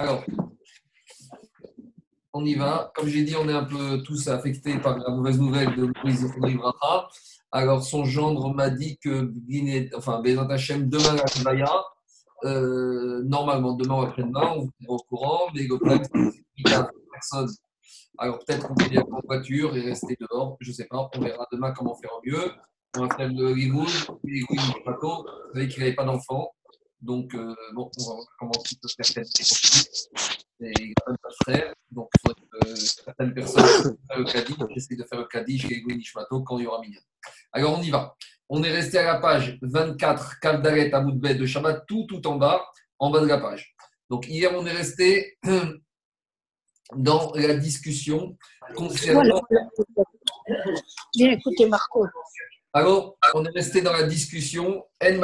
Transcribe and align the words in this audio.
Alors, 0.00 0.24
on 2.32 2.44
y 2.44 2.54
va. 2.54 2.92
Comme 2.94 3.08
j'ai 3.08 3.24
dit, 3.24 3.34
on 3.34 3.48
est 3.48 3.52
un 3.52 3.64
peu 3.64 4.00
tous 4.04 4.28
affectés 4.28 4.78
par 4.78 4.96
la 4.96 5.10
mauvaise 5.10 5.40
nouvelle 5.40 5.74
de 5.74 5.90
Louise 6.02 6.24
Racha. 6.24 7.08
Alors, 7.50 7.82
son 7.82 8.04
gendre 8.04 8.54
m'a 8.54 8.70
dit 8.70 8.96
que, 8.98 9.32
enfin, 9.96 10.20
Bézant 10.20 10.48
Hachem, 10.48 10.88
demain 10.88 11.16
à 11.16 11.24
Kivaya, 11.24 11.84
euh, 12.44 13.22
normalement, 13.24 13.72
demain 13.72 13.96
ou 13.96 14.02
après-demain, 14.02 14.54
on 14.56 14.66
est 14.66 14.88
au 14.88 14.98
courant, 14.98 15.48
mais 15.52 15.62
le 15.62 15.76
problème, 15.76 16.04
c'est 16.04 16.44
qu'il 16.56 16.86
personne. 17.10 17.50
Alors, 18.18 18.38
peut-être 18.38 18.68
qu'on 18.68 18.74
peut 18.74 18.84
y 18.84 18.98
aller 18.98 19.10
en 19.10 19.20
voiture 19.26 19.76
et 19.76 19.80
rester 19.80 20.16
dehors, 20.20 20.56
je 20.60 20.70
ne 20.70 20.74
sais 20.74 20.86
pas, 20.86 21.08
on 21.12 21.20
verra 21.20 21.44
demain 21.50 21.72
comment 21.72 21.96
faire 21.96 22.10
au 22.16 22.20
mieux. 22.24 22.52
On 22.96 23.06
va 23.06 23.16
faire 23.16 23.32
le 23.32 23.48
rigoul, 23.48 23.86
le 24.24 24.44
Vous 24.46 25.54
savez 25.54 25.68
qu'il 25.68 25.80
n'avait 25.82 25.94
pas 25.94 26.04
d'enfant. 26.04 26.52
Donc, 27.00 27.34
euh, 27.34 27.54
bon, 27.74 27.90
on 27.98 28.04
va 28.04 28.20
comment 28.38 28.52
peut 28.52 28.88
faire 29.04 29.24
cette 29.26 29.28
Et 30.60 30.94
frère. 31.44 31.74
Donc, 31.90 32.10
faudrait 32.20 32.42
que 32.50 32.74
certaines 32.76 33.34
personnes 33.34 33.64
fassent 33.64 33.92
le 34.16 34.24
caddie. 34.24 34.54
J'essaie 34.74 34.96
de 34.96 35.04
faire 35.04 35.20
le 35.20 35.58
chez 35.58 35.76
Egoui 35.76 35.96
Nishmato 35.96 36.42
quand 36.42 36.58
il 36.58 36.64
y 36.64 36.66
aura 36.66 36.80
Mignon. 36.80 37.00
Alors, 37.52 37.78
on 37.78 37.82
y 37.82 37.90
va. 37.90 38.16
On 38.48 38.62
est 38.62 38.70
resté 38.70 38.98
à 38.98 39.04
la 39.04 39.20
page 39.20 39.58
24, 39.62 40.40
Kaldaret 40.40 40.92
Amoudbet 40.92 41.34
de 41.34 41.46
Shabbat, 41.46 41.84
tout, 41.86 42.06
tout 42.08 42.26
en 42.26 42.36
bas, 42.36 42.66
en 42.98 43.10
bas 43.10 43.20
de 43.20 43.26
la 43.26 43.38
page. 43.38 43.76
Donc, 44.10 44.26
hier, 44.26 44.50
on 44.56 44.66
est 44.66 44.72
resté 44.72 45.38
dans 46.96 47.32
la 47.34 47.54
discussion 47.54 48.36
concernant. 48.74 49.42
Bien 51.14 51.30
écoutez, 51.30 51.66
Marco. 51.66 52.06
Alors, 52.72 53.16
on 53.34 53.44
est 53.44 53.50
resté 53.50 53.80
dans 53.80 53.92
la 53.92 54.02
discussion. 54.04 54.84
On 55.00 55.22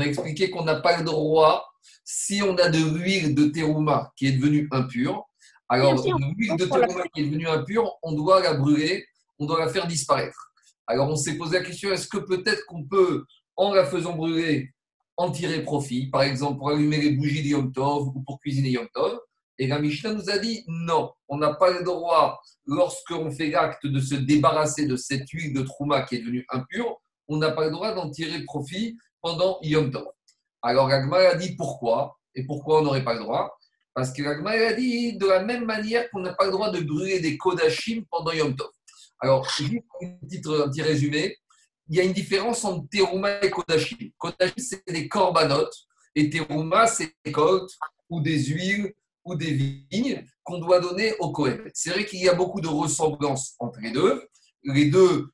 a 0.00 0.04
expliqué 0.04 0.50
qu'on 0.50 0.64
n'a 0.64 0.76
pas 0.76 0.98
le 0.98 1.04
droit, 1.04 1.70
si 2.04 2.42
on 2.42 2.56
a 2.56 2.68
de 2.68 2.78
l'huile 2.78 3.34
de 3.34 3.46
terouma 3.46 4.12
qui 4.16 4.26
est 4.26 4.32
devenue 4.32 4.68
impure, 4.70 5.24
alors 5.68 5.94
l'huile 5.94 6.56
de 6.56 6.64
terouma 6.66 7.04
qui 7.14 7.22
est 7.22 7.26
devenue 7.26 7.48
impure, 7.48 7.98
on 8.02 8.12
doit 8.12 8.42
la 8.42 8.54
brûler, 8.54 9.06
on 9.38 9.46
doit 9.46 9.60
la 9.60 9.68
faire 9.68 9.86
disparaître. 9.86 10.52
Alors, 10.86 11.08
on 11.08 11.16
s'est 11.16 11.36
posé 11.36 11.58
la 11.58 11.64
question 11.64 11.90
est-ce 11.92 12.08
que 12.08 12.18
peut-être 12.18 12.66
qu'on 12.66 12.84
peut, 12.84 13.24
en 13.56 13.72
la 13.72 13.86
faisant 13.86 14.14
brûler, 14.16 14.72
en 15.16 15.30
tirer 15.30 15.62
profit, 15.62 16.08
par 16.10 16.22
exemple 16.22 16.58
pour 16.58 16.70
allumer 16.70 16.96
les 16.96 17.12
bougies 17.12 17.42
de 17.42 17.48
Yom 17.48 17.72
Tov 17.72 18.08
ou 18.08 18.22
pour 18.22 18.40
cuisiner 18.40 18.70
Yom 18.70 18.88
Tov? 18.92 19.18
Et 19.60 19.66
la 19.66 19.78
Mishnah 19.78 20.14
nous 20.14 20.30
a 20.30 20.38
dit 20.38 20.64
non, 20.66 21.12
on 21.28 21.36
n'a 21.36 21.52
pas 21.52 21.70
le 21.70 21.84
droit, 21.84 22.40
lorsqu'on 22.64 23.30
fait 23.30 23.50
l'acte 23.50 23.86
de 23.86 24.00
se 24.00 24.14
débarrasser 24.14 24.86
de 24.86 24.96
cette 24.96 25.28
huile 25.28 25.52
de 25.52 25.60
trouma 25.60 26.00
qui 26.00 26.16
est 26.16 26.20
devenue 26.20 26.46
impure, 26.48 26.98
on 27.28 27.36
n'a 27.36 27.50
pas 27.50 27.66
le 27.66 27.70
droit 27.70 27.92
d'en 27.92 28.10
tirer 28.10 28.42
profit 28.44 28.96
pendant 29.20 29.58
Yom 29.60 29.90
Tov. 29.90 30.06
Alors 30.62 30.88
Agma 30.88 31.18
a 31.18 31.34
dit 31.34 31.56
pourquoi 31.56 32.18
et 32.34 32.46
pourquoi 32.46 32.80
on 32.80 32.84
n'aurait 32.84 33.04
pas 33.04 33.12
le 33.12 33.20
droit? 33.20 33.54
Parce 33.92 34.10
que 34.14 34.22
Agma 34.22 34.52
a 34.52 34.72
dit 34.72 35.18
de 35.18 35.26
la 35.26 35.44
même 35.44 35.66
manière 35.66 36.10
qu'on 36.10 36.20
n'a 36.20 36.32
pas 36.32 36.46
le 36.46 36.52
droit 36.52 36.70
de 36.70 36.80
brûler 36.80 37.20
des 37.20 37.36
kodashim 37.36 38.04
pendant 38.10 38.32
Yom 38.32 38.56
Tov. 38.56 38.70
Alors, 39.20 39.46
juste 39.50 39.84
un 40.02 40.70
petit, 40.70 40.80
résumé. 40.80 41.36
Il 41.90 41.96
y 41.96 42.00
a 42.00 42.04
une 42.04 42.14
différence 42.14 42.64
entre 42.64 42.88
terouma 42.90 43.42
et 43.42 43.50
kodashim. 43.50 44.10
Kodashim, 44.16 44.54
c'est 44.56 44.88
des 44.88 45.06
corbanotes 45.06 45.76
et 46.14 46.30
terouma, 46.30 46.86
c'est 46.86 47.14
des 47.26 47.32
côtes 47.32 47.72
ou 48.08 48.22
des 48.22 48.38
huiles 48.44 48.94
ou 49.24 49.34
des 49.34 49.52
vignes 49.90 50.24
qu'on 50.44 50.58
doit 50.58 50.80
donner 50.80 51.14
au 51.18 51.32
Kohen. 51.32 51.62
C'est 51.74 51.90
vrai 51.90 52.06
qu'il 52.06 52.20
y 52.20 52.28
a 52.28 52.34
beaucoup 52.34 52.60
de 52.60 52.68
ressemblances 52.68 53.54
entre 53.58 53.80
les 53.80 53.92
deux. 53.92 54.22
Les 54.64 54.86
deux, 54.86 55.30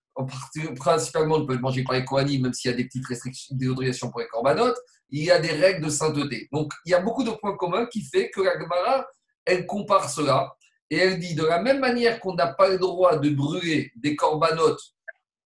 principalement, 0.76 1.38
ne 1.38 1.44
peuvent 1.44 1.60
manger 1.60 1.84
par 1.84 1.94
les 1.94 2.04
Kohanim, 2.04 2.42
même 2.42 2.52
s'il 2.52 2.70
y 2.70 2.74
a 2.74 2.76
des 2.76 2.84
petites 2.84 3.06
restrictions, 3.06 3.54
des 3.56 3.68
autorisations 3.68 4.10
pour 4.10 4.20
les 4.20 4.26
corbanotes. 4.28 4.78
Il 5.10 5.22
y 5.22 5.30
a 5.30 5.38
des 5.38 5.52
règles 5.52 5.84
de 5.84 5.90
sainteté. 5.90 6.48
Donc, 6.52 6.72
il 6.84 6.90
y 6.90 6.94
a 6.94 7.00
beaucoup 7.00 7.22
de 7.22 7.30
points 7.30 7.56
communs 7.56 7.86
qui 7.86 8.02
fait 8.02 8.30
que 8.30 8.40
la 8.40 8.58
Gemara, 8.58 9.06
elle 9.44 9.66
compare 9.66 10.10
cela. 10.10 10.52
Et 10.90 10.98
elle 10.98 11.18
dit, 11.18 11.34
de 11.34 11.44
la 11.44 11.60
même 11.60 11.80
manière 11.80 12.20
qu'on 12.20 12.34
n'a 12.34 12.48
pas 12.48 12.68
le 12.68 12.78
droit 12.78 13.16
de 13.16 13.30
brûler 13.30 13.92
des 13.96 14.16
corbanotes 14.16 14.82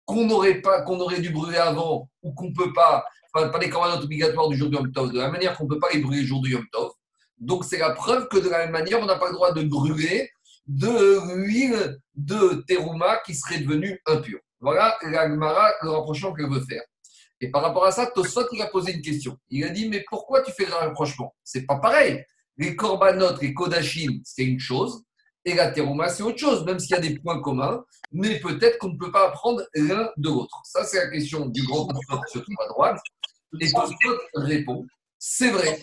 qu'on 0.05 0.29
aurait, 0.31 0.61
pas, 0.61 0.83
aurait 0.85 1.21
dû 1.21 1.29
brûler 1.29 1.57
avant 1.57 2.09
ou 2.23 2.33
qu'on 2.33 2.49
ne 2.49 2.53
peut 2.53 2.73
pas, 2.73 3.05
enfin, 3.33 3.49
pas 3.49 3.59
des 3.59 3.69
corbanotes 3.69 4.03
obligatoires 4.03 4.49
du 4.49 4.57
jour 4.57 4.69
du 4.69 4.75
Yom 4.75 4.91
Tov, 4.91 5.11
de 5.11 5.19
la 5.19 5.29
manière 5.29 5.55
qu'on 5.55 5.65
ne 5.65 5.69
peut 5.69 5.79
pas 5.79 5.89
les 5.93 5.99
brûler 5.99 6.21
le 6.21 6.27
jour 6.27 6.41
du 6.41 6.51
Yom 6.51 6.65
Tov, 6.71 6.91
donc 7.39 7.65
c'est 7.65 7.77
la 7.77 7.91
preuve 7.91 8.27
que 8.27 8.37
de 8.37 8.49
la 8.49 8.59
même 8.59 8.71
manière, 8.71 8.99
on 8.99 9.05
n'a 9.05 9.17
pas 9.17 9.27
le 9.27 9.33
droit 9.33 9.51
de 9.53 9.63
brûler 9.63 10.31
de 10.67 11.35
l'huile 11.35 11.97
de 12.15 12.63
terouma 12.67 13.19
qui 13.25 13.33
serait 13.33 13.59
devenue 13.59 13.99
impure. 14.05 14.39
Voilà 14.59 14.97
l'agmara, 15.03 15.71
le 15.81 15.89
rapprochement 15.89 16.33
qu'elle 16.33 16.49
veut 16.49 16.63
faire. 16.69 16.83
Et 17.41 17.49
par 17.49 17.61
rapport 17.61 17.85
à 17.85 17.91
ça, 17.91 18.05
Tosfot, 18.07 18.47
il 18.51 18.61
a 18.61 18.67
posé 18.67 18.93
une 18.93 19.01
question. 19.01 19.37
Il 19.49 19.63
a 19.63 19.69
dit, 19.69 19.87
mais 19.87 20.03
pourquoi 20.09 20.41
tu 20.41 20.51
fais 20.51 20.65
le 20.65 20.73
rapprochement? 20.73 21.33
C'est 21.43 21.65
pas 21.65 21.77
pareil. 21.77 22.23
Les 22.57 22.75
corbanotes, 22.75 23.41
les 23.41 23.53
kodachim, 23.53 24.19
c'est 24.25 24.43
une 24.43 24.59
chose, 24.59 25.03
et 25.45 25.53
la 25.53 25.71
terouma, 25.71 26.09
c'est 26.09 26.23
autre 26.23 26.37
chose, 26.37 26.65
même 26.65 26.77
s'il 26.77 26.91
y 26.91 26.95
a 26.95 26.99
des 26.99 27.17
points 27.17 27.41
communs, 27.41 27.83
mais 28.11 28.39
peut-être 28.39 28.77
qu'on 28.77 28.89
ne 28.89 28.97
peut 28.97 29.11
pas 29.11 29.29
apprendre 29.29 29.63
l'un 29.73 30.11
de 30.17 30.27
l'autre. 30.27 30.59
Ça, 30.65 30.83
c'est 30.83 30.97
la 30.97 31.09
question 31.09 31.45
du 31.45 31.63
grand 31.63 31.87
qui 31.87 32.33
se 32.33 32.39
trouve 32.39 32.55
à 32.65 32.67
droite. 32.67 32.99
Et 33.61 33.71
Tosfot 33.71 34.17
répond, 34.35 34.85
c'est 35.17 35.51
vrai, 35.51 35.81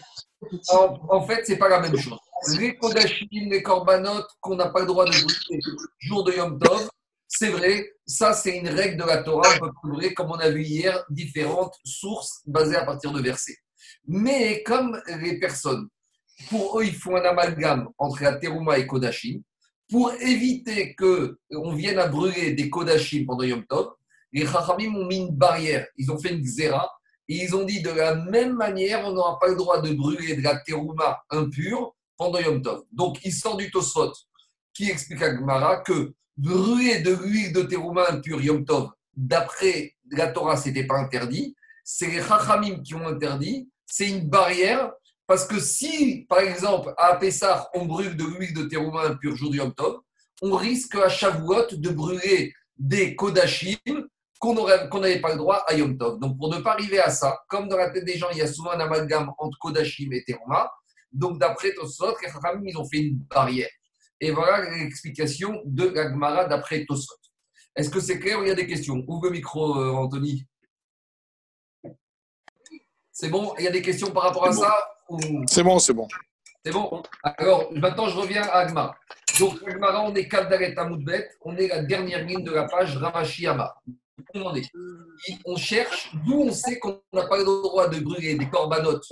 en, 0.68 1.26
fait, 1.26 1.44
ce 1.44 1.52
n'est 1.52 1.58
pas 1.58 1.68
la 1.68 1.80
même 1.80 1.96
chose. 1.96 2.18
Les 2.58 2.76
Kodashim, 2.76 3.48
les 3.50 3.62
Korbanot 3.62 4.24
qu'on 4.40 4.56
n'a 4.56 4.68
pas 4.68 4.80
le 4.80 4.86
droit 4.86 5.04
de 5.04 5.10
brûler 5.10 5.60
jour 6.00 6.24
de 6.24 6.32
Yom 6.32 6.58
Tov, 6.58 6.88
c'est 7.28 7.48
vrai, 7.48 7.90
ça 8.06 8.32
c'est 8.32 8.56
une 8.56 8.68
règle 8.68 9.02
de 9.02 9.06
la 9.06 9.22
Torah, 9.22 9.48
on 9.56 9.66
peut 9.66 9.72
brûler, 9.82 10.14
comme 10.14 10.30
on 10.30 10.38
a 10.38 10.50
vu 10.50 10.62
hier, 10.62 11.04
différentes 11.10 11.74
sources 11.84 12.42
basées 12.46 12.76
à 12.76 12.84
partir 12.84 13.12
de 13.12 13.20
versets. 13.20 13.58
Mais 14.06 14.62
comme 14.62 15.00
les 15.20 15.38
personnes, 15.40 15.88
pour 16.48 16.78
eux, 16.78 16.84
ils 16.84 16.94
font 16.94 17.16
un 17.16 17.24
amalgame 17.24 17.88
entre 17.98 18.22
la 18.22 18.38
et 18.78 18.86
Kodashim, 18.86 19.42
pour 19.90 20.12
éviter 20.14 20.94
qu'on 20.94 21.74
vienne 21.74 21.98
à 21.98 22.06
brûler 22.06 22.52
des 22.52 22.70
Kodashim 22.70 23.24
pendant 23.26 23.44
Yom 23.44 23.64
Tov, 23.66 23.92
les 24.32 24.46
Chachamim 24.46 24.94
ont 24.94 25.06
mis 25.06 25.18
une 25.18 25.34
barrière, 25.34 25.86
ils 25.96 26.10
ont 26.10 26.18
fait 26.18 26.30
une 26.30 26.42
xéra, 26.42 26.90
et 27.28 27.44
ils 27.44 27.56
ont 27.56 27.64
dit 27.64 27.82
de 27.82 27.90
la 27.90 28.14
même 28.14 28.54
manière, 28.54 29.06
on 29.06 29.12
n'aura 29.12 29.38
pas 29.38 29.48
le 29.48 29.56
droit 29.56 29.80
de 29.80 29.92
brûler 29.92 30.36
de 30.36 30.42
la 30.42 30.58
terouma 30.58 31.22
impure 31.30 31.94
pendant 32.16 32.38
Yom 32.38 32.62
Tov. 32.62 32.84
Donc, 32.92 33.18
il 33.24 33.32
sort 33.32 33.56
du 33.56 33.70
Tosfot 33.70 34.12
qui 34.72 34.90
explique 34.90 35.22
à 35.22 35.30
Gmara 35.30 35.78
que 35.78 36.14
brûler 36.36 37.00
de 37.00 37.14
l'huile 37.14 37.52
de 37.52 37.62
terouma 37.62 38.10
impure 38.10 38.40
Yom 38.40 38.64
Tov, 38.64 38.90
d'après 39.14 39.94
la 40.10 40.28
Torah, 40.28 40.56
ce 40.56 40.68
n'était 40.68 40.86
pas 40.86 40.98
interdit. 40.98 41.56
C'est 41.82 42.08
les 42.08 42.22
Chachamim 42.22 42.82
qui 42.82 42.94
ont 42.94 43.06
interdit. 43.06 43.68
C'est 43.86 44.08
une 44.08 44.28
barrière 44.28 44.92
parce 45.26 45.46
que 45.46 45.58
si, 45.58 46.26
par 46.28 46.38
exemple, 46.38 46.94
à 46.96 47.16
Pessah, 47.16 47.68
on 47.74 47.86
brûle 47.86 48.16
de 48.16 48.24
l'huile 48.24 48.54
de 48.54 48.64
terouma 48.64 49.06
impure 49.06 49.36
jour 49.36 49.50
du 49.50 49.58
Yom 49.58 49.74
Tov, 49.74 50.00
on 50.42 50.54
risque 50.54 50.94
à 50.96 51.08
Shavuot 51.08 51.72
de 51.72 51.90
brûler 51.90 52.52
des 52.78 53.16
Kodashim 53.16 53.78
qu'on 54.38 54.54
n'avait 54.54 55.20
pas 55.20 55.32
le 55.32 55.36
droit 55.38 55.64
à 55.66 55.74
Yom 55.74 55.96
Tov. 55.96 56.18
Donc, 56.18 56.38
pour 56.38 56.52
ne 56.54 56.60
pas 56.60 56.72
arriver 56.72 56.98
à 57.00 57.10
ça, 57.10 57.38
comme 57.48 57.68
dans 57.68 57.76
la 57.76 57.90
tête 57.90 58.04
des 58.04 58.18
gens, 58.18 58.28
il 58.32 58.38
y 58.38 58.42
a 58.42 58.46
souvent 58.46 58.70
un 58.72 58.80
amalgame 58.80 59.32
entre 59.38 59.58
Kodashim 59.58 60.12
et 60.12 60.24
Teruma, 60.24 60.70
donc 61.12 61.38
d'après 61.38 61.72
Tosot, 61.72 62.14
les 62.22 62.28
Chachamim, 62.28 62.62
ils 62.64 62.76
ont 62.76 62.84
fait 62.84 62.98
une 62.98 63.18
barrière. 63.30 63.70
Et 64.20 64.30
voilà 64.30 64.68
l'explication 64.70 65.62
de 65.64 65.88
la 65.88 66.10
Gemara 66.10 66.44
d'après 66.46 66.84
Tosot. 66.84 67.14
Est-ce 67.74 67.90
que 67.90 68.00
c'est 68.00 68.18
clair 68.18 68.38
ou 68.38 68.42
il 68.42 68.48
y 68.48 68.50
a 68.50 68.54
des 68.54 68.66
questions? 68.66 69.04
Ouvre 69.06 69.26
le 69.26 69.30
micro, 69.30 69.78
euh, 69.78 69.92
Anthony. 69.92 70.46
C'est 73.12 73.28
bon? 73.28 73.54
Il 73.58 73.64
y 73.64 73.68
a 73.68 73.70
des 73.70 73.82
questions 73.82 74.10
par 74.10 74.24
rapport 74.24 74.46
à 74.46 74.52
ça 74.52 74.74
C'est 75.46 75.62
bon, 75.62 75.78
c'est 75.78 75.92
bon. 75.92 76.08
C'est 76.64 76.72
bon? 76.72 77.02
Alors, 77.22 77.72
maintenant, 77.72 78.08
je 78.08 78.16
reviens 78.16 78.42
à 78.42 78.60
Agma. 78.60 78.94
Donc, 79.38 79.62
Agmara, 79.66 80.02
on 80.02 80.14
est 80.14 80.26
Kaldaret 80.26 80.76
Amoudbet, 80.76 81.30
on 81.42 81.56
est 81.56 81.68
la 81.68 81.82
dernière 81.82 82.24
ligne 82.24 82.42
de 82.42 82.50
la 82.50 82.64
page 82.64 82.96
Ravashi 82.96 83.46
on 85.44 85.56
cherche 85.56 86.10
d'où 86.24 86.42
on 86.42 86.52
sait 86.52 86.78
qu'on 86.78 87.00
n'a 87.12 87.26
pas 87.26 87.38
le 87.38 87.44
droit 87.44 87.88
de 87.88 88.00
brûler 88.00 88.34
des 88.34 88.48
corbanotes 88.48 89.06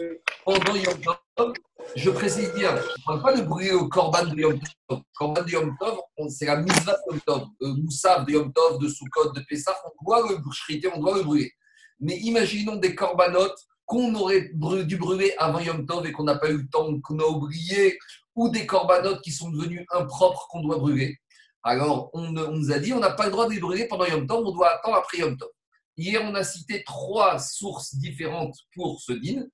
pendant 0.45 0.75
Yom 0.75 0.99
Tov. 1.37 1.53
Je 1.97 2.11
précise 2.11 2.53
bien, 2.55 2.75
je 2.77 2.83
ne 2.83 3.05
parle 3.05 3.23
pas 3.23 3.37
de 3.37 3.43
brûler 3.43 3.73
au 3.73 3.89
corban 3.89 4.25
de 4.25 4.41
Yom 4.41 4.59
Tov. 4.89 5.03
Corban 5.15 5.43
de 5.43 5.51
Yom 5.51 5.77
Tov, 5.79 5.99
c'est 6.29 6.47
la 6.47 6.57
mitzvah 6.57 6.93
de 6.93 7.13
Yom 7.13 7.21
Tov. 7.27 7.49
Le 7.61 7.69
moussav 7.83 8.25
de 8.27 8.33
Yom 8.33 8.53
Tov, 8.53 8.79
de 8.79 8.89
Sukkot, 8.89 9.33
de 9.33 9.41
Pessah, 9.49 9.77
on 9.85 10.05
doit 10.05 10.29
le 10.29 10.37
brûler, 10.37 10.89
on 10.95 11.01
doit 11.01 11.19
le 11.19 11.23
brûler. 11.23 11.53
Mais 12.01 12.17
imaginons 12.19 12.77
des 12.77 12.95
corbanotes 12.95 13.59
qu'on 13.87 14.15
aurait 14.15 14.51
dû 14.85 14.97
brûler 14.97 15.35
avant 15.39 15.61
Yom 15.61 15.87
Tov 15.87 16.07
et 16.07 16.13
qu'on 16.13 16.25
n'a 16.25 16.37
pas 16.37 16.51
eu 16.51 16.59
le 16.59 16.69
temps, 16.69 16.99
qu'on 17.01 17.19
a 17.19 17.27
oublié, 17.27 17.99
ou 18.35 18.49
des 18.49 18.67
corbanotes 18.67 19.21
qui 19.23 19.31
sont 19.31 19.51
devenus 19.51 19.85
impropres 19.93 20.49
qu'on 20.51 20.63
doit 20.63 20.79
brûler. 20.79 21.19
Alors, 21.67 22.11
on, 22.13 22.31
nous 22.31 22.73
a 22.73 22.79
dit, 22.79 22.93
on 22.93 23.01
n'a 23.01 23.11
pas 23.11 23.25
le 23.25 23.31
droit 23.31 23.49
de 23.49 23.55
les 23.55 23.59
brûler 23.59 23.89
pendant 23.89 24.05
Yom 24.05 24.27
Tov, 24.27 24.47
on 24.47 24.53
doit 24.53 24.77
attendre 24.77 24.97
après 24.97 25.19
Yom 25.19 25.35
Tov. 25.39 25.49
Hier, 25.97 26.21
on 26.23 26.35
a 26.35 26.45
cité 26.45 26.85
trois 26.85 27.39
sources 27.39 27.95
différentes 27.95 28.57
pour 28.75 29.01
ce 29.01 29.13
din. 29.13 29.47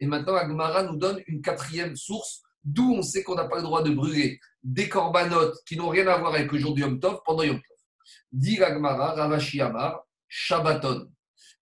Et 0.00 0.06
maintenant, 0.06 0.34
Agmara 0.34 0.84
nous 0.84 0.96
donne 0.96 1.22
une 1.26 1.42
quatrième 1.42 1.94
source, 1.94 2.40
d'où 2.64 2.94
on 2.94 3.02
sait 3.02 3.22
qu'on 3.22 3.34
n'a 3.34 3.44
pas 3.44 3.56
le 3.56 3.64
droit 3.64 3.82
de 3.82 3.90
brûler 3.90 4.40
des 4.62 4.88
corbanotes 4.88 5.58
qui 5.66 5.76
n'ont 5.76 5.90
rien 5.90 6.06
à 6.06 6.16
voir 6.16 6.34
avec 6.34 6.50
le 6.50 6.58
jour 6.58 6.72
du 6.72 6.80
Yom 6.80 6.98
Tov 7.00 7.20
pendant 7.26 7.42
Yom 7.42 7.56
Tov. 7.56 7.76
Dit 8.32 8.62
Agmara, 8.62 9.12
Ravashi 9.12 9.60
Amar, 9.60 10.06
Shabbaton. 10.26 11.10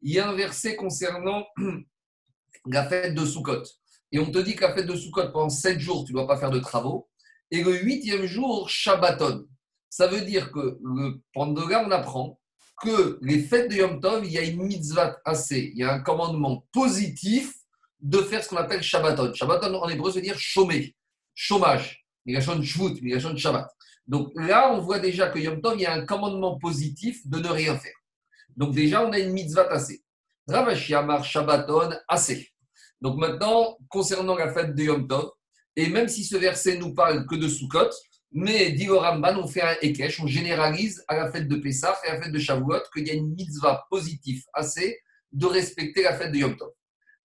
Il 0.03 0.15
y 0.15 0.21
a 0.21 0.29
un 0.29 0.37
verset 0.37 0.77
concernant 0.77 1.45
la 2.67 2.87
fête 2.89 3.15
de 3.15 3.25
Sukkot. 3.25 3.65
et 4.13 4.21
on 4.21 4.31
te 4.31 4.39
dit 4.39 4.55
qu'à 4.55 4.73
fête 4.73 4.87
de 4.87 4.95
Sukkot, 4.95 5.33
pendant 5.33 5.49
7 5.49 5.81
jours, 5.81 6.05
tu 6.05 6.13
ne 6.13 6.19
dois 6.19 6.29
pas 6.29 6.37
faire 6.37 6.51
de 6.51 6.61
travaux, 6.61 7.09
et 7.51 7.65
le 7.65 7.77
huitième 7.83 8.27
jour, 8.27 8.69
Shabbaton. 8.69 9.49
Ça 9.91 10.07
veut 10.07 10.23
dire 10.23 10.51
que 10.53 10.79
le, 10.83 11.21
pendant 11.33 11.67
là, 11.69 11.85
on 11.87 11.91
apprend 11.91 12.39
que 12.83 13.19
les 13.23 13.41
fêtes 13.41 13.71
de 13.71 13.77
Yom 13.77 14.01
Tov, 14.01 14.25
il 14.25 14.33
y 14.33 14.39
a 14.39 14.43
une 14.43 14.63
mitzvah 14.63 15.19
assez, 15.25 15.71
il 15.73 15.79
y 15.79 15.85
a 15.85 15.93
un 15.93 16.01
commandement 16.01 16.67
positif 16.73 17.55
de 18.01 18.19
faire 18.19 18.45
ce 18.45 18.51
qu'on 18.51 18.57
appelle 18.57 18.83
Shabbaton. 18.83 19.33
Shabbaton 19.33 19.75
en 19.75 19.89
hébreu, 19.89 20.11
ça 20.11 20.17
veut 20.17 20.23
dire 20.23 20.39
chômer, 20.39 20.95
chômage, 21.35 22.05
migration 22.27 22.57
de 22.57 22.63
shvut, 22.63 23.01
migration 23.01 23.33
de 23.33 23.39
Shabbat. 23.39 23.69
Donc 24.07 24.31
là, 24.37 24.73
on 24.73 24.81
voit 24.81 24.99
déjà 24.99 25.29
que 25.29 25.39
Yom 25.39 25.61
Tov, 25.61 25.75
il 25.77 25.83
y 25.83 25.87
a 25.87 25.95
un 25.95 26.05
commandement 26.05 26.59
positif 26.59 27.27
de 27.27 27.39
ne 27.39 27.49
rien 27.49 27.77
faire. 27.77 27.97
Donc 28.57 28.75
déjà, 28.75 29.07
on 29.07 29.13
a 29.13 29.19
une 29.19 29.33
mitzvah 29.33 29.69
assez. 29.71 30.03
Ravashi 30.47 30.95
Amar 30.95 31.25
Shabbaton 31.25 31.91
assez. 32.09 32.51
Donc 33.01 33.17
maintenant, 33.17 33.79
concernant 33.89 34.37
la 34.37 34.53
fête 34.53 34.75
de 34.75 34.83
Yom 34.83 35.09
Tov, 35.09 35.31
et 35.75 35.89
même 35.89 36.09
si 36.09 36.25
ce 36.25 36.37
verset 36.37 36.79
nous 36.79 36.95
parle 36.95 37.27
que 37.27 37.35
de 37.35 37.49
Sukkot, 37.49 37.91
mais 38.39 38.73
dit 38.73 38.87
on 38.91 39.47
fait 39.47 39.63
un 39.63 39.77
Ekech, 39.81 40.21
on 40.23 40.27
généralise 40.27 41.03
à 41.09 41.17
la 41.17 41.33
fête 41.33 41.49
de 41.49 41.57
Pessah 41.57 41.97
et 42.05 42.09
à 42.09 42.17
la 42.17 42.23
fête 42.23 42.33
de 42.33 42.39
Shavuot 42.39 42.83
qu'il 42.93 43.09
y 43.09 43.11
a 43.11 43.15
une 43.15 43.35
mitzvah 43.35 43.87
positive 43.89 44.45
assez 44.53 45.01
de 45.33 45.47
respecter 45.47 46.03
la 46.03 46.13
fête 46.13 46.33
de 46.33 46.37
Yom 46.37 46.55
Tov. 46.55 46.69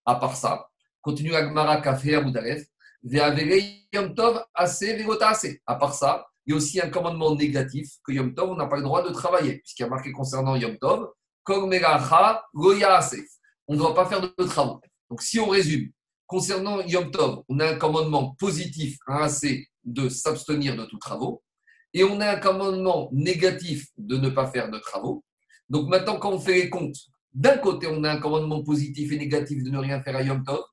À 0.06 0.16
part 0.16 0.38
ça, 0.38 0.70
continue 1.02 1.36
Agmara 1.36 1.82
Kafé 1.82 2.16
Aboudalef, 2.16 2.64
Yom 3.04 4.16
Tov 4.16 4.42
assez, 4.54 4.96
Vegota 4.96 5.32
assez. 5.32 5.62
À 5.66 5.76
part 5.76 5.94
ça, 5.94 6.26
il 6.46 6.52
y 6.52 6.54
a 6.54 6.56
aussi 6.56 6.80
un 6.80 6.90
commandement 6.90 7.36
négatif 7.36 7.90
que 8.06 8.14
Yom 8.14 8.34
Tov, 8.34 8.52
on 8.52 8.56
n'a 8.56 8.68
pas 8.68 8.78
le 8.78 8.84
droit 8.84 9.06
de 9.06 9.14
travailler, 9.14 9.58
puisqu'il 9.58 9.84
y 9.84 9.86
a 9.86 9.90
marqué 9.90 10.14
concernant 10.14 10.56
Yom 10.56 10.78
Tov, 10.78 11.10
on 11.50 11.68
ne 11.68 11.78
doit 13.78 13.94
pas 13.94 14.06
faire 14.06 14.22
de 14.22 14.44
travaux. 14.46 14.80
Donc 15.10 15.22
si 15.22 15.42
on 15.42 15.50
résume, 15.50 15.92
concernant 16.26 16.80
Yom 16.80 17.12
Tov, 17.12 17.44
on 17.50 17.60
a 17.60 17.68
un 17.68 17.76
commandement 17.76 18.34
positif, 18.40 18.98
assez, 19.08 19.68
de 19.84 20.10
s'abstenir 20.10 20.76
de 20.76 20.86
tous 20.86 21.00
travaux, 21.00 21.44
et 21.94 22.04
on 22.04 22.20
a 22.22 22.32
un 22.32 22.40
commandement 22.40 23.10
négatif 23.12 23.88
de 23.98 24.18
ne 24.18 24.30
pas 24.30 24.48
faire 24.48 24.72
de 24.72 24.80
travaux. 24.80 25.24
Donc 25.70 25.90
maintenant, 25.90 26.18
quand 26.18 26.32
on 26.32 26.40
fait 26.40 26.56
les 26.56 26.70
comptes, 26.70 26.98
d'un 27.34 27.58
côté, 27.58 27.88
on 27.88 28.04
a 28.04 28.12
un 28.12 28.20
commandement 28.20 28.64
positif 28.64 29.12
et 29.12 29.18
négatif 29.18 29.64
de 29.64 29.70
ne 29.70 29.78
rien 29.78 30.02
faire 30.02 30.16
à 30.16 30.22
Yom 30.22 30.44
Tov, 30.44 30.64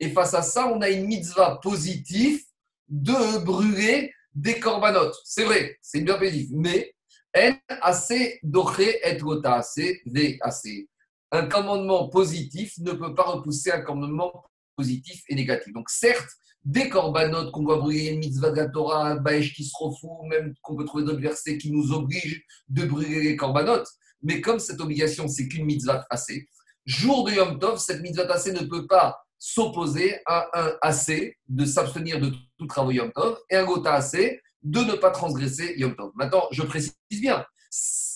et 0.00 0.10
face 0.10 0.34
à 0.34 0.42
ça, 0.42 0.68
on 0.68 0.80
a 0.80 0.90
une 0.90 1.06
mitzvah 1.06 1.58
positive 1.62 2.40
de 2.88 3.44
brûler 3.44 4.12
des 4.34 4.60
corbanotes. 4.60 5.16
C'est 5.24 5.44
vrai, 5.44 5.78
c'est 5.82 6.00
bien 6.00 6.16
positif, 6.16 6.50
mais 6.52 6.94
N 7.34 7.56
assez 7.82 8.38
doré 8.42 9.00
être 9.02 9.40
assez 9.44 10.00
V 10.06 10.38
assez. 10.40 10.88
Un 11.30 11.46
commandement 11.46 12.08
positif 12.08 12.78
ne 12.78 12.92
peut 12.92 13.14
pas 13.14 13.24
repousser 13.24 13.70
un 13.70 13.80
commandement 13.80 14.32
positif 14.76 15.22
et 15.28 15.34
négatif. 15.34 15.72
Donc 15.74 15.90
certes, 15.90 16.30
des 16.68 16.90
corbanotes 16.90 17.50
qu'on 17.50 17.62
doit 17.62 17.78
brûler, 17.78 18.14
mitzvah 18.16 18.50
de 18.50 18.56
la 18.56 18.68
Torah, 18.68 19.14
Baesh 19.16 19.54
qui 19.54 19.64
se 19.64 19.72
refoue, 19.74 20.22
même 20.28 20.52
qu'on 20.60 20.76
peut 20.76 20.84
trouver 20.84 21.04
d'autres 21.04 21.20
versets 21.20 21.56
qui 21.56 21.72
nous 21.72 21.92
obligent 21.92 22.44
de 22.68 22.84
brûler 22.84 23.22
les 23.22 23.36
corbanotes. 23.36 23.88
Mais 24.22 24.42
comme 24.42 24.58
cette 24.58 24.78
obligation, 24.78 25.28
c'est 25.28 25.48
qu'une 25.48 25.64
mitzvah 25.64 26.04
assez, 26.10 26.46
jour 26.84 27.24
de 27.24 27.32
Yom 27.32 27.58
Tov, 27.58 27.78
cette 27.78 28.02
mitzvah 28.02 28.30
assez 28.30 28.52
ne 28.52 28.66
peut 28.66 28.86
pas 28.86 29.18
s'opposer 29.38 30.18
à 30.26 30.46
un 30.52 30.72
assez 30.82 31.38
de 31.48 31.64
s'abstenir 31.64 32.20
de 32.20 32.34
tout 32.58 32.66
travail 32.66 32.96
Yom 32.96 33.12
Tov 33.12 33.38
et 33.48 33.56
un 33.56 33.64
gota 33.64 33.94
assez 33.94 34.42
de 34.62 34.80
ne 34.80 34.92
pas 34.92 35.10
transgresser 35.10 35.72
Yom 35.78 35.96
Tov. 35.96 36.10
Maintenant, 36.16 36.48
je 36.50 36.62
précise 36.64 36.92
bien, 37.10 37.46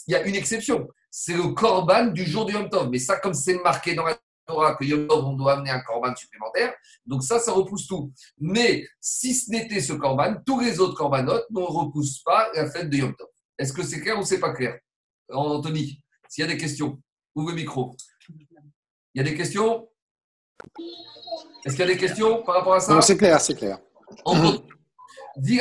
il 0.08 0.12
y 0.12 0.14
a 0.14 0.26
une 0.26 0.34
exception, 0.34 0.88
c'est 1.10 1.34
le 1.34 1.54
korban 1.54 2.08
du 2.08 2.26
jour 2.26 2.44
du 2.44 2.52
Yom 2.52 2.68
Tov. 2.68 2.90
Mais 2.90 2.98
ça, 2.98 3.18
comme 3.18 3.32
c'est 3.32 3.62
marqué 3.62 3.94
dans 3.94 4.04
la 4.04 4.18
Torah 4.46 4.74
que 4.74 4.84
Yom 4.84 5.06
Tov, 5.06 5.24
on 5.24 5.34
doit 5.34 5.54
amener 5.54 5.70
un 5.70 5.80
korban 5.80 6.14
supplémentaire, 6.16 6.74
donc 7.06 7.22
ça, 7.22 7.38
ça 7.38 7.52
repousse 7.52 7.86
tout. 7.86 8.12
Mais 8.38 8.86
si 9.00 9.34
ce 9.34 9.50
n'était 9.50 9.80
ce 9.80 9.92
korban, 9.92 10.36
tous 10.44 10.60
les 10.60 10.80
autres 10.80 10.94
corbanotes 10.94 11.46
ne 11.50 11.60
repoussent 11.60 12.22
pas 12.22 12.50
la 12.54 12.70
fête 12.70 12.90
de 12.90 12.96
Yom 12.96 13.14
Tov. 13.16 13.28
Est-ce 13.58 13.72
que 13.72 13.82
c'est 13.82 14.00
clair 14.00 14.18
ou 14.18 14.24
c'est 14.24 14.40
pas 14.40 14.52
clair 14.52 14.78
Anthony, 15.30 16.02
s'il 16.28 16.44
y 16.44 16.48
a 16.48 16.50
des 16.50 16.58
questions, 16.58 17.00
ouvre 17.34 17.50
le 17.50 17.56
micro. 17.56 17.96
Il 18.28 18.46
y 19.14 19.20
a 19.20 19.24
des 19.24 19.34
questions? 19.34 19.88
Est-ce 21.64 21.74
qu'il 21.74 21.86
y 21.86 21.90
a 21.90 21.92
des 21.92 21.98
questions 21.98 22.42
par 22.42 22.56
rapport 22.56 22.74
à 22.74 22.80
ça? 22.80 22.94
Non, 22.94 23.00
c'est 23.00 23.16
clair, 23.16 23.40
c'est 23.40 23.54
clair. 23.54 23.78
Dit 25.36 25.60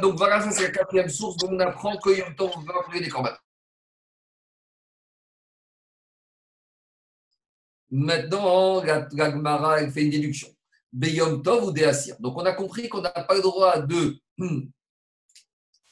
donc 0.00 0.16
voilà, 0.16 0.40
ça 0.40 0.50
c'est 0.50 0.62
la 0.62 0.70
quatrième 0.70 1.10
source 1.10 1.36
dont 1.36 1.50
on 1.50 1.60
apprend 1.60 1.96
que 1.98 2.10
Yom 2.10 2.34
Tov 2.34 2.50
va 2.66 2.80
brûler 2.82 3.00
des 3.00 3.10
corbanotes. 3.10 3.38
Maintenant, 7.90 8.82
la, 8.82 9.08
fait 9.90 10.04
une 10.04 10.10
déduction. 10.10 10.48
Beyom 10.92 11.42
Tov 11.42 11.64
ou 11.64 11.72
Deasir. 11.72 12.16
Donc, 12.20 12.36
on 12.36 12.44
a 12.44 12.52
compris 12.52 12.88
qu'on 12.88 13.00
n'a 13.00 13.10
pas 13.10 13.34
le 13.34 13.42
droit 13.42 13.80
de. 13.80 14.16
Hmm, 14.38 14.62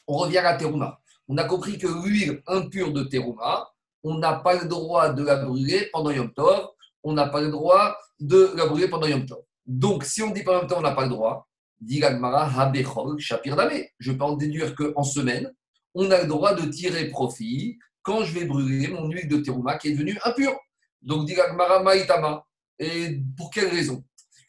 on 0.07 0.17
revient 0.17 0.39
à 0.39 0.43
la 0.43 0.57
terouma. 0.57 1.01
On 1.29 1.37
a 1.37 1.45
compris 1.45 1.79
que 1.79 1.87
l'huile 1.87 2.43
impure 2.47 2.93
de 2.93 3.05
terouma, 3.05 3.69
on 4.03 4.19
n'a 4.19 4.35
pas 4.35 4.61
le 4.61 4.69
droit 4.69 5.13
de 5.13 5.25
la 5.25 5.37
brûler 5.37 5.89
pendant 5.93 6.11
Yom 6.11 6.33
Tov. 6.33 6.69
On 7.05 7.13
n'a 7.13 7.29
pas 7.29 7.41
le 7.41 7.51
droit 7.51 7.97
de 8.21 8.53
la 8.57 8.67
brûler 8.67 8.89
pendant 8.89 9.07
Yom 9.07 9.27
Tov. 9.27 9.43
Donc, 9.67 10.05
si 10.05 10.23
on 10.23 10.31
dit 10.31 10.43
pendant 10.43 10.61
Yom 10.61 10.69
Tov, 10.69 10.79
on 10.79 10.83
n'a 10.83 10.93
pas 10.93 11.05
le 11.05 11.11
droit, 11.11 11.49
dit 11.81 11.99
Gagmara, 11.99 12.49
Habechol, 12.61 13.19
Shapir 13.19 13.57
Je 13.99 14.13
peux 14.13 14.25
en 14.25 14.37
déduire 14.37 14.75
qu'en 14.75 15.05
semaine, 15.05 15.53
on 15.95 16.11
a 16.11 16.23
le 16.23 16.27
droit 16.27 16.55
de 16.55 16.69
tirer 16.71 17.09
profit 17.09 17.79
quand 18.03 18.25
je 18.25 18.35
vais 18.39 18.45
brûler 18.45 18.89
mon 18.89 19.09
huile 19.09 19.29
de 19.29 19.39
terouma 19.39 19.79
qui 19.79 19.89
est 19.89 19.93
devenue 19.93 20.19
impure. 20.25 20.59
Donc, 21.03 21.27
dit 21.27 21.37
Maïtama. 21.85 22.45
Et 22.79 23.21
pour 23.37 23.51
quelle 23.51 23.69
raison? 23.69 24.03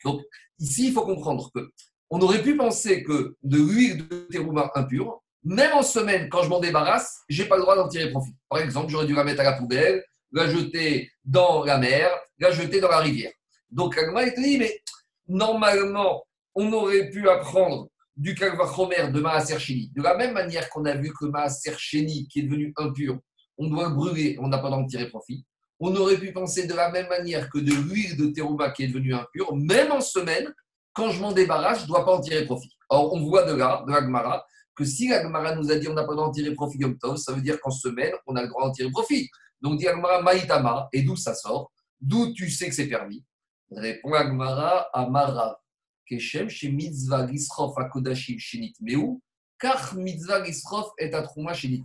Donc, 0.04 0.22
ici, 0.60 0.88
il 0.88 0.94
faut 0.94 1.06
comprendre 1.06 1.52
que 1.54 1.72
on 2.10 2.22
aurait 2.22 2.42
pu 2.42 2.56
penser 2.56 3.04
que 3.04 3.36
de 3.42 3.58
l'huile 3.58 4.08
de 4.08 4.28
terouma 4.32 4.72
impure, 4.76 5.24
même 5.44 5.74
en 5.74 5.82
semaine, 5.82 6.30
quand 6.30 6.44
je 6.44 6.50
m'en 6.50 6.60
débarrasse, 6.60 7.22
je 7.28 7.42
n'ai 7.42 7.50
pas 7.50 7.58
le 7.58 7.64
droit 7.64 7.76
d'en 7.76 7.88
tirer 7.88 8.12
profit. 8.12 8.36
Par 8.50 8.60
exemple, 8.60 8.90
j'aurais 8.90 9.08
dû 9.08 9.14
la 9.14 9.24
mettre 9.24 9.42
à 9.42 9.44
la 9.44 9.54
poubelle, 9.54 10.04
la 10.32 10.48
jeter 10.50 11.12
dans 11.26 11.64
la 11.64 11.78
mer, 11.78 12.10
la 12.40 12.52
jeter 12.52 12.80
dans 12.80 12.90
la 12.90 13.00
rivière. 13.00 13.32
Donc, 13.70 13.98
Agma, 13.98 14.30
te 14.30 14.40
dit, 14.40 14.58
mais 14.58 14.82
normalement, 15.28 16.24
on 16.56 16.72
aurait 16.72 17.10
pu 17.10 17.28
apprendre 17.28 17.90
du 18.16 18.36
Kalvachomer 18.36 19.12
de 19.12 19.20
Maaser 19.20 19.58
De 19.96 20.02
la 20.04 20.16
même 20.16 20.34
manière 20.34 20.70
qu'on 20.70 20.86
a 20.86 20.96
vu 20.96 21.12
que 21.20 21.26
Maaser 21.26 21.76
qui 21.78 22.40
est 22.40 22.44
devenu 22.44 22.72
impur, 22.78 23.20
on 23.58 23.68
doit 23.68 23.90
le 23.90 23.96
brûler, 23.96 24.38
on 24.40 24.48
n'a 24.48 24.60
pas 24.60 24.70
d'en 24.70 24.86
tirer 24.86 25.10
profit 25.10 25.46
on 25.80 25.96
aurait 25.96 26.18
pu 26.18 26.32
penser 26.32 26.68
de 26.68 26.74
la 26.74 26.92
même 26.92 27.08
manière 27.08 27.50
que 27.50 27.58
de 27.58 27.72
l'huile 27.72 28.18
de 28.18 28.28
terouma 28.28 28.72
qui 28.72 28.84
est 28.84 28.88
devenue 28.88 29.14
impure, 29.14 29.56
même 29.56 29.92
en 29.92 30.02
semaine, 30.02 30.54
quand 30.94 31.10
je 31.10 31.22
m'en 31.22 31.32
débarrasse, 31.32 31.80
je 31.80 31.84
ne 31.84 31.88
dois 31.88 32.06
pas 32.06 32.16
en 32.16 32.22
tirer 32.22 32.46
profit. 32.46 32.70
Or, 32.90 33.14
on 33.14 33.22
voit 33.22 33.44
de 33.46 33.54
là, 33.54 33.84
de 33.86 33.92
l'Agmara, 33.92 34.46
que 34.76 34.86
si 34.86 35.08
l'Agmara 35.08 35.56
nous 35.56 35.72
a 35.72 35.76
dit 35.76 35.88
on 35.88 35.94
n'a 35.94 36.04
pas 36.04 36.12
le 36.12 36.18
droit 36.18 36.28
d'en 36.28 36.32
tirer 36.32 36.54
profit 36.54 36.80
comme 36.80 36.98
Tov, 36.98 37.18
ça 37.18 37.34
veut 37.34 37.42
dire 37.42 37.60
qu'en 37.60 37.72
semaine, 37.72 38.14
on 38.28 38.36
a 38.36 38.44
le 38.44 38.48
droit 38.48 38.66
d'en 38.66 38.72
tirer 38.72 38.92
profit. 38.92 39.30
Donc, 39.62 39.80
dit 39.80 39.88
Agmara, 39.88 40.22
Maïtama, 40.22 40.90
et 40.94 41.02
d'où 41.02 41.16
ça 41.16 41.34
sort? 41.34 41.72
D'où 42.00 42.34
tu 42.34 42.50
sais 42.50 42.70
que 42.70 42.76
c'est 42.76 42.88
permis? 42.88 43.24
Répond 43.72 44.14
Agmara 44.14 44.90
à 44.94 45.10
Mara, 45.10 45.60
Keshem, 46.06 46.50
chez 46.50 46.70
Mitzvah 46.70 47.28
Gisrof 47.28 47.78
Akodashim 47.78 48.38
Shinit 48.38 48.74
Meu, 48.82 49.22
car 49.58 49.96
Mitzvah 49.96 50.44
Gisrof 50.44 50.92
est 50.98 51.14
à 51.14 51.22
Trouma 51.24 51.54
Shinit 51.54 51.84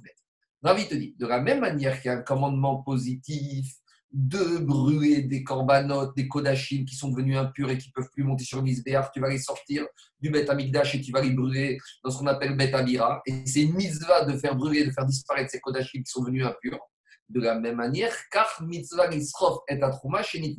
Ravi 0.62 0.88
te 0.88 0.94
dit, 0.94 1.14
de 1.18 1.26
la 1.26 1.40
même 1.40 1.60
manière 1.60 2.00
qu'il 2.00 2.10
y 2.10 2.14
a 2.14 2.18
un 2.18 2.22
commandement 2.22 2.82
positif 2.82 3.74
de 4.10 4.58
brûler 4.58 5.22
des 5.22 5.44
corbanotes, 5.44 6.16
des 6.16 6.28
kodachim 6.28 6.84
qui 6.84 6.96
sont 6.96 7.10
devenus 7.10 7.36
impurs 7.36 7.70
et 7.70 7.78
qui 7.78 7.88
ne 7.88 7.92
peuvent 7.92 8.10
plus 8.10 8.24
monter 8.24 8.44
sur 8.44 8.62
l'isbéar, 8.62 9.10
tu 9.12 9.20
vas 9.20 9.28
les 9.28 9.38
sortir 9.38 9.86
du 10.20 10.30
Bet 10.30 10.48
Amigdash 10.48 10.94
et 10.94 11.00
tu 11.00 11.12
vas 11.12 11.20
les 11.20 11.30
brûler 11.30 11.78
dans 12.02 12.10
ce 12.10 12.18
qu'on 12.18 12.26
appelle 12.26 12.56
Bet 12.56 12.72
Amira. 12.74 13.20
Et 13.26 13.46
c'est 13.46 13.62
une 13.62 13.74
mitzvah 13.74 14.24
de 14.24 14.36
faire 14.38 14.56
brûler, 14.56 14.84
de 14.84 14.90
faire 14.90 15.06
disparaître 15.06 15.50
ces 15.50 15.60
kodachim 15.60 16.02
qui 16.02 16.10
sont 16.10 16.22
devenus 16.22 16.46
impurs. 16.46 16.80
De 17.28 17.40
la 17.40 17.56
même 17.56 17.76
manière, 17.76 18.12
car 18.30 18.48
mitzvah 18.62 19.14
isrof 19.14 19.58
et 19.68 19.80
atrouma 19.82 20.22
chez 20.22 20.40
De 20.40 20.56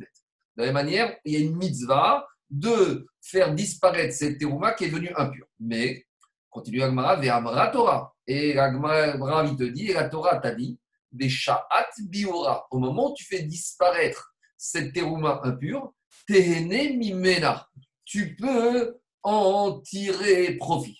la 0.56 0.66
même 0.66 0.74
manière, 0.74 1.16
il 1.24 1.32
y 1.32 1.36
a 1.36 1.40
une 1.40 1.56
mitzvah 1.56 2.24
de 2.48 3.08
faire 3.20 3.52
disparaître 3.54 4.14
cette 4.14 4.38
terouma 4.38 4.72
qui 4.74 4.84
est 4.84 4.90
devenue 4.90 5.12
impure. 5.16 5.46
Mais, 5.58 6.04
continue 6.48 6.82
Agmara, 6.82 7.16
Ve'amra 7.16 7.68
Torah. 7.68 8.14
Et 8.32 8.56
Agmara, 8.56 9.44
il 9.44 9.56
te 9.56 9.64
dit, 9.64 9.88
et 9.88 9.92
la 9.92 10.08
Torah 10.08 10.38
t'a 10.38 10.54
dit, 10.54 10.78
des 11.10 11.28
sha'at 11.28 11.90
biura. 12.02 12.64
Au 12.70 12.78
moment 12.78 13.10
où 13.10 13.14
tu 13.14 13.24
fais 13.24 13.42
disparaître 13.42 14.32
cette 14.56 14.92
terouma 14.92 15.40
impure, 15.42 15.92
tehene 16.28 16.96
mimena. 16.96 17.66
Tu 18.04 18.36
peux 18.36 19.00
en 19.24 19.80
tirer 19.80 20.54
profit. 20.58 20.96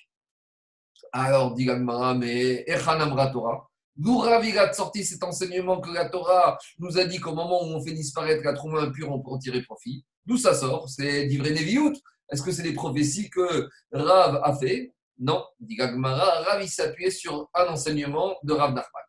Alors, 1.12 1.54
dit 1.54 1.66
Gagmara, 1.66 2.14
mais 2.14 2.64
Echanamra 2.66 3.28
Torah. 3.28 3.64
D'où 3.94 4.18
Ravi 4.18 4.58
a 4.58 4.72
sorti 4.72 5.04
cet 5.04 5.22
enseignement 5.22 5.80
que 5.80 5.90
la 5.90 6.08
Torah 6.08 6.58
nous 6.80 6.98
a 6.98 7.04
dit 7.04 7.20
qu'au 7.20 7.34
moment 7.36 7.62
où 7.62 7.66
on 7.66 7.84
fait 7.84 7.92
disparaître 7.92 8.42
la 8.42 8.54
terouma 8.54 8.80
impure, 8.80 9.12
on 9.12 9.20
peut 9.20 9.30
en 9.30 9.38
tirer 9.38 9.62
profit. 9.62 10.04
D'où 10.26 10.36
ça 10.36 10.52
sort? 10.52 10.88
C'est 10.88 11.26
d'Ivre 11.26 11.48
Neviout. 11.48 11.94
Est-ce 12.28 12.42
que 12.42 12.50
c'est 12.50 12.64
des 12.64 12.74
prophéties 12.74 13.30
que 13.30 13.68
Rav 13.92 14.40
a 14.42 14.56
fait? 14.56 14.92
Non, 15.20 15.44
dit 15.60 15.76
Gagmara. 15.76 16.42
Rav 16.42 16.66
s'appuyait 16.66 17.10
sur 17.10 17.50
un 17.52 17.66
enseignement 17.66 18.36
de 18.42 18.54
Rav 18.54 18.72
Nachman. 18.72 19.02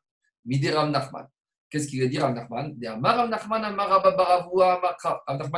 Midi 0.44 0.70
Rav 0.70 0.89
Nachman. 0.89 1.25
Qu'est-ce 1.70 1.88
qu'il 1.88 2.03
a 2.03 2.08
dit 2.08 2.20
Rav 2.20 2.34
Nachman? 2.34 2.75
Rav 2.84 3.30
Nachman, 3.30 3.63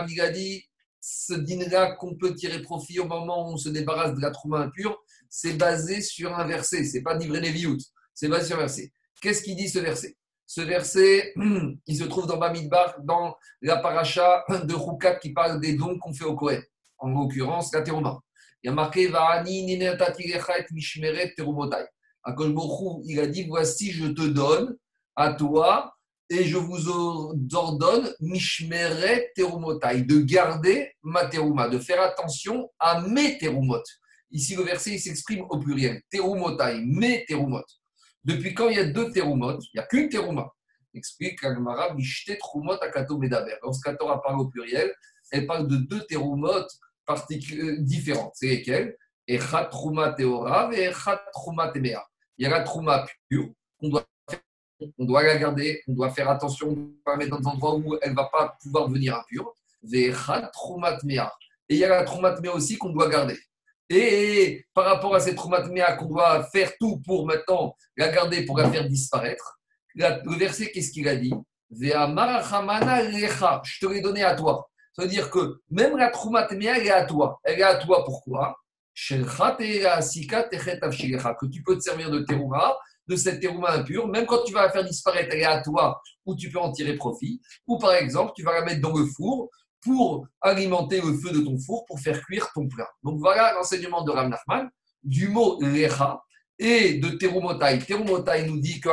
il 0.09 0.21
a 0.21 0.29
dit 0.29 0.63
ce 1.01 1.33
dîner-là 1.33 1.95
qu'on 1.95 2.15
peut 2.15 2.35
tirer 2.35 2.61
profit 2.61 2.99
au 2.99 3.05
moment 3.05 3.49
où 3.49 3.53
on 3.53 3.57
se 3.57 3.69
débarrasse 3.69 4.13
de 4.13 4.21
la 4.21 4.29
trouma 4.29 4.59
impure, 4.59 4.95
c'est 5.27 5.53
basé 5.53 6.01
sur 6.01 6.37
un 6.37 6.45
verset. 6.45 6.83
C'est 6.85 7.01
pas 7.01 7.17
Nivré 7.17 7.41
Léviout, 7.41 7.79
c'est 8.13 8.29
basé 8.29 8.45
sur 8.47 8.57
un 8.57 8.59
verset. 8.59 8.93
Qu'est-ce 9.21 9.41
qu'il 9.41 9.55
dit 9.55 9.67
ce 9.67 9.79
verset? 9.79 10.15
Ce 10.45 10.61
verset, 10.61 11.33
il 11.87 11.97
se 11.97 12.03
trouve 12.03 12.27
dans 12.27 12.37
Bamidbar, 12.37 13.01
dans 13.01 13.35
la 13.61 13.77
paracha 13.77 14.45
de 14.49 14.75
Rukat 14.75 15.15
qui 15.15 15.33
parle 15.33 15.59
des 15.59 15.73
dons 15.73 15.97
qu'on 15.97 16.13
fait 16.13 16.25
au 16.25 16.35
Kohen, 16.35 16.61
en 16.99 17.09
l'occurrence 17.09 17.73
la. 17.73 17.81
Il 18.63 18.67
y 18.67 18.69
a 18.69 18.73
marqué 18.73 19.09
il 23.05 23.19
a 23.19 23.27
dit 23.27 23.43
Voici, 23.47 23.91
je 23.91 24.07
te 24.07 24.21
donne 24.21 24.77
à 25.15 25.33
toi 25.33 25.93
et 26.29 26.45
je 26.45 26.57
vous 26.57 26.89
ordonne 27.53 28.09
mishmeret 28.21 29.31
terumotai, 29.35 30.03
de 30.03 30.19
garder 30.19 30.93
ma 31.03 31.25
teruma, 31.25 31.67
de 31.67 31.77
faire 31.77 32.01
attention 32.01 32.71
à 32.79 33.01
mes 33.01 33.37
terumot. 33.37 33.83
Ici, 34.31 34.55
le 34.55 34.63
verset, 34.63 34.97
s'exprime 34.97 35.45
au 35.49 35.59
pluriel. 35.59 36.01
Terumotai, 36.09 36.81
mes 36.85 37.25
terumot. 37.25 37.65
Depuis 38.23 38.53
quand 38.53 38.69
il 38.69 38.77
y 38.77 38.79
a 38.79 38.85
deux 38.85 39.11
terumot 39.11 39.59
Il 39.59 39.69
n'y 39.75 39.81
a 39.81 39.85
qu'une 39.85 40.07
teruma. 40.07 40.47
Explique 40.93 41.41
l'Agmara, 41.43 41.93
mishte 41.93 42.37
terumot 42.39 42.81
akato 42.81 43.17
medaber. 43.17 43.57
Lorsque 43.61 43.97
Torah 43.97 44.21
parle 44.21 44.39
au 44.39 44.47
pluriel, 44.47 44.93
elle 45.31 45.45
parle 45.45 45.67
de 45.67 45.75
deux 45.75 46.05
terumot 46.05 46.47
euh, 46.47 46.65
différentes. 47.79 48.33
C'est 48.35 48.47
lesquelles? 48.47 48.97
Echat 49.27 49.65
truma 49.65 50.11
teorav 50.11 50.73
et 50.73 50.91
truma 51.33 51.69
temea. 51.69 52.03
Il 52.37 52.43
y 52.43 52.45
a 52.45 52.49
la 52.49 52.61
truma 52.61 53.05
pure 53.29 53.49
qu'on 53.79 53.89
doit 53.89 54.05
on 54.97 55.05
doit 55.05 55.23
la 55.23 55.37
garder, 55.37 55.81
on 55.87 55.93
doit 55.93 56.09
faire 56.09 56.29
attention, 56.29 56.69
on 56.69 56.91
pas 57.05 57.11
la 57.11 57.17
mettre 57.17 57.31
dans 57.31 57.39
des 57.39 57.47
endroits 57.47 57.75
où 57.75 57.97
elle 58.01 58.11
ne 58.11 58.15
va 58.15 58.25
pas 58.25 58.57
pouvoir 58.61 58.87
devenir 58.87 59.15
impure. 59.15 59.53
Et 59.91 60.13
il 61.69 61.77
y 61.77 61.83
a 61.83 61.89
la 61.89 62.03
traumatmea 62.03 62.51
aussi 62.51 62.77
qu'on 62.77 62.89
doit 62.89 63.09
garder. 63.09 63.37
Et 63.89 64.65
par 64.73 64.85
rapport 64.85 65.13
à 65.15 65.19
cette 65.19 65.35
traumatmea 65.35 65.97
qu'on 65.97 66.05
doit 66.05 66.43
faire 66.45 66.71
tout 66.79 67.01
pour 67.05 67.25
maintenant 67.25 67.75
la 67.97 68.09
garder, 68.09 68.45
pour 68.45 68.57
la 68.57 68.69
faire 68.69 68.87
disparaître, 68.87 69.59
le 69.95 70.37
verset, 70.37 70.71
qu'est-ce 70.71 70.91
qu'il 70.91 71.07
a 71.07 71.15
dit? 71.15 71.33
Je 71.69 71.89
te 73.79 73.85
l'ai 73.85 74.01
donné 74.01 74.23
à 74.23 74.35
toi. 74.35 74.69
Ça 74.95 75.03
veut 75.03 75.07
dire 75.07 75.29
que 75.29 75.61
même 75.69 75.97
la 75.97 76.09
traumatmea, 76.09 76.77
elle 76.77 76.87
est 76.87 76.91
à 76.91 77.05
toi. 77.05 77.39
Elle 77.43 77.59
est 77.59 77.63
à 77.63 77.75
toi 77.75 78.03
pourquoi? 78.05 78.57
Que 78.95 79.15
tu 81.47 81.63
peux 81.63 81.75
te 81.75 81.81
servir 81.81 82.11
de 82.11 82.19
terouma 82.19 82.77
de 83.07 83.15
cette 83.15 83.41
terouma 83.41 83.71
impure, 83.71 84.07
même 84.07 84.25
quand 84.25 84.43
tu 84.43 84.53
vas 84.53 84.63
la 84.63 84.71
faire 84.71 84.85
disparaître, 84.85 85.29
elle 85.31 85.41
est 85.41 85.45
à 85.45 85.61
toi, 85.61 86.01
ou 86.25 86.35
tu 86.35 86.49
peux 86.49 86.59
en 86.59 86.71
tirer 86.71 86.95
profit. 86.95 87.41
Ou 87.67 87.77
par 87.77 87.93
exemple, 87.93 88.31
tu 88.35 88.43
vas 88.43 88.53
la 88.53 88.65
mettre 88.65 88.81
dans 88.81 88.95
le 88.95 89.05
four 89.05 89.49
pour 89.81 90.25
alimenter 90.41 91.01
le 91.01 91.13
feu 91.17 91.31
de 91.31 91.41
ton 91.41 91.57
four, 91.59 91.85
pour 91.85 91.99
faire 91.99 92.21
cuire 92.23 92.49
ton 92.53 92.67
plat. 92.67 92.87
Donc 93.03 93.19
voilà 93.19 93.53
l'enseignement 93.53 94.03
de 94.03 94.11
Ram 94.11 94.29
Nachman, 94.29 94.69
du 95.03 95.27
mot 95.27 95.59
lecha 95.61 96.21
et 96.57 96.99
de 96.99 97.09
terumotai. 97.09 97.79
Terumotai 97.79 98.45
nous 98.45 98.59
dit 98.59 98.79
que 98.79 98.89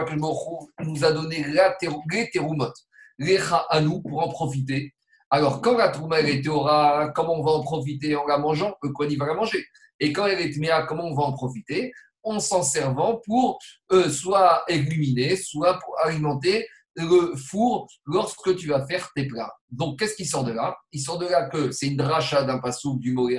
nous 0.82 1.04
a 1.04 1.12
donné 1.12 1.44
la 1.52 1.76
les 2.10 2.30
terumot. 2.30 2.72
Lecha 3.18 3.66
à 3.68 3.80
nous 3.80 4.02
pour 4.02 4.26
en 4.26 4.28
profiter. 4.28 4.92
Alors, 5.30 5.60
quand 5.60 5.76
la 5.76 5.88
trouma 5.90 6.20
est 6.20 6.42
théora, 6.42 7.12
comment 7.14 7.38
on 7.38 7.44
va 7.44 7.52
en 7.52 7.62
profiter 7.62 8.16
en 8.16 8.26
la 8.26 8.38
mangeant? 8.38 8.74
Le 8.82 8.90
quoi 8.90 9.06
il 9.06 9.16
va 9.16 9.26
la 9.26 9.34
manger. 9.34 9.64
Et 10.00 10.12
quand 10.12 10.26
elle 10.26 10.40
est 10.40 10.52
tméa, 10.52 10.82
comment 10.82 11.04
on 11.04 11.14
va 11.14 11.22
en 11.22 11.32
profiter? 11.32 11.92
En 12.22 12.40
s'en 12.40 12.62
servant 12.62 13.20
pour 13.24 13.58
euh, 13.92 14.10
soit 14.10 14.64
illuminer, 14.68 15.36
soit 15.36 15.78
pour 15.78 15.94
alimenter 16.04 16.66
le 16.96 17.34
four 17.36 17.88
lorsque 18.06 18.56
tu 18.56 18.68
vas 18.68 18.84
faire 18.86 19.08
tes 19.14 19.26
plats. 19.26 19.52
Donc, 19.70 19.98
qu'est-ce 19.98 20.16
qui 20.16 20.26
sort 20.26 20.44
de 20.44 20.52
là? 20.52 20.76
Il 20.92 21.00
sort 21.00 21.18
de 21.18 21.28
là 21.28 21.48
que 21.48 21.70
c'est 21.70 21.86
une 21.86 21.96
dracha 21.96 22.42
d'un 22.42 22.58
passou 22.58 22.98
du 22.98 23.12
mot 23.12 23.28
et 23.28 23.38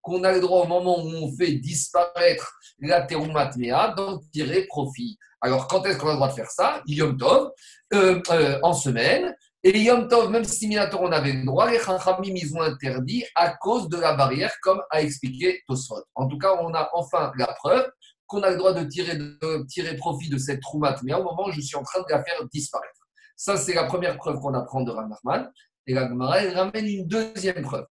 qu'on 0.00 0.22
a 0.22 0.32
le 0.32 0.40
droit 0.40 0.62
au 0.62 0.68
moment 0.68 0.98
où 1.02 1.08
on 1.08 1.36
fait 1.36 1.52
disparaître 1.54 2.54
la 2.78 3.02
terumatmea 3.02 3.94
d'en 3.96 4.20
tirer 4.32 4.66
profit. 4.66 5.18
Alors, 5.40 5.66
quand 5.66 5.84
est-ce 5.86 5.98
qu'on 5.98 6.08
a 6.08 6.12
le 6.12 6.16
droit 6.16 6.28
de 6.28 6.34
faire 6.34 6.50
ça? 6.50 6.82
Yom 6.86 7.16
Tov, 7.16 7.50
euh, 7.94 8.20
euh, 8.30 8.58
en 8.62 8.72
semaine, 8.72 9.34
et 9.74 9.82
Yom 9.82 10.08
Tov, 10.08 10.30
même 10.30 10.44
si 10.44 10.68
Minator 10.68 11.00
on 11.02 11.12
avait 11.12 11.32
le 11.32 11.44
droit, 11.44 11.70
les 11.70 11.78
Chachamim, 11.78 12.34
ils 12.34 12.54
ont 12.56 12.62
interdit 12.62 13.24
à 13.34 13.50
cause 13.50 13.88
de 13.88 13.96
la 13.96 14.14
barrière, 14.14 14.52
comme 14.62 14.80
a 14.90 15.02
expliqué 15.02 15.62
Tosfot. 15.66 16.04
En 16.14 16.28
tout 16.28 16.38
cas, 16.38 16.56
on 16.60 16.72
a 16.74 16.88
enfin 16.92 17.32
la 17.36 17.46
preuve 17.46 17.90
qu'on 18.26 18.42
a 18.42 18.50
le 18.50 18.56
droit 18.56 18.72
de 18.72 18.84
tirer, 18.84 19.18
tirer 19.68 19.96
profit 19.96 20.28
de 20.28 20.38
cette 20.38 20.60
troumat, 20.60 20.96
mais 21.02 21.14
au 21.14 21.24
moment 21.24 21.50
je 21.50 21.60
suis 21.60 21.76
en 21.76 21.82
train 21.82 22.00
de 22.00 22.06
la 22.10 22.22
faire 22.22 22.44
disparaître. 22.52 23.00
Ça, 23.36 23.56
c'est 23.56 23.74
la 23.74 23.84
première 23.84 24.16
preuve 24.16 24.40
qu'on 24.40 24.54
apprend 24.54 24.82
de 24.82 24.90
Ramachman. 24.90 25.50
Et 25.86 25.94
la 25.94 26.08
Gemara, 26.08 26.40
elle 26.40 26.54
ramène 26.54 26.86
une 26.86 27.06
deuxième 27.06 27.62
preuve. 27.62 27.86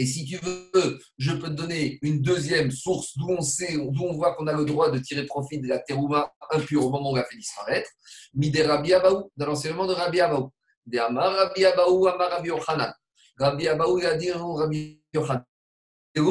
Et 0.00 0.06
si 0.06 0.24
tu 0.24 0.38
veux, 0.38 0.98
je 1.18 1.32
peux 1.32 1.48
te 1.48 1.52
donner 1.52 1.98
une 2.00 2.22
deuxième 2.22 2.70
source 2.70 3.18
d'où 3.18 3.28
on 3.28 3.42
sait, 3.42 3.76
d'où 3.76 4.02
on 4.02 4.14
voit 4.14 4.34
qu'on 4.34 4.46
a 4.46 4.54
le 4.54 4.64
droit 4.64 4.90
de 4.90 4.98
tirer 4.98 5.26
profit 5.26 5.60
de 5.60 5.68
la 5.68 5.78
terouma 5.78 6.32
impure 6.52 6.86
au 6.86 6.90
moment 6.90 7.10
où 7.10 7.12
on 7.12 7.16
l'a 7.16 7.24
fait 7.24 7.36
disparaître. 7.36 7.90
Mide 8.32 8.64
Rabbi 8.66 8.94
Abaou, 8.94 9.30
dans 9.36 9.44
l'enseignement 9.44 9.86
de 9.86 9.92
Rabbi 9.92 10.22
Abaou. 10.22 10.50
De 10.86 10.98
Amar 10.98 11.30
Rabbi 11.34 11.66
Abaou, 11.66 12.06
Amar 12.06 12.30
Rabbi 12.30 12.48
Yochanan. 12.48 12.94
Rabbi 13.38 13.68
Abaou, 13.68 13.98
il 13.98 14.06
a 14.06 14.16
dit 14.16 14.32
Rabbi 14.32 15.02
Yochanan. 15.12 15.44
Il 16.16 16.22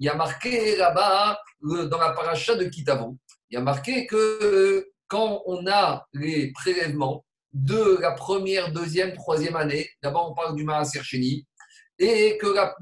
y 0.00 0.08
a 0.10 0.14
marqué 0.14 0.76
là-bas, 0.76 1.38
dans 1.62 1.98
la 1.98 2.10
paracha 2.10 2.54
de 2.54 2.64
Kitavon, 2.64 3.16
il 3.48 3.54
y 3.54 3.56
a 3.56 3.62
marqué 3.62 4.06
que 4.06 4.90
quand 5.08 5.42
on 5.46 5.66
a 5.68 6.06
les 6.12 6.52
prélèvements, 6.52 7.24
de 7.54 7.98
la 8.00 8.10
première, 8.10 8.72
deuxième, 8.72 9.14
troisième 9.14 9.54
année. 9.54 9.88
D'abord, 10.02 10.32
on 10.32 10.34
parle 10.34 10.56
du 10.56 10.64
Maaser 10.64 11.02
Sheni. 11.02 11.46
Et 12.00 12.36
que 12.38 12.48
la, 12.48 12.74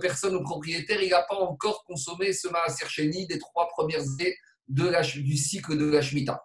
personne, 0.00 0.36
ou 0.36 0.42
propriétaire, 0.44 1.02
il 1.02 1.10
n'a 1.10 1.22
pas 1.22 1.34
encore 1.34 1.84
consommé 1.84 2.32
ce 2.32 2.46
Maaser 2.48 2.88
Sheni 2.88 3.26
des 3.26 3.40
trois 3.40 3.68
premières 3.68 4.02
années 4.02 4.36
de 4.68 4.88
la, 4.88 5.02
du 5.02 5.36
cycle 5.36 5.76
de 5.76 5.86
la 5.86 6.00
Shemitah. 6.00 6.42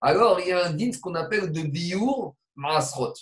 Alors, 0.00 0.40
il 0.40 0.48
y 0.48 0.52
a 0.52 0.66
un 0.66 0.72
din 0.72 0.90
qu'on 1.00 1.14
appelle 1.14 1.52
de 1.52 1.62
Biour 1.62 2.36
Maasrot. 2.56 3.14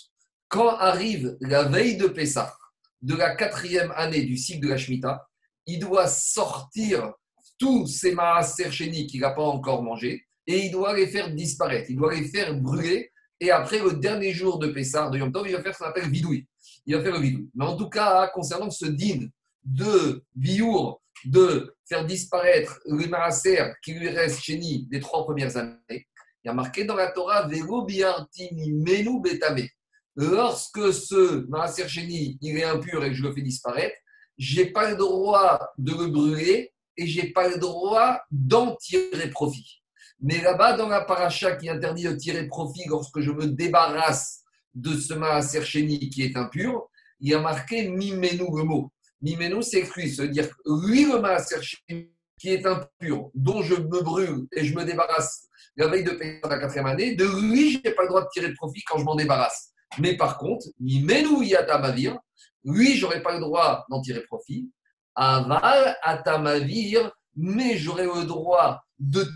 Quand 0.47 0.69
arrive 0.69 1.37
la 1.39 1.63
veille 1.63 1.95
de 1.95 2.07
Pessah, 2.07 2.57
de 3.03 3.15
la 3.15 3.35
quatrième 3.35 3.93
année 3.95 4.23
du 4.23 4.35
cycle 4.35 4.65
de 4.65 4.69
la 4.69 4.77
Shemitah, 4.77 5.27
il 5.67 5.79
doit 5.79 6.07
sortir 6.07 7.13
tous 7.59 7.85
ces 7.85 8.13
Maaser 8.13 8.69
qu'il 8.71 9.21
n'a 9.21 9.29
pas 9.29 9.43
encore 9.43 9.83
mangé 9.83 10.25
et 10.47 10.65
il 10.65 10.71
doit 10.71 10.95
les 10.95 11.05
faire 11.05 11.31
disparaître, 11.31 11.91
il 11.91 11.95
doit 11.95 12.15
les 12.15 12.27
faire 12.27 12.55
brûler 12.55 13.10
et 13.41 13.49
après, 13.49 13.79
le 13.79 13.93
dernier 13.93 14.31
jour 14.31 14.59
de 14.59 14.67
Pessah, 14.67 15.09
de 15.09 15.17
Yom 15.17 15.31
Tov, 15.31 15.47
il 15.47 15.55
va 15.55 15.63
faire 15.63 15.73
ce 15.73 15.79
qu'on 15.79 15.89
appelle 15.89 16.09
vidouille. 16.09 16.45
Il 16.85 16.95
va 16.95 17.01
faire 17.01 17.13
le 17.13 17.19
vidouille. 17.19 17.49
Mais 17.55 17.65
en 17.65 17.75
tout 17.75 17.89
cas, 17.89 18.27
concernant 18.27 18.69
ce 18.69 18.85
din 18.85 19.27
de 19.63 20.23
biour, 20.35 21.01
de 21.25 21.75
faire 21.89 22.05
disparaître 22.05 22.79
le 22.85 23.07
maaser 23.07 23.73
qui 23.83 23.93
lui 23.93 24.09
reste 24.09 24.41
chez 24.41 24.59
ni 24.59 24.87
des 24.91 24.99
trois 24.99 25.23
premières 25.23 25.57
années, 25.57 25.79
il 25.89 26.47
y 26.47 26.49
a 26.49 26.53
marqué 26.53 26.83
dans 26.83 26.95
la 26.95 27.11
Torah 27.11 27.47
biartini 27.47 28.73
menu 28.73 29.21
betame. 29.21 29.67
Lorsque 30.15 30.93
ce 30.93 31.47
maaser 31.49 31.87
chéni, 31.87 32.37
il 32.41 32.57
est 32.57 32.63
impur 32.63 33.03
et 33.03 33.09
que 33.09 33.15
je 33.15 33.23
le 33.23 33.33
fais 33.33 33.41
disparaître, 33.41 33.95
j'ai 34.37 34.67
pas 34.67 34.91
le 34.91 34.97
droit 34.97 35.59
de 35.79 35.93
le 35.93 36.07
brûler 36.07 36.73
et 36.95 37.07
j'ai 37.07 37.31
pas 37.31 37.47
le 37.47 37.57
droit 37.57 38.19
d'en 38.29 38.75
tirer 38.75 39.29
profit. 39.31 39.80
Mais 40.21 40.41
là-bas, 40.41 40.73
dans 40.73 40.87
la 40.87 41.01
paracha 41.01 41.55
qui 41.55 41.69
interdit 41.69 42.03
de 42.03 42.13
tirer 42.13 42.47
profit 42.47 42.87
lorsque 42.87 43.19
je 43.21 43.31
me 43.31 43.47
débarrasse 43.47 44.43
de 44.73 44.95
ce 44.95 45.13
maaser 45.13 45.61
qui 45.61 46.23
est 46.23 46.37
impur, 46.37 46.87
il 47.19 47.31
y 47.31 47.33
a 47.33 47.39
marqué 47.39 47.89
mimenu 47.89 48.45
le 48.55 48.63
mot. 48.63 48.91
Mimenu, 49.21 49.61
c'est 49.61 49.83
lui, 49.95 50.09
c'est-à-dire 50.09 50.47
lui, 50.65 51.05
le 51.05 51.19
maaser 51.19 51.59
qui 51.87 52.49
est 52.49 52.65
impur, 52.65 53.29
dont 53.33 53.61
je 53.61 53.75
me 53.75 54.01
brûle 54.01 54.47
et 54.51 54.63
je 54.63 54.75
me 54.75 54.83
débarrasse 54.83 55.47
la 55.75 55.87
veille 55.87 56.03
de 56.03 56.11
payer 56.11 56.39
la 56.43 56.59
quatrième 56.59 56.87
année, 56.87 57.15
de 57.15 57.25
lui, 57.25 57.71
je 57.71 57.77
n'ai 57.83 57.95
pas 57.95 58.03
le 58.03 58.09
droit 58.09 58.21
de 58.21 58.29
tirer 58.31 58.53
profit 58.53 58.81
quand 58.83 58.97
je 58.97 59.03
m'en 59.03 59.15
débarrasse. 59.15 59.71
Mais 59.99 60.17
par 60.17 60.37
contre, 60.37 60.67
mimenu 60.79 61.45
yatamavir, 61.45 62.17
lui, 62.63 62.95
je 62.95 63.05
n'aurai 63.05 63.21
pas 63.21 63.33
le 63.33 63.39
droit 63.39 63.85
d'en 63.89 64.01
tirer 64.01 64.23
profit. 64.23 64.69
Aval 65.15 65.97
atamavir, 66.03 67.11
mais 67.35 67.77
j'aurai 67.77 68.05
le 68.05 68.25
droit 68.25 68.81
de 68.99 69.27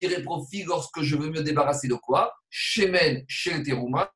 tirer 0.00 0.22
profit 0.22 0.64
lorsque 0.64 1.02
je 1.02 1.16
veux 1.16 1.30
me 1.30 1.42
débarrasser 1.42 1.88
de 1.88 1.94
quoi? 1.94 2.32
Shemen, 2.48 3.24
Shel 3.28 3.62
Teruma. 3.62 4.12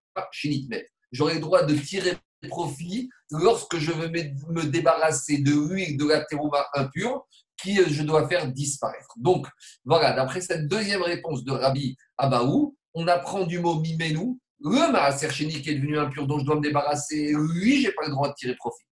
J'aurai 1.12 1.34
le 1.34 1.40
droit 1.40 1.62
de 1.64 1.74
tirer 1.74 2.16
profit 2.48 3.08
lorsque 3.30 3.78
je 3.78 3.90
veux 3.90 4.08
me 4.08 4.64
débarrasser 4.64 5.38
de 5.38 5.50
l'huile 5.50 5.96
de 5.96 6.06
la 6.06 6.24
terouma 6.24 6.66
impure 6.74 7.26
qui 7.56 7.76
je 7.76 8.02
dois 8.02 8.28
faire 8.28 8.46
disparaître. 8.52 9.14
Donc, 9.16 9.46
voilà, 9.84 10.12
d'après 10.12 10.40
cette 10.40 10.68
deuxième 10.68 11.02
réponse 11.02 11.44
de 11.44 11.52
Rabbi 11.52 11.96
Abaou, 12.18 12.76
on 12.94 13.08
apprend 13.08 13.44
du 13.44 13.58
mot 13.58 13.80
mimenu, 13.80 14.38
le 14.60 14.92
maaser 14.92 15.28
qui 15.28 15.70
est 15.70 15.74
devenu 15.74 15.98
impur 15.98 16.26
dont 16.26 16.38
je 16.38 16.44
dois 16.44 16.56
me 16.56 16.60
débarrasser, 16.60 17.32
lui, 17.34 17.82
je 17.82 17.88
n'ai 17.88 17.94
pas 17.94 18.04
le 18.06 18.10
droit 18.10 18.28
de 18.28 18.34
tirer 18.34 18.54
profit. 18.56 18.84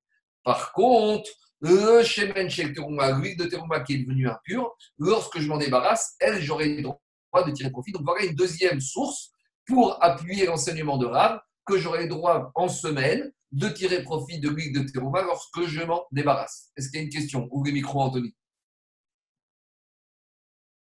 Par 0.44 0.72
contre, 0.72 1.30
le 1.62 2.02
shemen 2.02 2.50
shel 2.50 2.74
l'huile 2.74 3.36
de 3.36 3.44
terouma 3.44 3.80
qui 3.80 3.94
est 3.94 3.98
devenue 3.98 4.28
impure, 4.28 4.76
lorsque 4.98 5.38
je 5.38 5.48
m'en 5.48 5.58
débarrasse, 5.58 6.16
elle, 6.18 6.42
j'aurai 6.42 6.68
le 6.76 6.82
droit 6.82 7.00
de 7.46 7.52
tirer 7.52 7.70
profit. 7.70 7.92
Donc 7.92 8.02
voilà 8.04 8.24
une 8.24 8.34
deuxième 8.34 8.80
source 8.80 9.30
pour 9.66 10.02
appuyer 10.02 10.44
l'enseignement 10.46 10.98
de 10.98 11.06
Rav 11.06 11.40
que 11.64 11.78
j'aurai 11.78 12.04
le 12.04 12.08
droit 12.08 12.50
en 12.56 12.68
semaine 12.68 13.32
de 13.52 13.68
tirer 13.68 14.02
profit 14.02 14.40
de 14.40 14.48
l'huile 14.48 14.72
de 14.72 14.90
terouma 14.90 15.22
lorsque 15.22 15.62
je 15.66 15.82
m'en 15.82 16.04
débarrasse. 16.10 16.72
Est-ce 16.76 16.88
qu'il 16.88 16.98
y 16.98 17.02
a 17.02 17.04
une 17.04 17.12
question? 17.12 17.48
Ouvre 17.52 17.66
les 17.66 17.72
micros, 17.72 18.00
Anthony. 18.00 18.34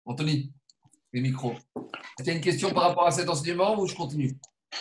Anthony, 0.04 0.52
les 1.12 1.20
micros. 1.20 1.52
Est-ce 1.76 2.24
qu'il 2.24 2.26
y 2.26 2.30
a 2.30 2.34
une 2.34 2.40
question 2.40 2.72
par 2.72 2.84
rapport 2.84 3.06
à 3.06 3.12
cet 3.12 3.28
enseignement 3.28 3.78
ou 3.78 3.86
je 3.86 3.94
continue? 3.94 4.36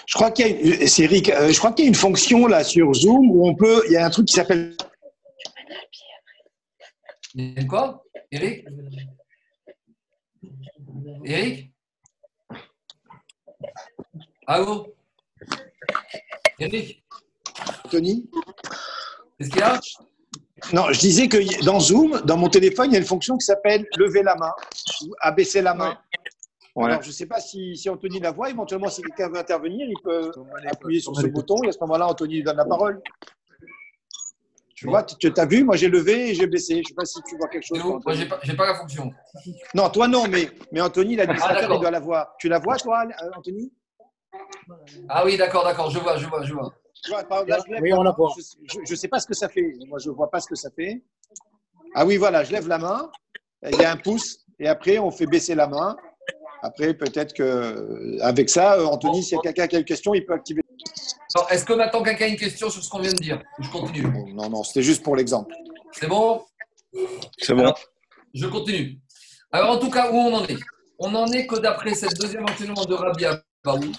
Je 0.08 0.16
crois 0.16 0.32
qu'il 0.32 0.48
y 0.48 0.84
a, 0.84 0.88
c'est 0.88 1.04
Eric, 1.04 1.30
euh, 1.30 1.52
je 1.52 1.58
crois 1.60 1.72
qu'il 1.74 1.86
y 1.86 1.88
a 1.88 1.90
une 1.90 1.96
fonction 1.96 2.48
là 2.48 2.64
sur 2.64 2.92
Zoom 2.94 3.30
où 3.30 3.48
on 3.48 3.56
peut, 3.56 3.84
il 3.86 3.94
y 3.94 3.98
a 3.98 4.06
un 4.06 4.10
truc 4.10 4.28
qui 4.28 4.34
s'appelle. 4.34 4.76
Il 7.34 7.54
y 7.54 7.60
a 7.60 7.66
quoi 7.66 8.04
Eric? 8.32 8.66
Eric? 11.26 11.72
Allô 14.48 14.96
Eric? 16.60 17.04
Tony? 17.90 18.30
Qu'est-ce 19.38 19.50
qu'il 19.50 19.60
y 19.60 19.64
a? 19.64 19.80
Non, 20.74 20.92
je 20.92 21.00
disais 21.00 21.28
que 21.28 21.66
dans 21.66 21.80
Zoom, 21.80 22.22
dans 22.22 22.38
mon 22.38 22.50
téléphone, 22.50 22.90
il 22.90 22.94
y 22.94 22.96
a 22.96 23.00
une 23.00 23.06
fonction 23.06 23.38
qui 23.38 23.46
s'appelle 23.46 23.86
lever 23.98 24.24
la 24.24 24.36
main 24.36 24.52
ou 25.04 25.14
abaisser 25.20 25.62
la 25.62 25.74
main. 25.74 25.98
Alors, 26.78 27.02
je 27.02 27.08
ne 27.08 27.14
sais 27.14 27.26
pas 27.26 27.40
si, 27.40 27.78
si, 27.78 27.90
Anthony 27.90 28.20
la 28.20 28.32
voit. 28.32 28.50
Éventuellement, 28.50 28.90
si 28.90 29.02
quelqu'un 29.02 29.30
veut 29.30 29.38
intervenir, 29.38 29.88
il 29.88 30.00
peut 30.04 30.32
appuyer 30.70 31.00
sur 31.00 31.16
ce 31.16 31.28
bouton 31.28 31.56
et 31.64 31.70
à 31.70 31.72
ce 31.72 31.80
moment-là, 31.82 32.08
Anthony 32.08 32.36
lui 32.36 32.44
donne 32.44 32.58
la 32.58 32.66
parole. 32.66 33.02
Tu 34.86 34.92
vois, 34.92 35.04
tu 35.04 35.32
as 35.36 35.46
vu, 35.46 35.64
moi 35.64 35.76
j'ai 35.76 35.88
levé 35.88 36.30
et 36.30 36.36
j'ai 36.36 36.48
baissé. 36.48 36.76
Je 36.76 36.80
ne 36.80 36.84
sais 36.84 36.94
pas 36.94 37.06
si 37.06 37.20
tu 37.28 37.38
vois 37.38 37.48
quelque 37.48 37.66
chose. 37.66 37.80
moi, 37.84 38.00
je 38.14 38.22
n'ai 38.22 38.28
pas, 38.28 38.38
pas, 38.38 38.68
la 38.68 38.76
fonction. 38.76 39.12
Non, 39.74 39.90
toi 39.90 40.08
non, 40.08 40.28
mais, 40.28 40.50
mais 40.72 40.82
Anthony, 40.82 41.16
l'administrateur, 41.16 41.70
ah, 41.72 41.76
il 41.76 41.80
doit 41.80 41.92
la 41.92 42.00
voir. 42.00 42.36
Tu 42.40 42.48
la 42.48 42.60
vois, 42.60 42.78
toi, 42.78 43.04
Anthony? 43.36 43.72
Ah 45.10 45.26
oui, 45.26 45.38
d'accord, 45.38 45.64
d'accord. 45.64 45.90
Je 45.90 46.00
vois, 46.00 46.18
je 46.18 46.28
vois, 46.28 46.44
je 46.44 46.54
vois. 46.54 46.74
oui, 47.82 47.94
on 47.94 48.04
la 48.04 48.12
voit. 48.12 48.32
Je 48.86 48.92
ne 48.92 48.96
sais 48.96 49.08
pas 49.08 49.20
ce 49.20 49.28
que 49.28 49.34
ça 49.34 49.50
fait. 49.50 49.74
Moi, 49.88 50.00
je 50.00 50.10
ne 50.10 50.16
vois 50.16 50.30
pas 50.30 50.40
ce 50.40 50.48
que 50.48 50.56
ça 50.56 50.70
fait. 50.76 51.04
Ah 51.96 52.06
oui, 52.06 52.18
voilà, 52.18 52.44
je 52.44 52.52
lève 52.52 52.68
la 52.68 52.78
main. 52.78 53.10
Il 53.64 53.80
y 53.80 53.86
a 53.86 53.92
un 53.92 53.98
pouce. 53.98 54.46
Et 54.60 54.68
après, 54.68 55.00
on 55.00 55.12
fait 55.12 55.26
baisser 55.26 55.56
la 55.56 55.68
main. 55.68 55.96
Après, 56.62 56.94
peut-être 56.94 57.34
que 57.34 58.22
avec 58.22 58.50
ça, 58.50 58.84
Anthony, 58.86 59.24
s'il 59.24 59.36
y 59.36 59.40
a 59.40 59.42
quelqu'un 59.42 59.68
qui 59.68 59.76
a 59.76 59.80
une 59.80 59.86
question, 59.86 60.14
il 60.14 60.26
peut 60.26 60.34
activer. 60.34 60.62
Est-ce 61.50 61.66
que 61.66 61.74
maintenant 61.74 62.02
quelqu'un 62.02 62.26
a 62.26 62.28
une 62.30 62.38
question 62.38 62.70
sur 62.70 62.84
ce 62.84 62.90
qu'on 62.90 63.00
vient 63.00 63.12
de 63.12 63.18
dire 63.18 63.42
Je 63.60 63.70
continue. 63.70 64.08
Non, 64.34 64.50
non, 64.50 64.64
c'était 64.64 64.84
juste 64.84 65.04
pour 65.04 65.16
l'exemple. 65.16 65.54
C'est 65.92 66.08
bon 66.08 66.44
C'est 67.38 67.54
bon. 67.54 67.74
je 68.34 68.48
continue. 68.48 69.00
Alors, 69.52 69.72
en 69.72 69.80
tout 69.80 69.90
cas, 69.90 70.12
où 70.12 70.16
on 70.16 70.34
en 70.34 70.46
est? 70.46 70.58
On 71.00 71.14
en 71.14 71.28
est 71.28 71.46
que 71.46 71.58
d'après 71.58 71.94
cette 71.94 72.18
deuxième 72.20 72.44
enseignement 72.44 72.86
de 72.86 72.96
Rabbi 73.66 73.92